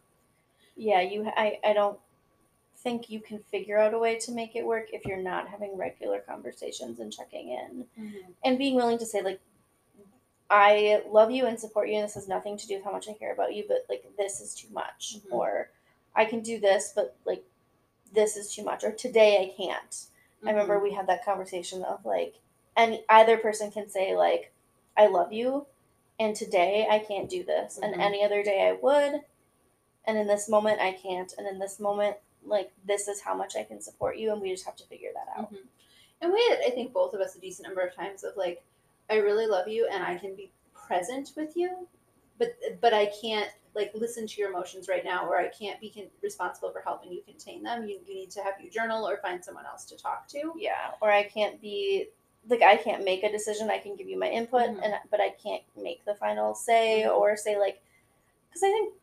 Yeah, 0.76 1.02
you 1.02 1.30
I, 1.36 1.60
I 1.66 1.74
don't 1.74 2.00
think 2.84 3.10
you 3.10 3.20
can 3.20 3.40
figure 3.52 3.78
out 3.78 3.94
a 3.94 4.00
way 4.00 4.18
to 4.18 4.32
make 4.32 4.56
it 4.56 4.66
work 4.66 4.88
if 4.92 5.06
you're 5.06 5.18
not 5.18 5.48
having 5.48 5.78
regular 5.78 6.20
conversations 6.20 7.00
and 7.00 7.14
checking 7.14 7.50
in 7.50 7.86
mm-hmm. 8.00 8.32
and 8.44 8.58
being 8.58 8.76
willing 8.76 8.98
to 8.98 9.06
say 9.06 9.22
like 9.22 9.40
I 10.52 11.02
love 11.10 11.32
you 11.32 11.46
and 11.46 11.58
support 11.58 11.88
you 11.88 11.96
and 11.96 12.04
this 12.04 12.16
has 12.16 12.28
nothing 12.28 12.58
to 12.58 12.68
do 12.68 12.76
with 12.76 12.84
how 12.84 12.92
much 12.92 13.08
I 13.08 13.14
care 13.14 13.32
about 13.32 13.56
you, 13.56 13.64
but 13.66 13.86
like 13.88 14.04
this 14.18 14.42
is 14.42 14.54
too 14.54 14.68
much. 14.74 15.16
Mhm. 15.20 15.32
Or 15.32 15.70
I 16.14 16.26
can 16.26 16.42
do 16.42 16.60
this, 16.60 16.92
but 16.94 17.16
like 17.26 17.46
this 18.12 18.36
is 18.36 18.54
too 18.54 18.64
much. 18.64 18.84
Or 18.84 18.92
today 18.92 19.38
I 19.42 19.56
can't. 19.56 20.06
I 20.46 20.50
remember 20.50 20.76
mm-hmm. 20.76 20.84
we 20.84 20.94
had 20.94 21.08
that 21.08 21.24
conversation 21.24 21.84
of 21.84 22.04
like 22.06 22.36
and 22.76 23.00
either 23.08 23.38
person 23.38 23.72
can 23.72 23.90
say 23.90 24.16
like 24.16 24.52
I 24.98 25.08
love 25.08 25.32
you 25.32 25.68
and 26.20 26.36
today 26.36 26.86
I 26.90 27.00
can't 27.00 27.30
do 27.30 27.44
this 27.44 27.80
and 27.82 27.94
mm-hmm. 27.94 28.02
any 28.02 28.24
other 28.24 28.44
day 28.44 28.68
I 28.68 28.74
would 28.74 29.22
and 30.06 30.18
in 30.18 30.28
this 30.28 30.50
moment 30.50 30.82
I 30.82 30.92
can't 30.92 31.34
and 31.38 31.48
in 31.48 31.60
this 31.60 31.80
moment 31.80 32.18
like 32.46 32.72
this 32.86 33.08
is 33.08 33.22
how 33.22 33.36
much 33.36 33.56
I 33.56 33.64
can 33.64 33.82
support 33.82 34.18
you 34.18 34.32
and 34.32 34.42
we 34.42 34.52
just 34.52 34.66
have 34.66 34.76
to 34.78 34.84
figure 34.86 35.12
that 35.14 35.28
out. 35.40 35.52
Mhm. 35.54 35.68
And 36.22 36.32
we 36.32 36.40
had, 36.50 36.60
I 36.66 36.70
think, 36.70 36.94
both 36.94 37.14
of 37.14 37.22
us 37.22 37.36
a 37.36 37.40
decent 37.40 37.68
number 37.68 37.82
of 37.82 37.96
times 37.96 38.24
of 38.24 38.38
like, 38.38 38.64
I 39.10 39.16
really 39.16 39.48
love 39.48 39.68
you 39.68 39.88
and 39.92 40.04
I 40.04 40.18
can 40.18 40.36
be 40.36 40.52
present 40.74 41.32
with 41.36 41.56
you, 41.56 41.88
but 42.38 42.56
but 42.82 42.94
I 42.94 43.08
can't 43.22 43.50
like 43.74 43.92
listen 43.94 44.28
to 44.28 44.42
your 44.42 44.50
emotions 44.50 44.88
right 44.90 45.04
now, 45.06 45.26
or 45.28 45.38
I 45.40 45.48
can't 45.48 45.80
be 45.80 45.90
con- 45.90 46.10
responsible 46.22 46.72
for 46.72 46.82
helping 46.82 47.12
you 47.12 47.22
contain 47.24 47.64
them. 47.64 47.88
You 47.88 48.00
you 48.06 48.16
need 48.16 48.32
to 48.32 48.42
have 48.44 48.56
you 48.62 48.70
journal 48.70 49.08
or 49.08 49.18
find 49.18 49.44
someone 49.44 49.66
else 49.66 49.86
to 49.86 49.98
talk 49.98 50.28
to. 50.30 50.54
Yeah, 50.58 50.92
or 51.02 51.10
I 51.12 51.24
can't 51.24 51.62
be 51.62 52.10
like 52.50 52.62
I 52.62 52.76
can't 52.78 53.04
make 53.06 53.24
a 53.24 53.32
decision. 53.32 53.70
I 53.70 53.78
can 53.78 53.96
give 53.96 54.10
you 54.10 54.18
my 54.20 54.30
input, 54.30 54.64
Mhm. 54.64 54.80
and 54.84 54.96
but 55.10 55.22
I 55.22 55.30
can't 55.30 55.64
make 55.78 56.04
the 56.06 56.16
final 56.16 56.54
say 56.56 57.04
Mhm. 57.06 57.16
or 57.18 57.38
say 57.38 57.58
like 57.58 57.82
because 58.50 58.64
I 58.64 58.68
think 58.72 58.94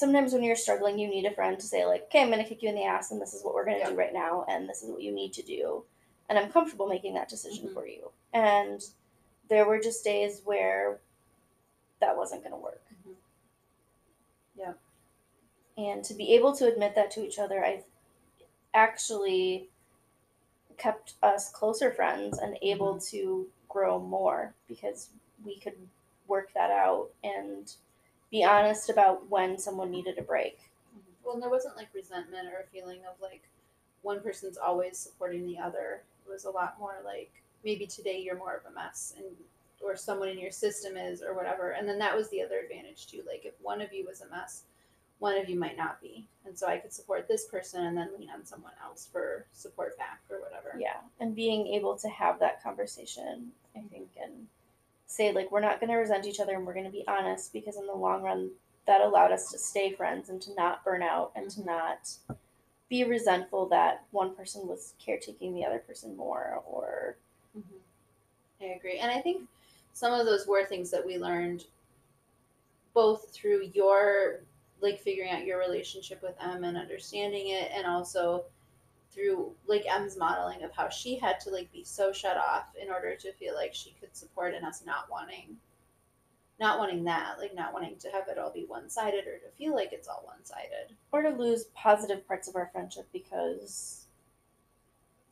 sometimes 0.00 0.32
when 0.32 0.42
you're 0.42 0.56
struggling, 0.56 0.98
you 0.98 1.08
need 1.08 1.26
a 1.26 1.34
friend 1.34 1.58
to 1.60 1.66
say 1.66 1.84
like, 1.86 2.04
"Okay, 2.04 2.22
I'm 2.22 2.30
going 2.30 2.42
to 2.42 2.48
kick 2.48 2.62
you 2.62 2.68
in 2.68 2.74
the 2.74 2.84
ass, 2.84 3.10
and 3.12 3.20
this 3.20 3.34
is 3.34 3.44
what 3.44 3.54
we're 3.54 3.64
going 3.64 3.76
to 3.76 3.82
Yeah. 3.84 3.90
do 3.90 3.96
right 3.96 4.12
now, 4.12 4.44
and 4.48 4.68
this 4.68 4.82
is 4.82 4.90
what 4.90 5.02
you 5.02 5.12
need 5.12 5.32
to 5.34 5.42
do," 5.42 5.84
and 6.28 6.38
I'm 6.38 6.50
comfortable 6.50 6.86
making 6.88 7.14
that 7.14 7.28
decision 7.28 7.68
Mhm. 7.68 7.74
for 7.74 7.86
you. 7.86 8.10
And 8.32 8.82
there 9.48 9.66
were 9.66 9.78
just 9.78 10.02
days 10.02 10.42
where 10.44 11.00
that 12.00 12.16
wasn't 12.16 12.42
going 12.42 12.52
to 12.52 12.58
work. 12.58 12.82
Mhm. 13.06 13.16
Yeah. 14.56 14.74
And 15.76 16.04
to 16.04 16.14
be 16.14 16.34
able 16.34 16.54
to 16.56 16.66
admit 16.66 16.94
that 16.94 17.10
to 17.12 17.24
each 17.24 17.38
other, 17.38 17.64
I 17.64 17.84
actually 18.72 19.70
kept 20.76 21.14
us 21.22 21.50
closer 21.50 21.92
friends 21.92 22.38
and 22.38 22.58
able 22.62 22.98
to 22.98 23.50
grow 23.68 23.98
more 23.98 24.54
because 24.66 25.10
we 25.44 25.58
could 25.58 25.88
work 26.26 26.52
that 26.54 26.70
out 26.70 27.12
and 27.22 27.76
be 28.30 28.44
honest 28.44 28.90
about 28.90 29.28
when 29.28 29.58
someone 29.58 29.90
needed 29.90 30.18
a 30.18 30.22
break. 30.22 30.58
Well, 31.24 31.34
and 31.34 31.42
there 31.42 31.50
wasn't 31.50 31.76
like 31.76 31.88
resentment 31.94 32.48
or 32.48 32.60
a 32.60 32.66
feeling 32.72 33.00
of 33.00 33.20
like 33.20 33.42
one 34.02 34.20
person's 34.20 34.56
always 34.56 34.98
supporting 34.98 35.46
the 35.46 35.58
other. 35.58 36.02
It 36.26 36.30
was 36.30 36.44
a 36.44 36.50
lot 36.50 36.76
more 36.78 36.96
like 37.04 37.30
maybe 37.64 37.86
today 37.86 38.20
you're 38.20 38.38
more 38.38 38.54
of 38.54 38.70
a 38.70 38.74
mess 38.74 39.14
and 39.16 39.26
or 39.82 39.96
someone 39.96 40.28
in 40.28 40.38
your 40.38 40.50
system 40.50 40.96
is 40.96 41.22
or 41.22 41.34
whatever. 41.34 41.70
And 41.70 41.88
then 41.88 41.98
that 41.98 42.16
was 42.16 42.28
the 42.30 42.42
other 42.42 42.58
advantage 42.58 43.06
too. 43.06 43.22
Like 43.26 43.44
if 43.44 43.54
one 43.62 43.80
of 43.80 43.92
you 43.92 44.06
was 44.06 44.20
a 44.20 44.28
mess, 44.28 44.64
one 45.18 45.36
of 45.36 45.48
you 45.48 45.58
might 45.58 45.76
not 45.76 46.00
be. 46.00 46.26
And 46.46 46.58
so 46.58 46.66
I 46.66 46.78
could 46.78 46.92
support 46.92 47.28
this 47.28 47.46
person 47.46 47.84
and 47.84 47.96
then 47.96 48.10
lean 48.18 48.30
on 48.30 48.44
someone 48.44 48.72
else 48.82 49.08
for 49.10 49.46
support 49.52 49.96
back 49.98 50.20
or 50.30 50.40
whatever. 50.40 50.76
Yeah, 50.78 50.96
and 51.20 51.34
being 51.34 51.66
able 51.68 51.96
to 51.96 52.08
have 52.08 52.38
that 52.40 52.62
conversation, 52.62 53.52
I 53.76 53.82
think, 53.90 54.08
and 54.22 54.46
say 55.10 55.32
like 55.32 55.50
we're 55.50 55.60
not 55.60 55.80
going 55.80 55.90
to 55.90 55.96
resent 55.96 56.24
each 56.24 56.38
other 56.38 56.54
and 56.54 56.64
we're 56.64 56.72
going 56.72 56.84
to 56.84 56.90
be 56.90 57.04
honest 57.08 57.52
because 57.52 57.76
in 57.76 57.86
the 57.86 57.92
long 57.92 58.22
run 58.22 58.48
that 58.86 59.00
allowed 59.00 59.32
us 59.32 59.50
to 59.50 59.58
stay 59.58 59.92
friends 59.92 60.28
and 60.28 60.40
to 60.40 60.54
not 60.54 60.84
burn 60.84 61.02
out 61.02 61.32
and 61.34 61.50
to 61.50 61.64
not 61.64 62.16
be 62.88 63.02
resentful 63.02 63.66
that 63.66 64.04
one 64.12 64.34
person 64.36 64.68
was 64.68 64.94
caretaking 65.04 65.52
the 65.52 65.64
other 65.64 65.80
person 65.80 66.16
more 66.16 66.62
or 66.64 67.16
Mhm. 67.58 67.80
I 68.60 68.64
agree. 68.76 68.98
And 68.98 69.10
I 69.10 69.20
think 69.20 69.48
some 69.92 70.12
of 70.12 70.26
those 70.26 70.46
were 70.46 70.64
things 70.64 70.90
that 70.90 71.04
we 71.04 71.18
learned 71.18 71.64
both 72.94 73.30
through 73.30 73.70
your 73.74 74.40
like 74.80 75.00
figuring 75.00 75.30
out 75.30 75.44
your 75.44 75.58
relationship 75.58 76.22
with 76.22 76.36
M 76.40 76.64
and 76.64 76.76
understanding 76.76 77.48
it, 77.48 77.70
and 77.72 77.86
also 77.86 78.44
through 79.12 79.52
like 79.66 79.84
M's 79.88 80.16
modeling 80.16 80.62
of 80.62 80.72
how 80.72 80.88
she 80.88 81.16
had 81.18 81.40
to 81.40 81.50
like 81.50 81.72
be 81.72 81.84
so 81.84 82.12
shut 82.12 82.36
off 82.36 82.66
in 82.80 82.90
order 82.90 83.16
to 83.16 83.32
feel 83.32 83.54
like 83.54 83.74
she 83.74 83.94
could 84.00 84.14
support 84.16 84.54
and 84.54 84.64
us 84.64 84.82
not 84.86 85.10
wanting 85.10 85.56
not 86.60 86.78
wanting 86.78 87.04
that, 87.04 87.38
like 87.38 87.54
not 87.54 87.72
wanting 87.72 87.96
to 87.96 88.08
have 88.10 88.28
it 88.28 88.36
all 88.38 88.52
be 88.52 88.66
one 88.68 88.90
sided 88.90 89.26
or 89.26 89.38
to 89.38 89.48
feel 89.56 89.74
like 89.74 89.94
it's 89.94 90.08
all 90.08 90.22
one 90.26 90.44
sided. 90.44 90.94
Or 91.10 91.22
to 91.22 91.30
lose 91.30 91.64
positive 91.74 92.26
parts 92.28 92.48
of 92.48 92.54
our 92.54 92.68
friendship 92.70 93.08
because 93.14 94.04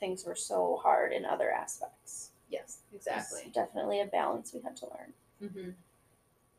things 0.00 0.24
were 0.24 0.34
so 0.34 0.80
hard 0.82 1.12
in 1.12 1.26
other 1.26 1.50
aspects. 1.50 2.30
Yes, 2.48 2.78
It's 2.94 3.06
exactly. 3.06 3.50
definitely 3.52 4.00
a 4.00 4.06
balance 4.06 4.54
we 4.54 4.62
had 4.62 4.74
to 4.78 4.86
learn. 4.86 5.12
Mm-hmm. 5.50 5.70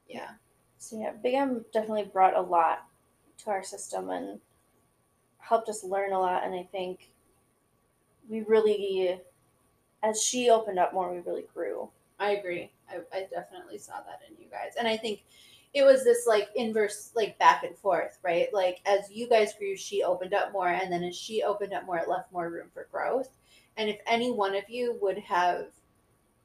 Yeah. 0.08 0.30
So 0.78 1.00
yeah, 1.00 1.14
Big 1.14 1.34
M 1.34 1.66
definitely 1.74 2.04
brought 2.04 2.38
a 2.38 2.42
lot 2.42 2.86
to 3.40 3.50
our 3.50 3.64
system 3.64 4.12
and 4.12 4.40
helped 5.40 5.70
us 5.70 5.84
learn 5.84 6.14
a 6.14 6.20
lot. 6.20 6.44
And 6.46 6.54
I 6.54 6.68
think 6.72 7.10
we 8.30 8.42
really, 8.42 9.20
as 10.04 10.22
she 10.22 10.50
opened 10.50 10.80
up 10.80 10.94
more, 10.94 11.12
we 11.12 11.20
really 11.20 11.46
grew. 11.54 11.90
I 12.20 12.32
agree. 12.32 12.72
I, 12.90 13.00
I 13.14 13.28
definitely 13.32 13.78
saw 13.78 13.94
that 13.94 14.22
in 14.30 14.36
you 14.42 14.50
guys. 14.50 14.74
And 14.78 14.88
I 14.88 14.98
think 14.98 15.24
it 15.74 15.84
was 15.84 16.04
this 16.04 16.26
like 16.28 16.50
inverse, 16.56 17.12
like 17.16 17.38
back 17.40 17.64
and 17.64 17.76
forth, 17.78 18.20
right? 18.24 18.48
Like 18.54 18.82
as 18.86 19.12
you 19.12 19.30
guys 19.30 19.54
grew, 19.58 19.76
she 19.76 20.04
opened 20.04 20.34
up 20.34 20.52
more. 20.52 20.70
And 20.70 20.92
then 20.92 21.04
as 21.04 21.16
she 21.16 21.44
opened 21.44 21.74
up 21.74 21.86
more, 21.86 21.98
it 21.98 22.10
left 22.10 22.32
more 22.32 22.50
room 22.50 22.68
for 22.74 22.88
growth. 22.92 23.30
And 23.78 23.90
if 23.90 24.00
any 24.08 24.32
one 24.32 24.56
of 24.56 24.70
you 24.70 24.98
would 25.02 25.18
have 25.20 25.68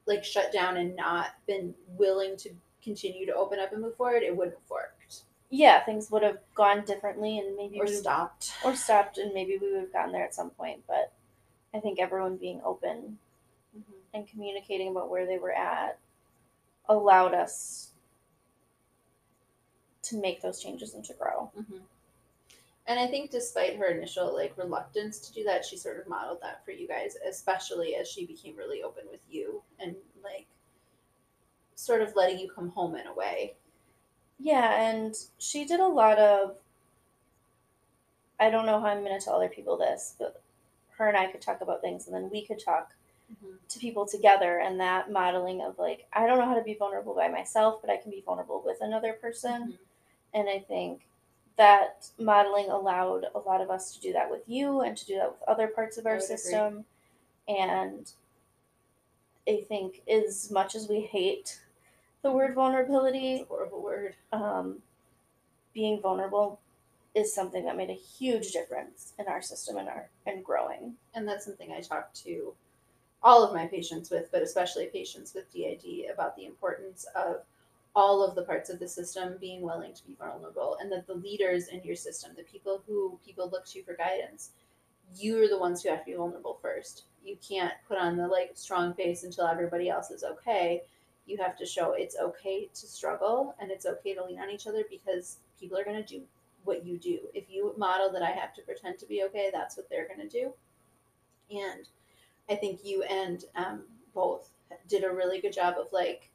like 0.07 0.25
shut 0.25 0.53
down 0.53 0.77
and 0.77 0.95
not 0.95 1.29
been 1.47 1.75
willing 1.97 2.37
to 2.37 2.51
continue 2.83 3.27
to 3.27 3.35
open 3.35 3.59
up 3.59 3.73
and 3.73 3.83
move 3.83 3.97
forward, 3.97 4.23
it 4.23 4.37
wouldn't 4.37 4.59
worked 4.69 4.94
Yeah, 5.57 5.85
things 5.85 6.11
would 6.11 6.25
have 6.25 6.39
gone 6.57 6.85
differently, 6.85 7.39
and 7.39 7.55
maybe 7.57 7.79
or 7.79 7.85
we 7.85 7.93
stopped. 7.95 8.53
or 8.65 8.75
stopped, 8.75 9.19
and 9.19 9.33
maybe 9.33 9.57
we 9.57 9.71
would 9.73 9.83
have 9.83 9.93
gotten 9.93 10.11
there 10.11 10.25
at 10.25 10.35
some 10.35 10.51
point. 10.51 10.83
But 10.89 11.13
I 11.73 11.79
think 11.79 12.01
everyone 12.01 12.37
being 12.39 12.61
open 12.65 13.21
Mhm. 13.77 13.95
and 14.13 14.27
communicating 14.27 14.89
about 14.89 15.11
where 15.11 15.27
they 15.27 15.39
were 15.39 15.53
at 15.53 15.99
allowed 16.89 17.35
us 17.35 17.93
to 20.03 20.17
make 20.17 20.43
those 20.43 20.61
changes 20.61 20.93
and 20.93 21.05
to 21.05 21.15
grow. 21.15 21.53
hmm 21.55 21.79
And 22.87 22.99
I 23.01 23.07
think 23.07 23.31
despite 23.31 23.77
her 23.77 23.87
initial 23.87 24.35
like 24.35 24.59
reluctance 24.59 25.21
to 25.21 25.33
do 25.33 25.45
that, 25.45 25.65
she 25.65 25.77
sort 25.77 26.01
of 26.01 26.09
modeled 26.09 26.43
that 26.43 26.65
for 26.65 26.73
you 26.73 26.89
guys, 26.89 27.17
especially 27.25 27.95
as 27.95 28.09
she 28.11 28.27
became 28.27 28.57
really 28.57 28.83
open 28.83 29.09
with 29.09 29.23
you 29.31 29.63
and 29.79 29.97
like 30.23 30.47
sort 31.77 32.03
of 32.03 32.15
letting 32.17 32.39
you 32.41 32.51
come 32.51 32.71
home 32.71 32.97
in 32.97 33.07
a 33.07 33.15
way. 33.15 33.57
Yeah, 34.45 34.79
and 34.79 35.17
she 35.39 35.65
did 35.65 35.81
a 35.81 35.89
lot 35.89 36.19
of. 36.19 36.57
I 38.39 38.51
don't 38.51 38.67
know 38.67 38.79
how 38.79 38.89
I'm 38.89 39.03
going 39.03 39.19
to 39.19 39.25
tell 39.25 39.37
other 39.37 39.49
people 39.49 39.79
this, 39.79 40.17
but 40.19 40.43
her 40.99 41.09
and 41.09 41.17
I 41.17 41.29
could 41.29 41.41
talk 41.41 41.63
about 41.63 41.81
things, 41.81 42.07
and 42.07 42.15
then 42.15 42.29
we 42.31 42.45
could 42.45 42.59
talk 42.63 42.93
to 43.71 43.79
people 43.79 44.07
together. 44.07 44.59
And 44.59 44.79
that 44.81 45.11
modeling 45.11 45.63
of 45.63 45.79
like, 45.79 46.07
I 46.13 46.27
don't 46.27 46.39
know 46.39 46.45
how 46.45 46.55
to 46.55 46.63
be 46.63 46.75
vulnerable 46.75 47.15
by 47.15 47.29
myself, 47.29 47.81
but 47.81 47.89
I 47.91 47.97
can 47.97 48.11
be 48.11 48.21
vulnerable 48.21 48.63
with 48.65 48.83
another 48.83 49.15
person. 49.15 49.73
Mhm. 49.73 49.79
And 50.35 50.49
I 50.51 50.59
think 50.59 51.09
that 51.57 52.11
modeling 52.19 52.69
allowed 52.69 53.27
a 53.35 53.39
lot 53.39 53.63
of 53.63 53.71
us 53.71 53.95
to 53.95 54.01
do 54.01 54.13
that 54.13 54.31
with 54.31 54.47
you 54.47 54.83
and 54.83 54.95
to 54.95 55.07
do 55.07 55.17
that 55.17 55.31
with 55.31 55.43
other 55.49 55.69
parts 55.69 55.97
of 55.97 56.05
our 56.05 56.17
would 56.17 56.25
agree. 56.25 56.37
system. 56.37 56.85
And 57.49 58.13
I 59.49 59.65
think 59.67 60.03
as 60.07 60.51
much 60.51 60.75
as 60.75 60.87
we 60.87 61.01
hate 61.01 61.63
the 62.25 62.33
word 62.33 62.55
vulnerability, 62.55 63.35
It's 63.35 63.43
a 63.43 63.47
horrible 63.47 63.83
word. 63.85 64.17
um, 64.33 64.79
being 65.75 66.01
vulnerable 66.01 66.61
is 67.15 67.33
something 67.33 67.65
that 67.65 67.77
made 67.77 67.91
a 67.91 67.95
huge 67.95 68.51
difference 68.53 69.13
in 69.21 69.29
our 69.29 69.41
system 69.43 69.77
and 69.77 69.89
our 69.89 70.09
and 70.27 70.45
growing. 70.45 70.95
And 71.15 71.29
that's 71.29 71.45
something 71.45 71.71
I 71.73 71.81
talk 71.81 72.13
to 72.25 72.55
all 73.23 73.45
of 73.45 73.55
my 73.55 73.67
patients 73.67 74.11
with, 74.11 74.31
but 74.33 74.43
especially 74.43 74.87
patients 74.87 75.33
with 75.35 75.53
DID 75.53 76.07
about 76.13 76.35
the 76.37 76.47
importance 76.47 77.07
of 77.15 77.43
all 77.95 78.25
of 78.25 78.35
the 78.35 78.43
parts 78.43 78.71
of 78.71 78.81
the 78.81 78.89
system 78.89 79.37
being 79.41 79.63
willing 79.63 79.95
to 79.95 80.05
be 80.07 80.17
vulnerable 80.19 80.77
and 80.81 80.91
that 80.91 81.07
the 81.07 81.15
leaders 81.15 81.69
in 81.69 81.81
your 81.85 81.95
system, 81.95 82.33
the 82.37 82.43
people 82.43 82.83
who 82.87 83.19
people 83.25 83.49
look 83.51 83.65
to 83.67 83.83
for 83.85 83.95
guidance, 83.95 84.51
you're 85.17 85.49
the 85.49 85.59
ones 85.59 85.83
who 85.83 85.91
have 85.91 86.01
to 86.01 86.11
be 86.11 86.17
vulnerable 86.17 86.59
first. 86.61 87.05
You 87.25 87.37
can't 87.49 87.73
put 87.87 87.99
on 87.99 88.17
the 88.17 88.27
like 88.27 88.51
strong 88.55 88.95
face 88.95 89.23
until 89.25 89.47
everybody 89.47 89.89
else 89.89 90.11
is 90.11 90.25
okay. 90.25 90.83
You 91.27 91.39
have 91.39 91.57
to 91.59 91.67
show 91.67 91.93
it's 91.93 92.17
okay 92.21 92.69
to 92.75 92.87
struggle 92.87 93.55
and 93.61 93.71
it's 93.71 93.87
okay 93.87 94.15
to 94.15 94.25
lean 94.25 94.39
on 94.39 94.51
each 94.51 94.67
other 94.67 94.85
because 94.91 95.39
people 95.59 95.79
are 95.79 95.85
going 95.85 96.03
to 96.03 96.19
do 96.19 96.23
what 96.65 96.85
you 96.85 96.99
do. 96.99 97.19
If 97.33 97.45
you 97.49 97.75
model 97.77 98.11
that 98.13 98.23
I 98.23 98.31
have 98.31 98.55
to 98.55 98.63
pretend 98.63 98.99
to 98.99 99.07
be 99.07 99.23
okay, 99.25 99.51
that's 99.53 99.77
what 99.77 99.89
they're 99.89 100.09
going 100.09 100.29
to 100.29 100.29
do. 100.29 100.53
And 101.51 101.89
I 102.49 102.57
think 102.57 102.81
you 102.85 103.03
and 103.05 103.45
um, 103.55 103.83
both 104.15 104.51
did 104.89 105.05
a 105.05 105.13
really 105.13 105.41
good 105.41 105.53
job 105.53 105.77
of 105.79 105.87
like 105.93 106.31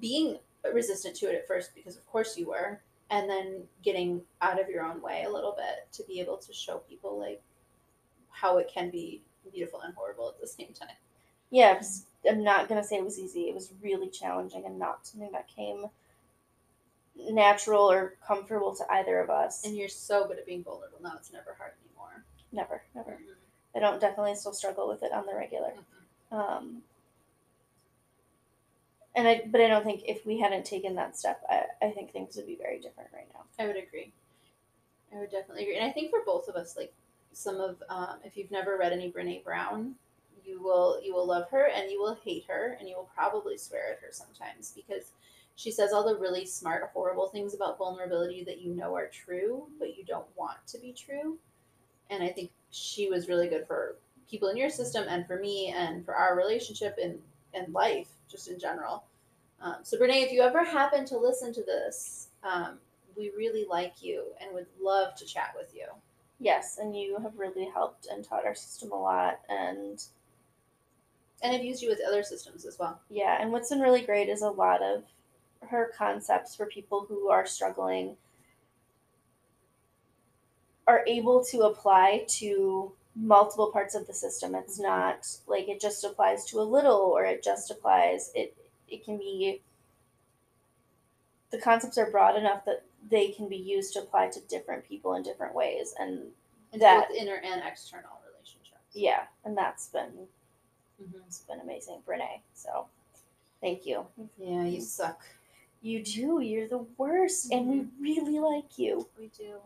being 0.00 0.38
resistant 0.72 1.16
to 1.16 1.26
it 1.26 1.34
at 1.34 1.46
first 1.46 1.74
because 1.74 1.96
of 1.96 2.06
course 2.06 2.36
you 2.36 2.48
were 2.48 2.80
and 3.10 3.28
then 3.28 3.62
getting 3.82 4.22
out 4.40 4.60
of 4.60 4.68
your 4.68 4.84
own 4.84 5.00
way 5.02 5.24
a 5.24 5.30
little 5.30 5.54
bit 5.56 5.86
to 5.92 6.02
be 6.04 6.20
able 6.20 6.38
to 6.38 6.52
show 6.52 6.78
people 6.78 7.18
like 7.18 7.42
how 8.30 8.58
it 8.58 8.70
can 8.72 8.90
be 8.90 9.22
beautiful 9.52 9.80
and 9.82 9.94
horrible 9.94 10.28
at 10.28 10.40
the 10.40 10.46
same 10.46 10.72
time 10.72 10.96
Yeah, 11.54 11.78
was- 11.78 12.06
I'm 12.28 12.42
not 12.42 12.68
gonna 12.68 12.82
say 12.82 12.96
it 12.96 13.04
was 13.04 13.18
easy. 13.18 13.48
It 13.48 13.54
was 13.54 13.72
really 13.80 14.08
challenging 14.08 14.64
and 14.64 14.76
not 14.78 15.06
something 15.06 15.30
that 15.32 15.46
came 15.46 15.88
natural 17.16 17.88
or 17.90 18.14
comfortable 18.26 18.74
to 18.74 18.92
either 18.92 19.20
of 19.20 19.30
us. 19.30 19.64
and 19.64 19.76
you're 19.76 19.88
so 19.88 20.26
good 20.26 20.36
at 20.38 20.46
being 20.46 20.64
vulnerable 20.64 20.98
now 21.00 21.12
it's 21.16 21.32
never 21.32 21.54
hard 21.54 21.72
anymore 21.86 22.24
never, 22.50 22.82
never. 22.94 23.18
I 23.74 23.78
don't 23.78 24.00
definitely 24.00 24.34
still 24.34 24.52
struggle 24.52 24.88
with 24.88 25.02
it 25.04 25.12
on 25.12 25.24
the 25.26 25.34
regular. 25.34 25.72
Mhm. 26.32 26.36
Um, 26.36 26.82
and 29.14 29.28
I, 29.28 29.42
but 29.46 29.60
I 29.60 29.68
don't 29.68 29.84
think 29.84 30.02
if 30.06 30.26
we 30.26 30.38
hadn't 30.40 30.64
taken 30.64 30.96
that 30.96 31.16
step, 31.16 31.40
I, 31.48 31.66
I 31.82 31.90
think 31.90 32.12
things 32.12 32.34
would 32.36 32.46
be 32.46 32.56
very 32.56 32.80
different 32.80 33.10
right 33.12 33.28
now. 33.32 33.44
I 33.58 33.66
would 33.68 33.76
agree. 33.76 34.12
I 35.12 35.18
would 35.18 35.30
definitely 35.30 35.62
agree. 35.64 35.76
And 35.76 35.86
I 35.86 35.92
think 35.92 36.10
for 36.10 36.20
both 36.26 36.48
of 36.48 36.56
us, 36.56 36.76
like 36.76 36.92
some 37.32 37.60
of, 37.60 37.80
um, 37.88 38.18
if 38.24 38.36
you've 38.36 38.50
never 38.50 38.76
read 38.76 38.92
any 38.92 39.10
Brene 39.10 39.42
Brown, 39.44 39.94
you 40.44 40.62
will 40.62 41.00
you 41.02 41.14
will 41.14 41.26
love 41.26 41.48
her 41.50 41.68
and 41.74 41.90
you 41.90 42.00
will 42.00 42.18
hate 42.24 42.44
her 42.48 42.76
and 42.78 42.88
you 42.88 42.96
will 42.96 43.10
probably 43.14 43.56
swear 43.56 43.92
at 43.92 44.00
her 44.00 44.08
sometimes 44.10 44.72
because 44.74 45.12
she 45.56 45.70
says 45.70 45.92
all 45.92 46.04
the 46.04 46.18
really 46.18 46.44
smart, 46.44 46.90
horrible 46.92 47.28
things 47.28 47.54
about 47.54 47.78
vulnerability 47.78 48.42
that 48.44 48.60
you 48.60 48.74
know 48.74 48.94
are 48.96 49.06
true, 49.06 49.68
but 49.78 49.96
you 49.96 50.04
don't 50.04 50.26
want 50.36 50.58
to 50.66 50.78
be 50.78 50.92
true. 50.92 51.38
And 52.10 52.22
I 52.22 52.28
think 52.28 52.50
she 52.70 53.08
was 53.08 53.28
really 53.28 53.48
good 53.48 53.66
for 53.66 53.96
people 54.28 54.48
in 54.48 54.56
your 54.56 54.70
system 54.70 55.04
and 55.08 55.26
for 55.26 55.38
me 55.38 55.72
and 55.76 56.04
for 56.04 56.14
our 56.14 56.36
relationship 56.36 56.98
and 57.00 57.18
and 57.52 57.72
life 57.72 58.08
just 58.28 58.48
in 58.48 58.58
general. 58.58 59.04
Um, 59.60 59.76
so 59.82 59.96
Brene, 59.96 60.24
if 60.24 60.32
you 60.32 60.42
ever 60.42 60.64
happen 60.64 61.04
to 61.06 61.18
listen 61.18 61.54
to 61.54 61.62
this, 61.62 62.28
um, 62.42 62.78
we 63.16 63.30
really 63.36 63.64
like 63.68 64.02
you 64.02 64.24
and 64.40 64.52
would 64.52 64.66
love 64.82 65.14
to 65.16 65.24
chat 65.24 65.54
with 65.56 65.72
you. 65.74 65.86
Yes, 66.40 66.78
and 66.78 66.96
you 66.96 67.16
have 67.22 67.38
really 67.38 67.64
helped 67.72 68.08
and 68.10 68.24
taught 68.24 68.44
our 68.44 68.56
system 68.56 68.90
a 68.90 69.00
lot. 69.00 69.40
And 69.48 70.04
And 71.44 71.54
I've 71.54 71.62
used 71.62 71.82
you 71.82 71.90
with 71.90 72.00
other 72.08 72.22
systems 72.22 72.64
as 72.64 72.78
well. 72.78 72.98
yeah, 73.10 73.36
and 73.40 73.52
what's 73.52 73.68
been 73.68 73.80
really 73.80 74.00
great 74.00 74.30
is 74.30 74.40
a 74.40 74.48
lot 74.50 74.82
of 74.82 75.04
her 75.68 75.92
concepts 75.96 76.56
for 76.56 76.64
people 76.66 77.04
who 77.08 77.28
are 77.28 77.44
struggling 77.46 78.16
are 80.86 81.04
able 81.06 81.44
to 81.44 81.60
apply 81.62 82.24
to 82.28 82.92
multiple 83.14 83.70
parts 83.70 83.94
of 83.94 84.06
the 84.06 84.12
system. 84.14 84.54
It's 84.54 84.78
not 84.80 85.26
like 85.46 85.68
it 85.68 85.80
just 85.80 86.02
applies 86.02 86.44
to 86.46 86.60
a 86.60 86.62
little 86.62 86.96
or 87.14 87.24
it 87.24 87.42
just 87.44 87.70
applies 87.70 88.30
it 88.34 88.56
it 88.88 89.04
can 89.04 89.16
be 89.18 89.60
the 91.50 91.58
concepts 91.58 91.96
are 91.98 92.10
broad 92.10 92.36
enough 92.36 92.64
that 92.64 92.84
they 93.10 93.28
can 93.28 93.48
be 93.48 93.56
used 93.56 93.92
to 93.94 94.00
apply 94.00 94.28
to 94.28 94.40
different 94.48 94.86
people 94.88 95.14
in 95.14 95.22
different 95.22 95.54
ways 95.54 95.94
and 95.98 96.32
in 96.72 96.80
That- 96.80 97.08
both 97.08 97.16
inner 97.16 97.36
and 97.36 97.62
external 97.64 98.10
relationships. 98.30 98.80
yeah, 98.92 99.26
and 99.44 99.56
that's 99.56 99.88
been 99.88 100.26
Mhm. 101.02 101.26
it's 101.26 101.40
been 101.40 101.60
amazing, 101.60 102.02
Brene. 102.06 102.40
So 102.54 102.86
thank 103.60 103.86
you. 103.86 104.06
Yeah, 104.38 104.64
you 104.64 104.80
suck. 104.80 105.22
You 105.82 106.02
do. 106.02 106.40
You're 106.40 106.68
the 106.68 106.86
worst, 106.96 107.52
and 107.52 107.68
we 107.68 107.86
really 108.00 108.38
like 108.38 108.78
you. 108.78 109.08
We 109.18 109.28
do. 109.36 109.60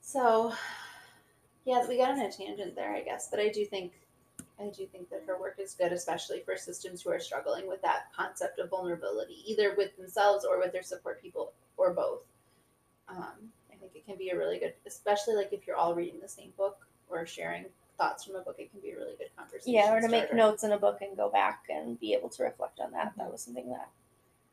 So, 0.00 0.52
yeah, 1.64 1.86
we 1.88 1.96
got 1.96 2.10
on 2.10 2.20
a 2.20 2.30
tangent 2.30 2.76
there, 2.76 2.94
I 2.94 3.00
guess, 3.00 3.28
but 3.30 3.40
I 3.40 3.48
do 3.48 3.64
think, 3.64 3.92
I 4.60 4.66
do 4.66 4.86
think 4.86 5.08
that 5.10 5.24
her 5.26 5.40
work 5.40 5.56
is 5.58 5.74
good, 5.74 5.92
especially 5.92 6.40
for 6.40 6.56
systems 6.56 7.02
who 7.02 7.10
are 7.10 7.18
struggling 7.18 7.66
with 7.66 7.80
that 7.82 8.12
concept 8.14 8.58
of 8.58 8.68
vulnerability, 8.70 9.42
either 9.50 9.74
with 9.74 9.96
themselves 9.96 10.44
or 10.44 10.58
with 10.58 10.72
their 10.72 10.82
support 10.82 11.22
people, 11.22 11.52
or 11.76 11.92
both. 11.92 12.20
Um, 13.08 13.50
I 13.72 13.76
think 13.76 13.92
it 13.96 14.06
can 14.06 14.16
be 14.16 14.28
a 14.30 14.38
really 14.38 14.58
good, 14.58 14.74
especially 14.86 15.34
like 15.34 15.52
if 15.52 15.66
you're 15.66 15.76
all 15.76 15.94
reading 15.94 16.20
the 16.20 16.28
same 16.28 16.52
book 16.56 16.86
or 17.08 17.26
sharing 17.26 17.64
thoughts 17.98 18.24
from 18.24 18.36
a 18.36 18.40
book. 18.40 18.56
It 18.58 18.70
can 18.70 18.80
be 18.80 18.90
a 18.90 18.96
really 18.96 19.14
good 19.18 19.28
conversation. 19.36 19.74
Yeah, 19.74 19.94
or 19.94 20.00
to 20.00 20.08
make 20.08 20.34
notes 20.34 20.64
in 20.64 20.72
a 20.72 20.78
book 20.78 20.98
and 21.00 21.16
go 21.16 21.30
back 21.30 21.64
and 21.68 21.98
be 22.00 22.14
able 22.14 22.28
to 22.30 22.42
reflect 22.42 22.80
on 22.80 22.92
that. 22.92 23.12
That 23.16 23.30
was 23.30 23.42
something 23.42 23.68
that 23.70 23.88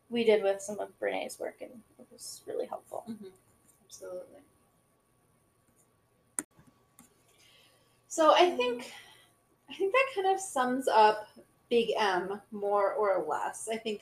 we 0.10 0.24
did 0.24 0.44
with 0.44 0.62
some 0.62 0.80
of 0.80 0.98
Brene's 1.00 1.40
work, 1.40 1.58
and 1.62 1.72
it 2.00 2.08
was 2.12 2.42
really 2.46 2.66
helpful. 2.66 3.06
Absolutely. 3.86 4.42
So 8.08 8.34
I 8.36 8.52
think 8.52 8.92
I 9.70 9.74
think 9.74 9.94
that 9.94 10.06
kind 10.14 10.28
of 10.28 10.40
sums 10.40 10.88
up 10.90 11.28
Big 11.70 11.92
M 11.98 12.42
more 12.52 12.94
or 12.94 13.26
less. 13.28 13.70
I 13.72 13.78
think 13.78 14.02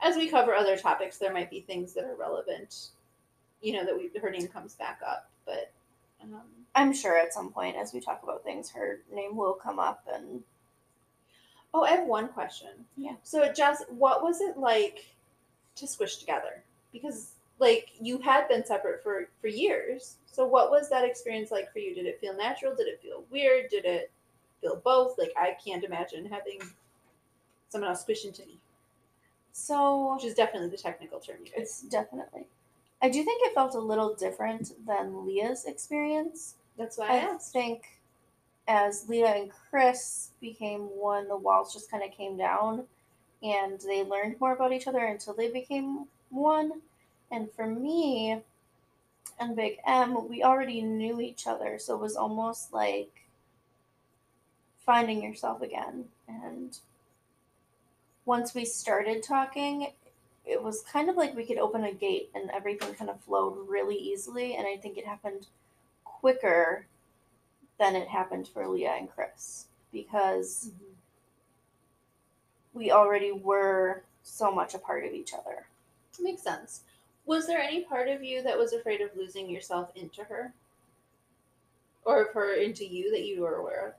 as 0.00 0.16
we 0.16 0.30
cover 0.30 0.54
other 0.54 0.78
topics, 0.78 1.18
there 1.18 1.32
might 1.32 1.50
be 1.50 1.60
things 1.60 1.92
that 1.92 2.04
are 2.04 2.16
relevant. 2.16 2.88
You 3.60 3.74
know 3.74 3.84
that 3.84 3.94
we 3.94 4.10
her 4.18 4.30
name 4.30 4.48
comes 4.48 4.74
back 4.74 5.00
up, 5.06 5.30
but 5.44 5.72
um, 6.22 6.40
I'm 6.74 6.92
sure 6.92 7.16
at 7.16 7.34
some 7.34 7.50
point, 7.50 7.76
as 7.76 7.92
we 7.92 8.00
talk 8.00 8.22
about 8.22 8.44
things, 8.44 8.70
her 8.70 9.00
name 9.12 9.36
will 9.36 9.54
come 9.54 9.78
up, 9.78 10.06
and 10.12 10.42
oh, 11.74 11.84
I 11.84 11.90
have 11.90 12.06
one 12.06 12.28
question. 12.28 12.70
Yeah. 12.96 13.14
So 13.22 13.50
Jess, 13.52 13.82
what 13.88 14.22
was 14.22 14.40
it 14.40 14.56
like 14.56 15.06
to 15.76 15.86
squish 15.86 16.18
together? 16.18 16.62
Because 16.92 17.32
like 17.58 17.90
you 18.00 18.18
had 18.18 18.48
been 18.48 18.64
separate 18.64 19.02
for 19.02 19.28
for 19.40 19.48
years. 19.48 20.16
So 20.26 20.46
what 20.46 20.70
was 20.70 20.88
that 20.90 21.04
experience 21.04 21.50
like 21.50 21.72
for 21.72 21.78
you? 21.78 21.94
Did 21.94 22.06
it 22.06 22.20
feel 22.20 22.36
natural? 22.36 22.74
Did 22.74 22.88
it 22.88 23.00
feel 23.02 23.24
weird? 23.30 23.68
Did 23.70 23.84
it 23.84 24.10
feel 24.60 24.76
both? 24.76 25.18
Like 25.18 25.32
I 25.36 25.56
can't 25.64 25.84
imagine 25.84 26.24
having 26.24 26.60
someone 27.68 27.90
else 27.90 28.02
squish 28.02 28.24
into 28.24 28.42
me, 28.46 28.58
so 29.52 30.14
which 30.14 30.24
is 30.24 30.34
definitely 30.34 30.70
the 30.70 30.76
technical 30.76 31.20
term. 31.20 31.36
You 31.44 31.52
it's 31.56 31.82
definitely. 31.82 32.46
I 33.02 33.08
do 33.08 33.22
think 33.24 33.42
it 33.44 33.54
felt 33.54 33.74
a 33.74 33.80
little 33.80 34.14
different 34.14 34.72
than 34.86 35.26
Leah's 35.26 35.64
experience. 35.64 36.56
That's 36.80 36.98
why 36.98 37.10
I 37.10 37.16
I 37.16 37.18
asked. 37.18 37.52
think 37.52 38.00
as 38.66 39.08
Leah 39.08 39.34
and 39.34 39.50
Chris 39.70 40.30
became 40.40 40.82
one, 40.82 41.28
the 41.28 41.36
walls 41.36 41.74
just 41.74 41.90
kind 41.90 42.02
of 42.02 42.10
came 42.12 42.38
down 42.38 42.86
and 43.42 43.80
they 43.80 44.02
learned 44.04 44.40
more 44.40 44.54
about 44.54 44.72
each 44.72 44.88
other 44.88 45.04
until 45.04 45.34
they 45.34 45.50
became 45.50 46.06
one. 46.30 46.80
And 47.30 47.52
for 47.52 47.66
me 47.66 48.42
and 49.38 49.56
Big 49.56 49.78
M, 49.86 50.28
we 50.28 50.42
already 50.42 50.82
knew 50.82 51.20
each 51.20 51.46
other, 51.46 51.78
so 51.78 51.94
it 51.96 52.00
was 52.00 52.16
almost 52.16 52.72
like 52.72 53.10
finding 54.86 55.22
yourself 55.22 55.62
again. 55.62 56.06
And 56.28 56.78
once 58.24 58.54
we 58.54 58.64
started 58.64 59.22
talking, 59.22 59.92
it 60.46 60.62
was 60.62 60.82
kind 60.82 61.10
of 61.10 61.16
like 61.16 61.36
we 61.36 61.46
could 61.46 61.58
open 61.58 61.84
a 61.84 61.92
gate 61.92 62.30
and 62.34 62.50
everything 62.50 62.94
kind 62.94 63.10
of 63.10 63.20
flowed 63.20 63.68
really 63.68 63.96
easily. 63.96 64.56
And 64.56 64.66
I 64.66 64.76
think 64.76 64.98
it 64.98 65.06
happened 65.06 65.46
quicker 66.20 66.86
than 67.78 67.96
it 67.96 68.08
happened 68.08 68.46
for 68.46 68.68
Leah 68.68 68.96
and 68.98 69.10
Chris 69.10 69.66
because 69.92 70.70
mm-hmm. 70.70 70.92
we 72.74 72.92
already 72.92 73.32
were 73.32 74.04
so 74.22 74.52
much 74.52 74.74
a 74.74 74.78
part 74.78 75.04
of 75.04 75.12
each 75.12 75.32
other. 75.32 75.66
Makes 76.22 76.42
sense. 76.42 76.82
Was 77.24 77.46
there 77.46 77.60
any 77.60 77.82
part 77.84 78.08
of 78.08 78.22
you 78.22 78.42
that 78.42 78.58
was 78.58 78.74
afraid 78.74 79.00
of 79.00 79.16
losing 79.16 79.48
yourself 79.48 79.90
into 79.96 80.22
her? 80.24 80.52
Or 82.04 82.22
of 82.22 82.34
her 82.34 82.54
into 82.54 82.86
you 82.86 83.10
that 83.12 83.24
you 83.24 83.40
were 83.40 83.54
aware 83.54 83.88
of? 83.88 83.94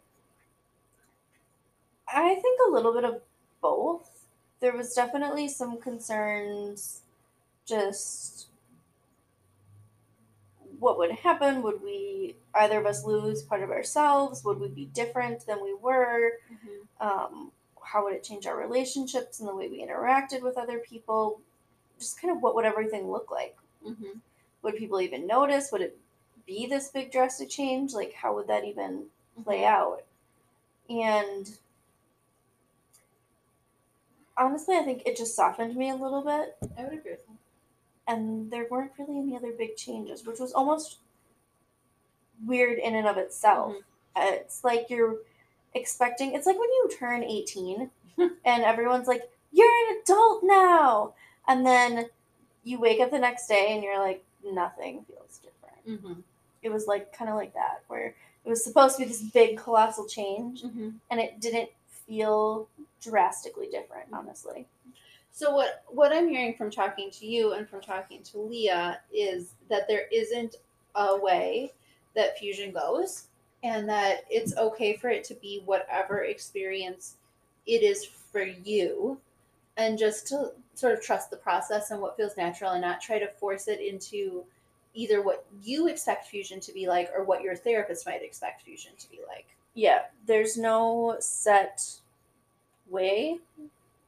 I 2.14 2.36
think 2.36 2.60
a 2.68 2.72
little 2.72 2.94
bit 2.94 3.06
of 3.06 3.22
both. 3.62 4.28
There 4.60 4.76
was 4.76 4.94
definitely 4.94 5.48
some 5.48 5.82
concerns 5.82 7.02
just 7.66 8.48
what 10.82 10.98
would 10.98 11.12
happen? 11.12 11.62
Would 11.62 11.82
we 11.84 12.36
either 12.56 12.80
of 12.80 12.88
us 12.88 13.06
lose 13.06 13.44
part 13.44 13.62
of 13.62 13.70
ourselves? 13.70 14.44
Would 14.44 14.60
we 14.60 14.68
be 14.68 14.86
different 14.86 15.46
than 15.46 15.64
we 15.64 15.76
were? 15.76 16.40
Um, 17.00 17.52
how 17.84 18.04
would 18.04 18.14
it 18.14 18.24
change 18.24 18.48
our 18.48 18.58
relationships 18.58 19.40
and 19.40 19.48
the 19.48 19.56
way 19.56 19.70
we 19.70 19.86
interacted 19.86 20.42
with 20.42 20.58
other 20.58 20.80
people? 20.80 21.40
Just 22.00 22.20
kind 22.20 22.36
of 22.36 22.42
what 22.42 22.56
would 22.56 22.66
everything 22.66 23.12
look 23.12 23.30
like? 23.30 23.56
Mm-hmm. 23.88 24.20
Would 24.64 24.76
people 24.76 25.00
even 25.00 25.28
notice? 25.28 25.70
Would 25.72 25.82
it 25.82 25.98
be 26.48 26.66
this 26.66 26.90
big 26.90 27.12
drastic 27.12 27.50
change? 27.50 27.94
Like, 27.94 28.14
how 28.14 28.34
would 28.34 28.48
that 28.48 28.66
even 28.66 29.06
play 29.44 29.64
out? 29.64 30.04
And 30.90 31.48
honestly, 34.36 34.76
I 34.76 34.82
think 34.82 35.04
it 35.06 35.16
just 35.16 35.36
softened 35.36 35.76
me 35.76 35.92
a 35.92 35.96
little 35.96 36.24
bit. 36.24 36.58
I 36.76 36.84
would 36.84 36.94
agree 36.94 37.12
with 37.12 37.28
that. 37.28 37.31
And 38.08 38.50
there 38.52 38.68
weren't 38.70 38.92
really 39.00 39.18
any 39.20 39.36
other 39.38 39.52
big 39.58 39.76
changes, 39.78 40.26
which 40.26 40.40
was 40.40 40.54
almost 40.54 40.98
weird 42.46 42.80
in 42.80 42.96
and 42.96 43.08
of 43.08 43.18
itself. 43.18 43.76
Uh, 44.16 44.22
It's 44.34 44.64
like 44.64 44.90
you're 44.90 45.18
expecting, 45.74 46.34
it's 46.34 46.46
like 46.46 46.60
when 46.60 46.70
you 46.70 46.90
turn 47.00 47.24
18 47.24 47.90
and 48.18 48.64
everyone's 48.64 49.08
like, 49.08 49.30
you're 49.52 49.68
an 49.90 50.02
adult 50.04 50.42
now. 50.44 51.14
And 51.48 51.66
then 51.66 52.06
you 52.64 52.80
wake 52.80 53.00
up 53.00 53.12
the 53.12 53.20
next 53.20 53.48
day 53.48 53.68
and 53.72 53.84
you're 53.84 54.00
like, 54.00 54.24
nothing 54.44 55.06
feels 55.08 55.40
different. 55.40 56.02
Mm-hmm. 56.04 56.20
It 56.64 56.72
was 56.72 56.88
like 56.88 57.14
kind 57.14 57.30
of 57.30 57.36
like 57.36 57.54
that, 57.54 57.84
where 57.88 58.16
it 58.44 58.50
was 58.50 58.64
supposed 58.64 58.98
to 58.98 59.04
be 59.04 59.08
this 59.08 59.22
big, 59.22 59.58
colossal 59.58 60.08
change, 60.08 60.64
Mm-hmm. 60.64 60.90
and 61.10 61.20
it 61.20 61.40
didn't 61.40 61.70
feel 62.08 62.68
drastically 63.02 63.68
different, 63.68 64.08
honestly. 64.12 64.68
So 65.32 65.54
what 65.56 65.84
what 65.88 66.12
I'm 66.12 66.28
hearing 66.28 66.56
from 66.56 66.70
talking 66.70 67.10
to 67.12 67.26
you 67.26 67.54
and 67.54 67.68
from 67.68 67.82
talking 67.82 68.22
to 68.24 68.40
Leah 68.40 69.00
is 69.14 69.54
that 69.70 69.88
there 69.88 70.08
isn't 70.12 70.58
a 70.96 71.18
way 71.18 71.72
that 72.16 72.38
fusion 72.38 72.72
goes 72.72 73.28
and 73.64 73.88
that 73.88 74.26
it's 74.30 74.56
okay 74.58 74.98
for 74.98 75.10
it 75.10 75.24
to 75.26 75.34
be 75.36 75.62
whatever 75.66 76.24
experience 76.24 77.16
it 77.66 77.84
is 77.84 78.06
for 78.06 78.42
you 78.44 79.18
and 79.78 79.98
just 79.98 80.28
to 80.28 80.52
sort 80.74 80.94
of 80.94 81.02
trust 81.02 81.30
the 81.30 81.38
process 81.38 81.92
and 81.92 82.02
what 82.02 82.18
feels 82.18 82.36
natural 82.38 82.72
and 82.72 82.82
not 82.82 83.02
try 83.02 83.20
to 83.20 83.28
force 83.40 83.68
it 83.68 83.80
into 83.80 84.44
either 84.94 85.22
what 85.22 85.46
you 85.64 85.88
expect 85.88 86.28
fusion 86.28 86.60
to 86.60 86.74
be 86.74 86.88
like 86.88 87.10
or 87.16 87.24
what 87.24 87.42
your 87.42 87.56
therapist 87.56 88.06
might 88.06 88.22
expect 88.24 88.64
fusion 88.64 88.92
to 89.00 89.10
be 89.10 89.20
like. 89.28 89.46
Yeah, 89.74 90.02
there's 90.26 90.58
no 90.58 91.16
set 91.20 91.82
way 92.90 93.40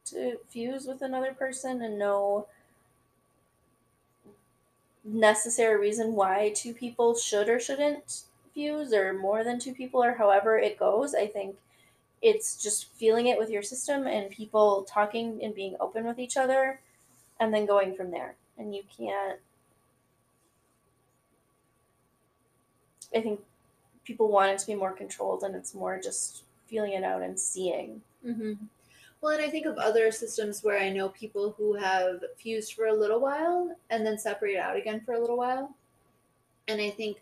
to 0.05 0.37
fuse 0.49 0.85
with 0.85 1.01
another 1.01 1.33
person 1.33 1.81
and 1.81 1.97
no 1.97 2.47
necessary 5.03 5.79
reason 5.79 6.13
why 6.13 6.51
two 6.55 6.73
people 6.73 7.15
should 7.15 7.49
or 7.49 7.59
shouldn't 7.59 8.23
fuse 8.53 8.93
or 8.93 9.13
more 9.13 9.43
than 9.43 9.59
two 9.59 9.73
people 9.73 10.03
or 10.03 10.13
however 10.13 10.57
it 10.57 10.79
goes. 10.79 11.13
I 11.13 11.27
think 11.27 11.55
it's 12.21 12.61
just 12.61 12.87
feeling 12.93 13.27
it 13.27 13.37
with 13.37 13.49
your 13.49 13.63
system 13.63 14.07
and 14.07 14.29
people 14.29 14.85
talking 14.89 15.41
and 15.43 15.53
being 15.53 15.75
open 15.79 16.05
with 16.05 16.19
each 16.19 16.37
other 16.37 16.79
and 17.39 17.53
then 17.53 17.65
going 17.65 17.95
from 17.95 18.11
there. 18.11 18.35
And 18.57 18.73
you 18.73 18.83
can't 18.97 19.39
I 23.15 23.21
think 23.21 23.39
people 24.03 24.29
want 24.29 24.51
it 24.51 24.59
to 24.59 24.67
be 24.67 24.75
more 24.75 24.91
controlled 24.91 25.43
and 25.43 25.55
it's 25.55 25.73
more 25.73 25.99
just 26.01 26.43
feeling 26.67 26.93
it 26.93 27.03
out 27.03 27.21
and 27.21 27.39
seeing. 27.39 28.01
Mm-hmm. 28.25 28.53
Well, 29.23 29.31
and 29.31 29.41
I 29.41 29.49
think 29.49 29.65
of 29.65 29.77
other 29.77 30.11
systems 30.11 30.65
where 30.65 30.77
I 30.77 30.89
know 30.89 31.07
people 31.07 31.55
who 31.57 31.75
have 31.75 32.25
fused 32.35 32.73
for 32.73 32.87
a 32.87 32.93
little 32.93 33.21
while 33.21 33.73
and 33.89 34.05
then 34.05 34.17
separate 34.17 34.57
out 34.57 34.75
again 34.75 34.99
for 34.99 35.13
a 35.13 35.19
little 35.19 35.37
while. 35.37 35.73
And 36.67 36.81
I 36.81 36.89
think 36.89 37.21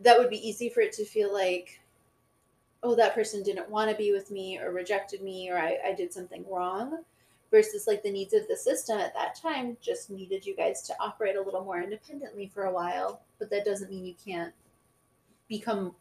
that 0.00 0.18
would 0.18 0.28
be 0.28 0.46
easy 0.46 0.68
for 0.68 0.82
it 0.82 0.92
to 0.92 1.06
feel 1.06 1.32
like, 1.32 1.80
oh, 2.82 2.94
that 2.96 3.14
person 3.14 3.42
didn't 3.42 3.70
want 3.70 3.90
to 3.90 3.96
be 3.96 4.12
with 4.12 4.30
me 4.30 4.58
or 4.58 4.72
rejected 4.72 5.22
me 5.22 5.50
or 5.50 5.56
I, 5.58 5.78
I 5.86 5.94
did 5.94 6.12
something 6.12 6.44
wrong. 6.50 7.02
Versus 7.50 7.86
like 7.86 8.02
the 8.02 8.12
needs 8.12 8.34
of 8.34 8.46
the 8.46 8.56
system 8.56 8.98
at 8.98 9.14
that 9.14 9.34
time 9.34 9.78
just 9.80 10.10
needed 10.10 10.44
you 10.44 10.54
guys 10.54 10.82
to 10.82 10.94
operate 11.00 11.36
a 11.36 11.40
little 11.40 11.64
more 11.64 11.80
independently 11.80 12.50
for 12.52 12.64
a 12.64 12.72
while. 12.72 13.22
But 13.38 13.48
that 13.48 13.64
doesn't 13.64 13.90
mean 13.90 14.04
you 14.04 14.16
can't 14.22 14.52
become 15.48 15.94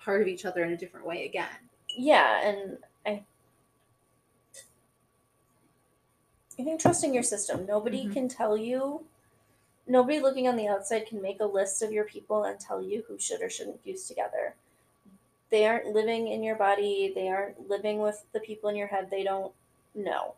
part 0.00 0.20
of 0.20 0.26
each 0.26 0.44
other 0.44 0.64
in 0.64 0.72
a 0.72 0.76
different 0.76 1.06
way 1.06 1.26
again. 1.26 1.46
Yeah, 1.96 2.44
and 2.44 2.78
I 6.58 6.64
think 6.64 6.80
trusting 6.80 7.14
your 7.14 7.22
system. 7.22 7.66
Nobody 7.66 8.06
Mhm. 8.06 8.12
can 8.12 8.28
tell 8.28 8.56
you 8.56 9.06
nobody 9.86 10.20
looking 10.20 10.46
on 10.46 10.56
the 10.56 10.68
outside 10.68 11.06
can 11.06 11.20
make 11.22 11.40
a 11.40 11.46
list 11.46 11.82
of 11.82 11.90
your 11.92 12.04
people 12.04 12.44
and 12.44 12.60
tell 12.60 12.82
you 12.82 13.02
who 13.08 13.18
should 13.18 13.40
or 13.40 13.48
shouldn't 13.48 13.80
fuse 13.82 14.06
together. 14.06 14.54
They 15.50 15.66
aren't 15.66 15.86
living 15.86 16.28
in 16.28 16.42
your 16.42 16.56
body, 16.56 17.10
they 17.14 17.28
aren't 17.28 17.68
living 17.70 18.00
with 18.00 18.24
the 18.32 18.40
people 18.40 18.68
in 18.68 18.76
your 18.76 18.88
head, 18.88 19.08
they 19.10 19.22
don't 19.24 19.54
know. 19.94 20.34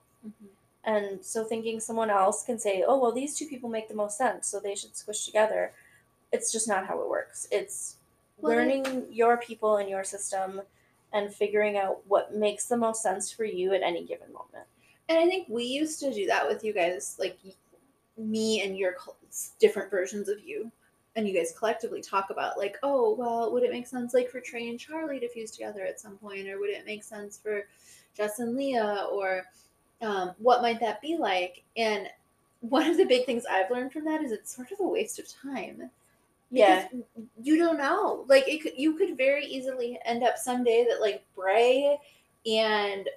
And 0.85 1.25
so 1.25 1.45
thinking 1.45 1.81
someone 1.81 2.11
else 2.11 2.45
can 2.45 2.59
say, 2.59 2.85
oh, 2.87 2.99
well, 2.99 3.13
these 3.13 3.37
two 3.37 3.47
people 3.47 3.69
make 3.69 3.89
the 3.89 3.95
most 3.95 4.17
sense, 4.17 4.47
so 4.47 4.61
they 4.61 4.75
should 4.77 4.97
squish 4.97 5.27
together. 5.27 5.73
It's 6.33 6.53
just 6.53 6.69
not 6.69 6.87
how 6.87 7.01
it 7.03 7.09
works. 7.09 7.49
It's 7.51 7.97
Well, 8.41 8.55
learning 8.55 9.13
your 9.13 9.37
people 9.37 9.77
and 9.77 9.91
your 9.91 10.05
system 10.05 10.63
and 11.13 11.35
figuring 11.35 11.77
out 11.77 12.07
what 12.07 12.35
makes 12.35 12.67
the 12.67 12.77
most 12.77 13.03
sense 13.03 13.33
for 13.33 13.45
you 13.45 13.75
at 13.75 13.83
any 13.83 14.05
given 14.05 14.33
moment. 14.33 14.69
And 15.11 15.19
I 15.19 15.27
think 15.27 15.49
we 15.49 15.65
used 15.65 15.99
to 16.01 16.15
do 16.15 16.25
that 16.29 16.47
with 16.47 16.63
you 16.63 16.73
guys, 16.73 17.17
like 17.19 17.37
me 18.17 18.63
and 18.63 18.79
your 18.79 18.95
different 19.59 19.91
versions 19.91 20.29
of 20.29 20.39
you. 20.41 20.71
And 21.17 21.27
you 21.27 21.35
guys 21.35 21.53
collectively 21.59 22.01
talk 22.01 22.31
about, 22.31 22.57
like, 22.57 22.77
oh, 22.85 23.17
well, 23.17 23.53
would 23.53 23.65
it 23.65 23.73
make 23.73 23.89
sense, 23.89 24.15
like, 24.15 24.31
for 24.31 24.41
Trey 24.41 24.69
and 24.69 24.79
Charlie 24.79 25.19
to 25.19 25.29
fuse 25.29 25.51
together 25.51 25.83
at 25.83 25.99
some 25.99 26.17
point? 26.19 26.49
Or 26.49 26.61
would 26.61 26.71
it 26.71 26.87
make 26.87 27.03
sense 27.03 27.37
for 27.37 27.67
Jess 28.17 28.39
and 28.39 28.57
Leah? 28.57 29.09
Or 29.11 29.47
um, 30.01 30.31
what 30.39 30.63
might 30.63 30.79
that 30.79 31.03
be 31.03 31.17
like? 31.17 31.65
And 31.77 32.07
one 32.61 32.89
of 32.89 32.97
the 32.97 33.07
big 33.07 33.27
things 33.27 33.43
I've 33.51 33.73
learned 33.73 33.93
from 33.93 34.05
that 34.05 34.23
is 34.23 34.31
it's 34.31 34.55
sort 34.55 34.71
of 34.71 34.79
a 34.79 34.87
waste 34.87 35.19
of 35.19 35.27
time. 35.29 35.91
Yeah. 36.53 36.87
Because 36.93 37.05
you 37.43 37.57
don't 37.57 37.79
know. 37.79 38.25
Like 38.29 38.47
it 38.47 38.63
could, 38.63 38.75
you 38.77 38.95
could 38.95 39.17
very 39.17 39.47
easily 39.47 39.99
end 40.05 40.23
up 40.23 40.39
someday 40.39 40.87
that 40.89 41.01
like 41.01 41.25
Bray 41.35 41.99
and 42.47 43.09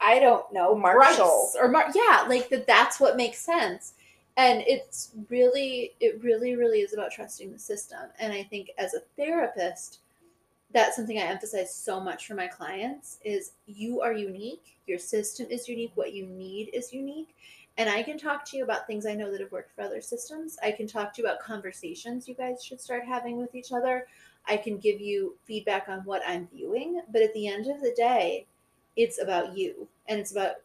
I 0.00 0.18
don't 0.18 0.50
know 0.52 0.74
Marshall. 0.74 1.52
Or 1.58 1.68
Mar- 1.68 1.92
yeah, 1.94 2.24
like 2.28 2.48
that. 2.48 2.66
That's 2.66 3.00
what 3.00 3.16
makes 3.16 3.38
sense. 3.38 3.94
And 4.36 4.62
it's 4.66 5.10
really, 5.28 5.92
it 6.00 6.22
really, 6.22 6.56
really 6.56 6.80
is 6.80 6.94
about 6.94 7.12
trusting 7.12 7.52
the 7.52 7.58
system. 7.58 8.00
And 8.18 8.32
I 8.32 8.42
think 8.44 8.70
as 8.78 8.94
a 8.94 9.00
therapist, 9.16 10.00
that's 10.72 10.96
something 10.96 11.18
I 11.18 11.22
emphasize 11.22 11.74
so 11.74 12.00
much 12.00 12.26
for 12.26 12.34
my 12.34 12.46
clients 12.46 13.18
is 13.24 13.52
you 13.66 14.00
are 14.00 14.12
unique. 14.12 14.78
Your 14.86 14.98
system 14.98 15.46
is 15.50 15.68
unique. 15.68 15.92
What 15.94 16.14
you 16.14 16.26
need 16.26 16.70
is 16.72 16.92
unique. 16.92 17.34
And 17.76 17.88
I 17.88 18.02
can 18.02 18.18
talk 18.18 18.44
to 18.46 18.56
you 18.56 18.64
about 18.64 18.86
things 18.86 19.06
I 19.06 19.14
know 19.14 19.30
that 19.30 19.40
have 19.40 19.52
worked 19.52 19.74
for 19.74 19.82
other 19.82 20.00
systems. 20.00 20.58
I 20.62 20.70
can 20.70 20.86
talk 20.86 21.12
to 21.14 21.22
you 21.22 21.28
about 21.28 21.40
conversations 21.40 22.28
you 22.28 22.34
guys 22.34 22.64
should 22.64 22.80
start 22.80 23.04
having 23.04 23.38
with 23.38 23.54
each 23.54 23.72
other. 23.72 24.06
I 24.46 24.56
can 24.56 24.78
give 24.78 25.00
you 25.00 25.36
feedback 25.44 25.88
on 25.88 26.00
what 26.00 26.22
I'm 26.26 26.48
viewing. 26.52 27.02
But 27.12 27.22
at 27.22 27.34
the 27.34 27.48
end 27.48 27.66
of 27.66 27.80
the 27.80 27.94
day, 27.96 28.46
it's 29.00 29.20
about 29.20 29.56
you 29.56 29.88
and 30.08 30.20
it's 30.20 30.32
about 30.32 30.56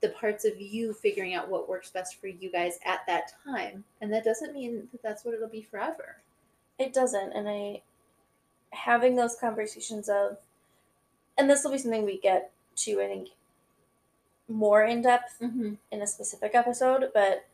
the 0.00 0.10
parts 0.10 0.44
of 0.44 0.60
you 0.60 0.92
figuring 0.92 1.34
out 1.34 1.48
what 1.48 1.68
works 1.68 1.90
best 1.90 2.20
for 2.20 2.28
you 2.28 2.52
guys 2.52 2.78
at 2.84 3.00
that 3.06 3.32
time. 3.44 3.82
And 4.00 4.12
that 4.12 4.24
doesn't 4.24 4.54
mean 4.54 4.86
that 4.92 5.02
that's 5.02 5.24
what 5.24 5.34
it'll 5.34 5.48
be 5.48 5.62
forever. 5.62 6.16
It 6.78 6.92
doesn't. 6.92 7.32
And 7.32 7.48
I, 7.48 7.82
having 8.70 9.16
those 9.16 9.36
conversations 9.40 10.08
of, 10.08 10.36
and 11.38 11.48
this 11.48 11.64
will 11.64 11.72
be 11.72 11.78
something 11.78 12.04
we 12.04 12.18
get 12.18 12.52
to, 12.76 13.00
I 13.00 13.06
think, 13.06 13.28
more 14.48 14.84
in 14.84 15.02
depth 15.02 15.38
Mm-hmm. 15.42 15.74
in 15.90 16.02
a 16.02 16.06
specific 16.06 16.54
episode, 16.54 17.10
but 17.14 17.46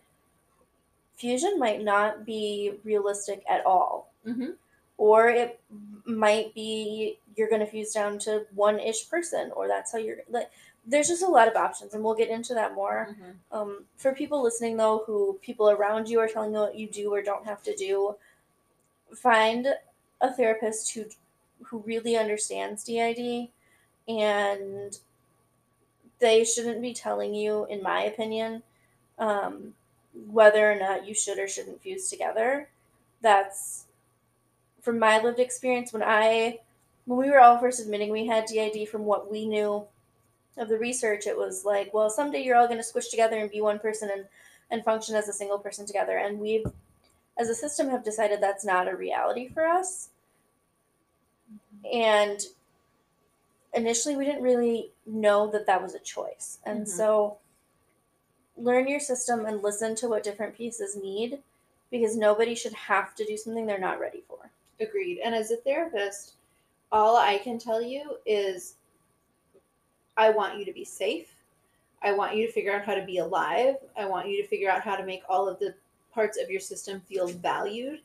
fusion 1.16 1.58
might 1.58 1.82
not 1.82 2.26
be 2.26 2.74
realistic 2.84 3.42
at 3.48 3.64
all. 3.64 4.12
Mm-hmm. 4.26 4.50
Or 4.96 5.28
it 5.28 5.60
might 6.04 6.54
be 6.54 7.18
you're 7.36 7.48
going 7.48 7.60
to 7.60 7.66
fuse 7.66 7.92
down 7.92 8.18
to 8.20 8.46
one 8.54 8.78
ish 8.78 9.08
person, 9.08 9.50
or 9.54 9.68
that's 9.68 9.92
how 9.92 9.98
you're 9.98 10.18
like. 10.30 10.50
There's 10.86 11.08
just 11.08 11.22
a 11.22 11.28
lot 11.28 11.48
of 11.48 11.56
options, 11.56 11.94
and 11.94 12.04
we'll 12.04 12.14
get 12.14 12.28
into 12.28 12.52
that 12.52 12.74
more. 12.74 13.08
Mm-hmm. 13.10 13.56
Um, 13.56 13.84
for 13.96 14.12
people 14.12 14.42
listening 14.42 14.76
though, 14.76 15.02
who 15.06 15.38
people 15.40 15.70
around 15.70 16.10
you 16.10 16.20
are 16.20 16.28
telling 16.28 16.52
you 16.52 16.58
what 16.58 16.74
you 16.74 16.86
do 16.86 17.12
or 17.14 17.22
don't 17.22 17.46
have 17.46 17.62
to 17.62 17.74
do, 17.74 18.16
find 19.14 19.66
a 20.20 20.32
therapist 20.32 20.92
who 20.92 21.06
who 21.62 21.78
really 21.86 22.16
understands 22.16 22.84
DID, 22.84 23.48
and 24.08 24.98
they 26.18 26.44
shouldn't 26.44 26.82
be 26.82 26.92
telling 26.92 27.34
you, 27.34 27.66
in 27.66 27.82
my 27.82 28.02
opinion, 28.02 28.62
um, 29.18 29.74
whether 30.30 30.70
or 30.70 30.76
not 30.76 31.06
you 31.06 31.14
should 31.14 31.38
or 31.38 31.48
shouldn't 31.48 31.80
fuse 31.80 32.08
together. 32.08 32.68
That's 33.20 33.86
from 34.84 34.98
my 34.98 35.20
lived 35.20 35.40
experience 35.40 35.92
when 35.92 36.02
I 36.02 36.60
when 37.06 37.18
we 37.18 37.30
were 37.30 37.40
all 37.40 37.58
first 37.58 37.80
admitting 37.80 38.10
we 38.10 38.26
had 38.26 38.46
DID 38.46 38.88
from 38.88 39.04
what 39.04 39.30
we 39.30 39.46
knew 39.46 39.84
of 40.56 40.68
the 40.68 40.78
research, 40.78 41.26
it 41.26 41.36
was 41.36 41.64
like, 41.64 41.92
well, 41.92 42.08
someday 42.08 42.42
you're 42.42 42.56
all 42.56 42.66
going 42.66 42.78
to 42.78 42.84
squish 42.84 43.08
together 43.08 43.36
and 43.38 43.50
be 43.50 43.60
one 43.60 43.78
person 43.78 44.08
and, 44.10 44.24
and 44.70 44.84
function 44.84 45.14
as 45.14 45.28
a 45.28 45.32
single 45.32 45.58
person 45.58 45.84
together. 45.84 46.16
And 46.16 46.38
we've, 46.38 46.64
as 47.36 47.48
a 47.48 47.54
system, 47.54 47.90
have 47.90 48.04
decided 48.04 48.40
that's 48.40 48.64
not 48.64 48.88
a 48.88 48.96
reality 48.96 49.48
for 49.48 49.66
us. 49.66 50.10
And 51.92 52.40
initially, 53.74 54.16
we 54.16 54.24
didn't 54.24 54.42
really 54.42 54.90
know 55.04 55.50
that 55.50 55.66
that 55.66 55.82
was 55.82 55.94
a 55.94 55.98
choice. 55.98 56.58
And 56.64 56.86
Mhm. 56.86 56.88
so, 56.88 57.38
learn 58.56 58.86
your 58.86 59.00
system 59.00 59.44
and 59.44 59.62
listen 59.62 59.94
to 59.96 60.08
what 60.08 60.22
different 60.22 60.56
pieces 60.56 60.96
need 60.96 61.42
because 61.90 62.16
nobody 62.16 62.54
should 62.54 62.72
have 62.72 63.14
to 63.16 63.24
do 63.26 63.36
something 63.36 63.66
they're 63.66 63.78
not 63.78 64.00
ready 64.00 64.22
for. 64.28 64.50
Agreed. 64.80 65.20
And 65.24 65.34
as 65.34 65.50
a 65.50 65.56
therapist, 65.56 66.34
all 66.90 67.16
I 67.16 67.38
can 67.38 67.58
tell 67.58 67.82
you 67.82 68.16
is 68.26 68.74
I 70.16 70.30
want 70.30 70.58
you 70.58 70.64
to 70.64 70.72
be 70.72 70.84
safe. 70.84 71.34
I 72.02 72.12
want 72.12 72.36
you 72.36 72.46
to 72.46 72.52
figure 72.52 72.72
out 72.72 72.84
how 72.84 72.94
to 72.94 73.04
be 73.04 73.18
alive. 73.18 73.76
I 73.96 74.06
want 74.06 74.28
you 74.28 74.40
to 74.42 74.48
figure 74.48 74.70
out 74.70 74.82
how 74.82 74.94
to 74.96 75.06
make 75.06 75.22
all 75.28 75.48
of 75.48 75.58
the 75.58 75.74
parts 76.12 76.38
of 76.40 76.50
your 76.50 76.60
system 76.60 77.00
feel 77.00 77.28
valued. 77.28 78.00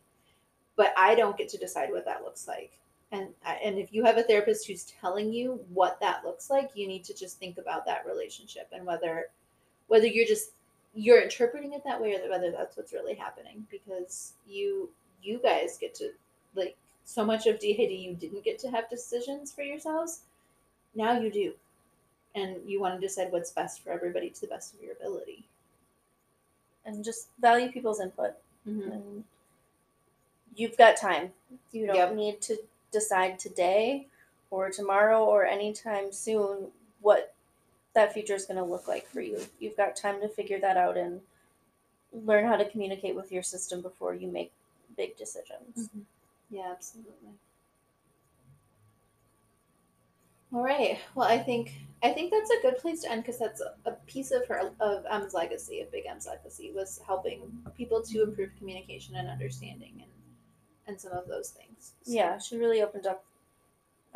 But 0.75 0.93
I 0.97 1.15
don't 1.15 1.37
get 1.37 1.49
to 1.49 1.57
decide 1.57 1.91
what 1.91 2.05
that 2.05 2.23
looks 2.23 2.47
like. 2.47 2.71
And 3.11 3.29
and 3.63 3.77
if 3.77 3.91
you 3.91 4.03
have 4.05 4.17
a 4.17 4.23
therapist 4.23 4.67
who's 4.67 4.93
telling 5.01 5.33
you 5.33 5.59
what 5.73 5.99
that 5.99 6.23
looks 6.23 6.49
like, 6.49 6.71
you 6.75 6.87
need 6.87 7.03
to 7.05 7.13
just 7.13 7.39
think 7.39 7.57
about 7.57 7.85
that 7.85 8.05
relationship 8.05 8.69
and 8.71 8.85
whether 8.85 9.25
whether 9.87 10.07
you're 10.07 10.27
just 10.27 10.51
you're 10.93 11.21
interpreting 11.21 11.73
it 11.73 11.83
that 11.83 12.01
way 12.01 12.15
or 12.15 12.29
whether 12.29 12.51
that's 12.51 12.77
what's 12.77 12.93
really 12.93 13.15
happening 13.15 13.65
because 13.69 14.33
you 14.47 14.89
you 15.21 15.39
guys 15.43 15.77
get 15.79 15.93
to 15.95 16.11
like 16.55 16.75
so 17.05 17.25
much 17.25 17.47
of 17.47 17.59
DID 17.59 17.91
you 17.91 18.13
didn't 18.13 18.43
get 18.43 18.59
to 18.59 18.69
have 18.71 18.89
decisions 18.89 19.51
for 19.51 19.61
yourselves. 19.63 20.21
Now 20.95 21.19
you 21.19 21.31
do. 21.31 21.53
And 22.35 22.57
you 22.67 22.79
want 22.79 22.95
to 22.99 23.05
decide 23.07 23.31
what's 23.31 23.51
best 23.51 23.81
for 23.83 23.91
everybody 23.91 24.29
to 24.29 24.41
the 24.41 24.47
best 24.47 24.73
of 24.75 24.81
your 24.83 24.93
ability. 24.93 25.43
And 26.85 27.03
just 27.03 27.27
value 27.39 27.71
people's 27.71 27.99
input. 27.99 28.33
Mm-hmm. 28.67 28.91
and 28.91 29.23
you've 30.55 30.77
got 30.77 30.97
time. 30.97 31.31
You 31.71 31.87
don't 31.87 31.95
Yep. 31.95 32.15
need 32.15 32.41
to 32.41 32.57
decide 32.91 33.39
today 33.39 34.07
or 34.51 34.69
tomorrow 34.69 35.23
or 35.23 35.45
anytime 35.45 36.11
soon 36.11 36.67
what 37.01 37.33
that 37.93 38.13
future 38.13 38.35
is 38.35 38.45
going 38.45 38.57
to 38.57 38.63
look 38.63 38.87
like 38.87 39.07
for 39.07 39.21
you. 39.21 39.39
You've 39.59 39.77
got 39.77 39.95
time 39.95 40.19
to 40.21 40.27
figure 40.27 40.59
that 40.59 40.75
out 40.77 40.97
and 40.97 41.21
learn 42.25 42.45
how 42.45 42.57
to 42.57 42.69
communicate 42.69 43.15
with 43.15 43.31
your 43.31 43.43
system 43.43 43.81
before 43.81 44.13
you 44.13 44.27
make 44.27 44.51
big 44.97 45.15
decisions. 45.17 45.89
Yeah, 46.49 46.71
absolutely. 46.71 47.39
All 50.53 50.63
right. 50.63 50.99
Well, 51.15 51.27
I 51.27 51.37
think 51.39 51.73
I 52.01 52.11
think 52.11 52.31
that's 52.31 52.49
a 52.49 52.61
good 52.61 52.77
place 52.77 53.01
to 53.01 53.11
end 53.11 53.23
because 53.23 53.39
that's 53.39 53.61
a, 53.61 53.73
a 53.85 53.91
piece 54.07 54.31
of 54.31 54.47
her 54.47 54.71
of 54.79 55.05
M's 55.09 55.33
legacy, 55.33 55.81
of 55.81 55.91
Big 55.91 56.05
M's 56.07 56.25
legacy, 56.27 56.71
was 56.71 56.99
helping 57.05 57.63
people 57.77 58.01
to 58.03 58.23
improve 58.23 58.55
communication 58.57 59.15
and 59.15 59.27
understanding 59.29 59.93
and 60.01 60.11
and 60.87 60.99
some 61.01 61.11
of 61.11 61.27
those 61.27 61.49
things. 61.51 61.93
So, 62.03 62.13
Yeah, 62.13 62.39
she 62.39 62.57
really 62.57 62.81
opened 62.81 63.05
up 63.05 63.25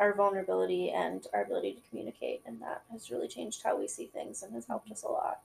our 0.00 0.14
vulnerability 0.14 0.90
and 0.90 1.26
our 1.34 1.44
ability 1.44 1.74
to 1.74 1.90
communicate, 1.90 2.42
and 2.46 2.60
that 2.62 2.84
has 2.92 3.10
really 3.10 3.28
changed 3.28 3.62
how 3.64 3.78
we 3.78 3.88
see 3.88 4.06
things 4.06 4.42
and 4.42 4.54
has 4.54 4.66
helped 4.66 4.90
us 4.92 5.02
a 5.04 5.08
lot. 5.08 5.42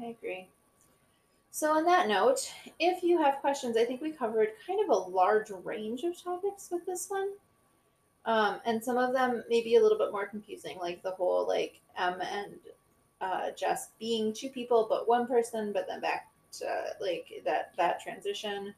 I 0.00 0.06
agree. 0.06 0.48
So, 1.58 1.72
on 1.72 1.84
that 1.86 2.06
note, 2.06 2.54
if 2.78 3.02
you 3.02 3.20
have 3.20 3.40
questions, 3.40 3.76
I 3.76 3.84
think 3.84 4.00
we 4.00 4.12
covered 4.12 4.50
kind 4.64 4.78
of 4.80 4.90
a 4.90 5.10
large 5.10 5.50
range 5.64 6.04
of 6.04 6.16
topics 6.16 6.68
with 6.70 6.86
this 6.86 7.10
one. 7.10 7.30
Um, 8.26 8.60
and 8.64 8.84
some 8.84 8.96
of 8.96 9.12
them 9.12 9.42
may 9.50 9.60
be 9.60 9.74
a 9.74 9.82
little 9.82 9.98
bit 9.98 10.12
more 10.12 10.28
confusing, 10.28 10.78
like 10.78 11.02
the 11.02 11.10
whole 11.10 11.48
like 11.48 11.80
M 11.98 12.20
and 12.20 12.60
uh, 13.20 13.50
Jess 13.56 13.88
being 13.98 14.32
two 14.32 14.50
people 14.50 14.86
but 14.88 15.08
one 15.08 15.26
person, 15.26 15.72
but 15.72 15.88
then 15.88 16.00
back 16.00 16.28
to 16.58 16.94
like 17.00 17.42
that 17.44 17.72
that 17.76 18.00
transition. 18.00 18.72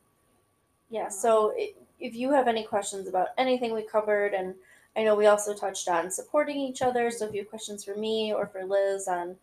Yeah, 0.89 1.11
so 1.11 1.53
i 1.59 1.75
if 1.99 2.15
you 2.15 2.33
have 2.33 2.49
any 2.49 2.65
questions 2.65 3.09
about 3.09 3.29
anything 3.37 3.75
we 3.75 3.83
covered, 3.83 4.33
and 4.33 4.55
I 4.97 5.05
know 5.05 5.17
we 5.17 5.27
also 5.27 5.53
touched 5.53 5.87
on 5.87 6.11
supporting 6.11 6.57
each 6.57 6.81
other, 6.81 7.11
so 7.11 7.27
if 7.27 7.35
you 7.35 7.41
have 7.41 7.51
questions 7.51 7.85
for 7.85 7.95
me 7.95 8.33
or 8.33 8.47
for 8.47 8.65
Liz 8.65 9.07
on 9.07 9.37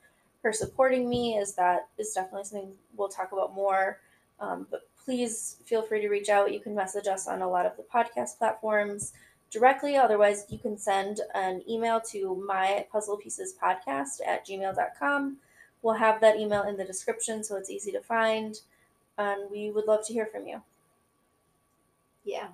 her 0.48 0.54
supporting 0.54 1.10
me, 1.10 1.38
is 1.38 1.54
that 1.56 1.90
is 1.98 2.14
definitely 2.14 2.46
something 2.46 2.72
we'll 2.96 3.10
talk 3.10 3.34
about 3.34 3.54
more. 3.54 4.00
Um, 4.40 4.66
but 4.72 4.88
please 5.04 5.58
feel 5.66 5.82
free 5.82 6.00
to 6.00 6.08
reach 6.08 6.30
out. 6.30 6.54
You 6.54 6.62
can 6.62 6.74
message 6.74 7.06
us 7.08 7.28
on 7.28 7.42
a 7.42 7.50
lot 7.50 7.66
of 7.66 7.76
the 7.76 7.84
podcast 7.84 8.38
platforms 8.38 9.12
directly. 9.52 9.98
Otherwise, 9.98 10.46
you 10.48 10.58
can 10.58 10.78
send 10.78 11.20
an 11.36 11.64
email 11.70 12.00
to 12.12 12.42
my 12.48 12.86
puzzle 12.92 13.18
pieces 13.18 13.56
podcast 13.62 14.22
at 14.26 14.48
gmail.com. 14.48 15.38
We'll 15.82 15.96
have 15.96 16.22
that 16.22 16.38
email 16.38 16.64
in 16.64 16.78
the 16.78 16.86
description 16.86 17.44
so 17.44 17.58
it's 17.58 17.70
easy 17.70 17.92
to 17.92 18.00
find. 18.00 18.62
And 19.18 19.52
we 19.52 19.70
would 19.72 19.86
love 19.86 20.06
to 20.08 20.14
hear 20.14 20.28
from 20.28 20.48
you. 20.48 20.62
Yeah. 22.24 22.48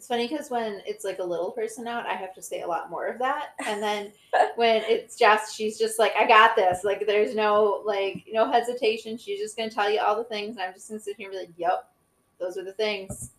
It's 0.00 0.06
funny 0.06 0.26
because 0.26 0.48
when 0.48 0.80
it's 0.86 1.04
like 1.04 1.18
a 1.18 1.22
little 1.22 1.50
person 1.50 1.86
out, 1.86 2.06
I 2.06 2.14
have 2.14 2.34
to 2.36 2.40
say 2.40 2.62
a 2.62 2.66
lot 2.66 2.88
more 2.88 3.08
of 3.08 3.18
that. 3.18 3.50
And 3.66 3.82
then 3.82 4.12
when 4.56 4.82
it's 4.84 5.14
just, 5.14 5.54
she's 5.54 5.78
just 5.78 5.98
like, 5.98 6.14
I 6.18 6.26
got 6.26 6.56
this. 6.56 6.84
Like, 6.84 7.06
there's 7.06 7.34
no, 7.34 7.82
like, 7.84 8.24
no 8.32 8.50
hesitation. 8.50 9.18
She's 9.18 9.38
just 9.38 9.58
going 9.58 9.68
to 9.68 9.74
tell 9.74 9.90
you 9.90 10.00
all 10.00 10.16
the 10.16 10.24
things. 10.24 10.56
And 10.56 10.64
I'm 10.64 10.72
just 10.72 10.88
going 10.88 10.98
to 10.98 11.04
sit 11.04 11.18
here 11.18 11.28
and 11.28 11.34
be 11.34 11.40
like, 11.40 11.52
yep, 11.58 11.90
those 12.38 12.56
are 12.56 12.64
the 12.64 12.72
things. 12.72 13.32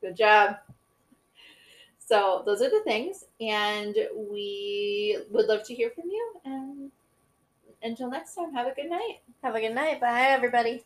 Good 0.00 0.16
job. 0.16 0.56
So, 1.98 2.44
those 2.46 2.62
are 2.62 2.70
the 2.70 2.82
things. 2.82 3.26
And 3.38 3.94
we 4.16 5.18
would 5.30 5.48
love 5.48 5.64
to 5.64 5.74
hear 5.74 5.90
from 5.90 6.04
you. 6.06 6.32
And 6.46 6.90
until 7.82 8.08
next 8.08 8.36
time, 8.36 8.54
have 8.54 8.66
a 8.66 8.74
good 8.74 8.88
night. 8.88 9.18
Have 9.42 9.54
a 9.54 9.60
good 9.60 9.74
night. 9.74 10.00
Bye, 10.00 10.28
everybody. 10.28 10.82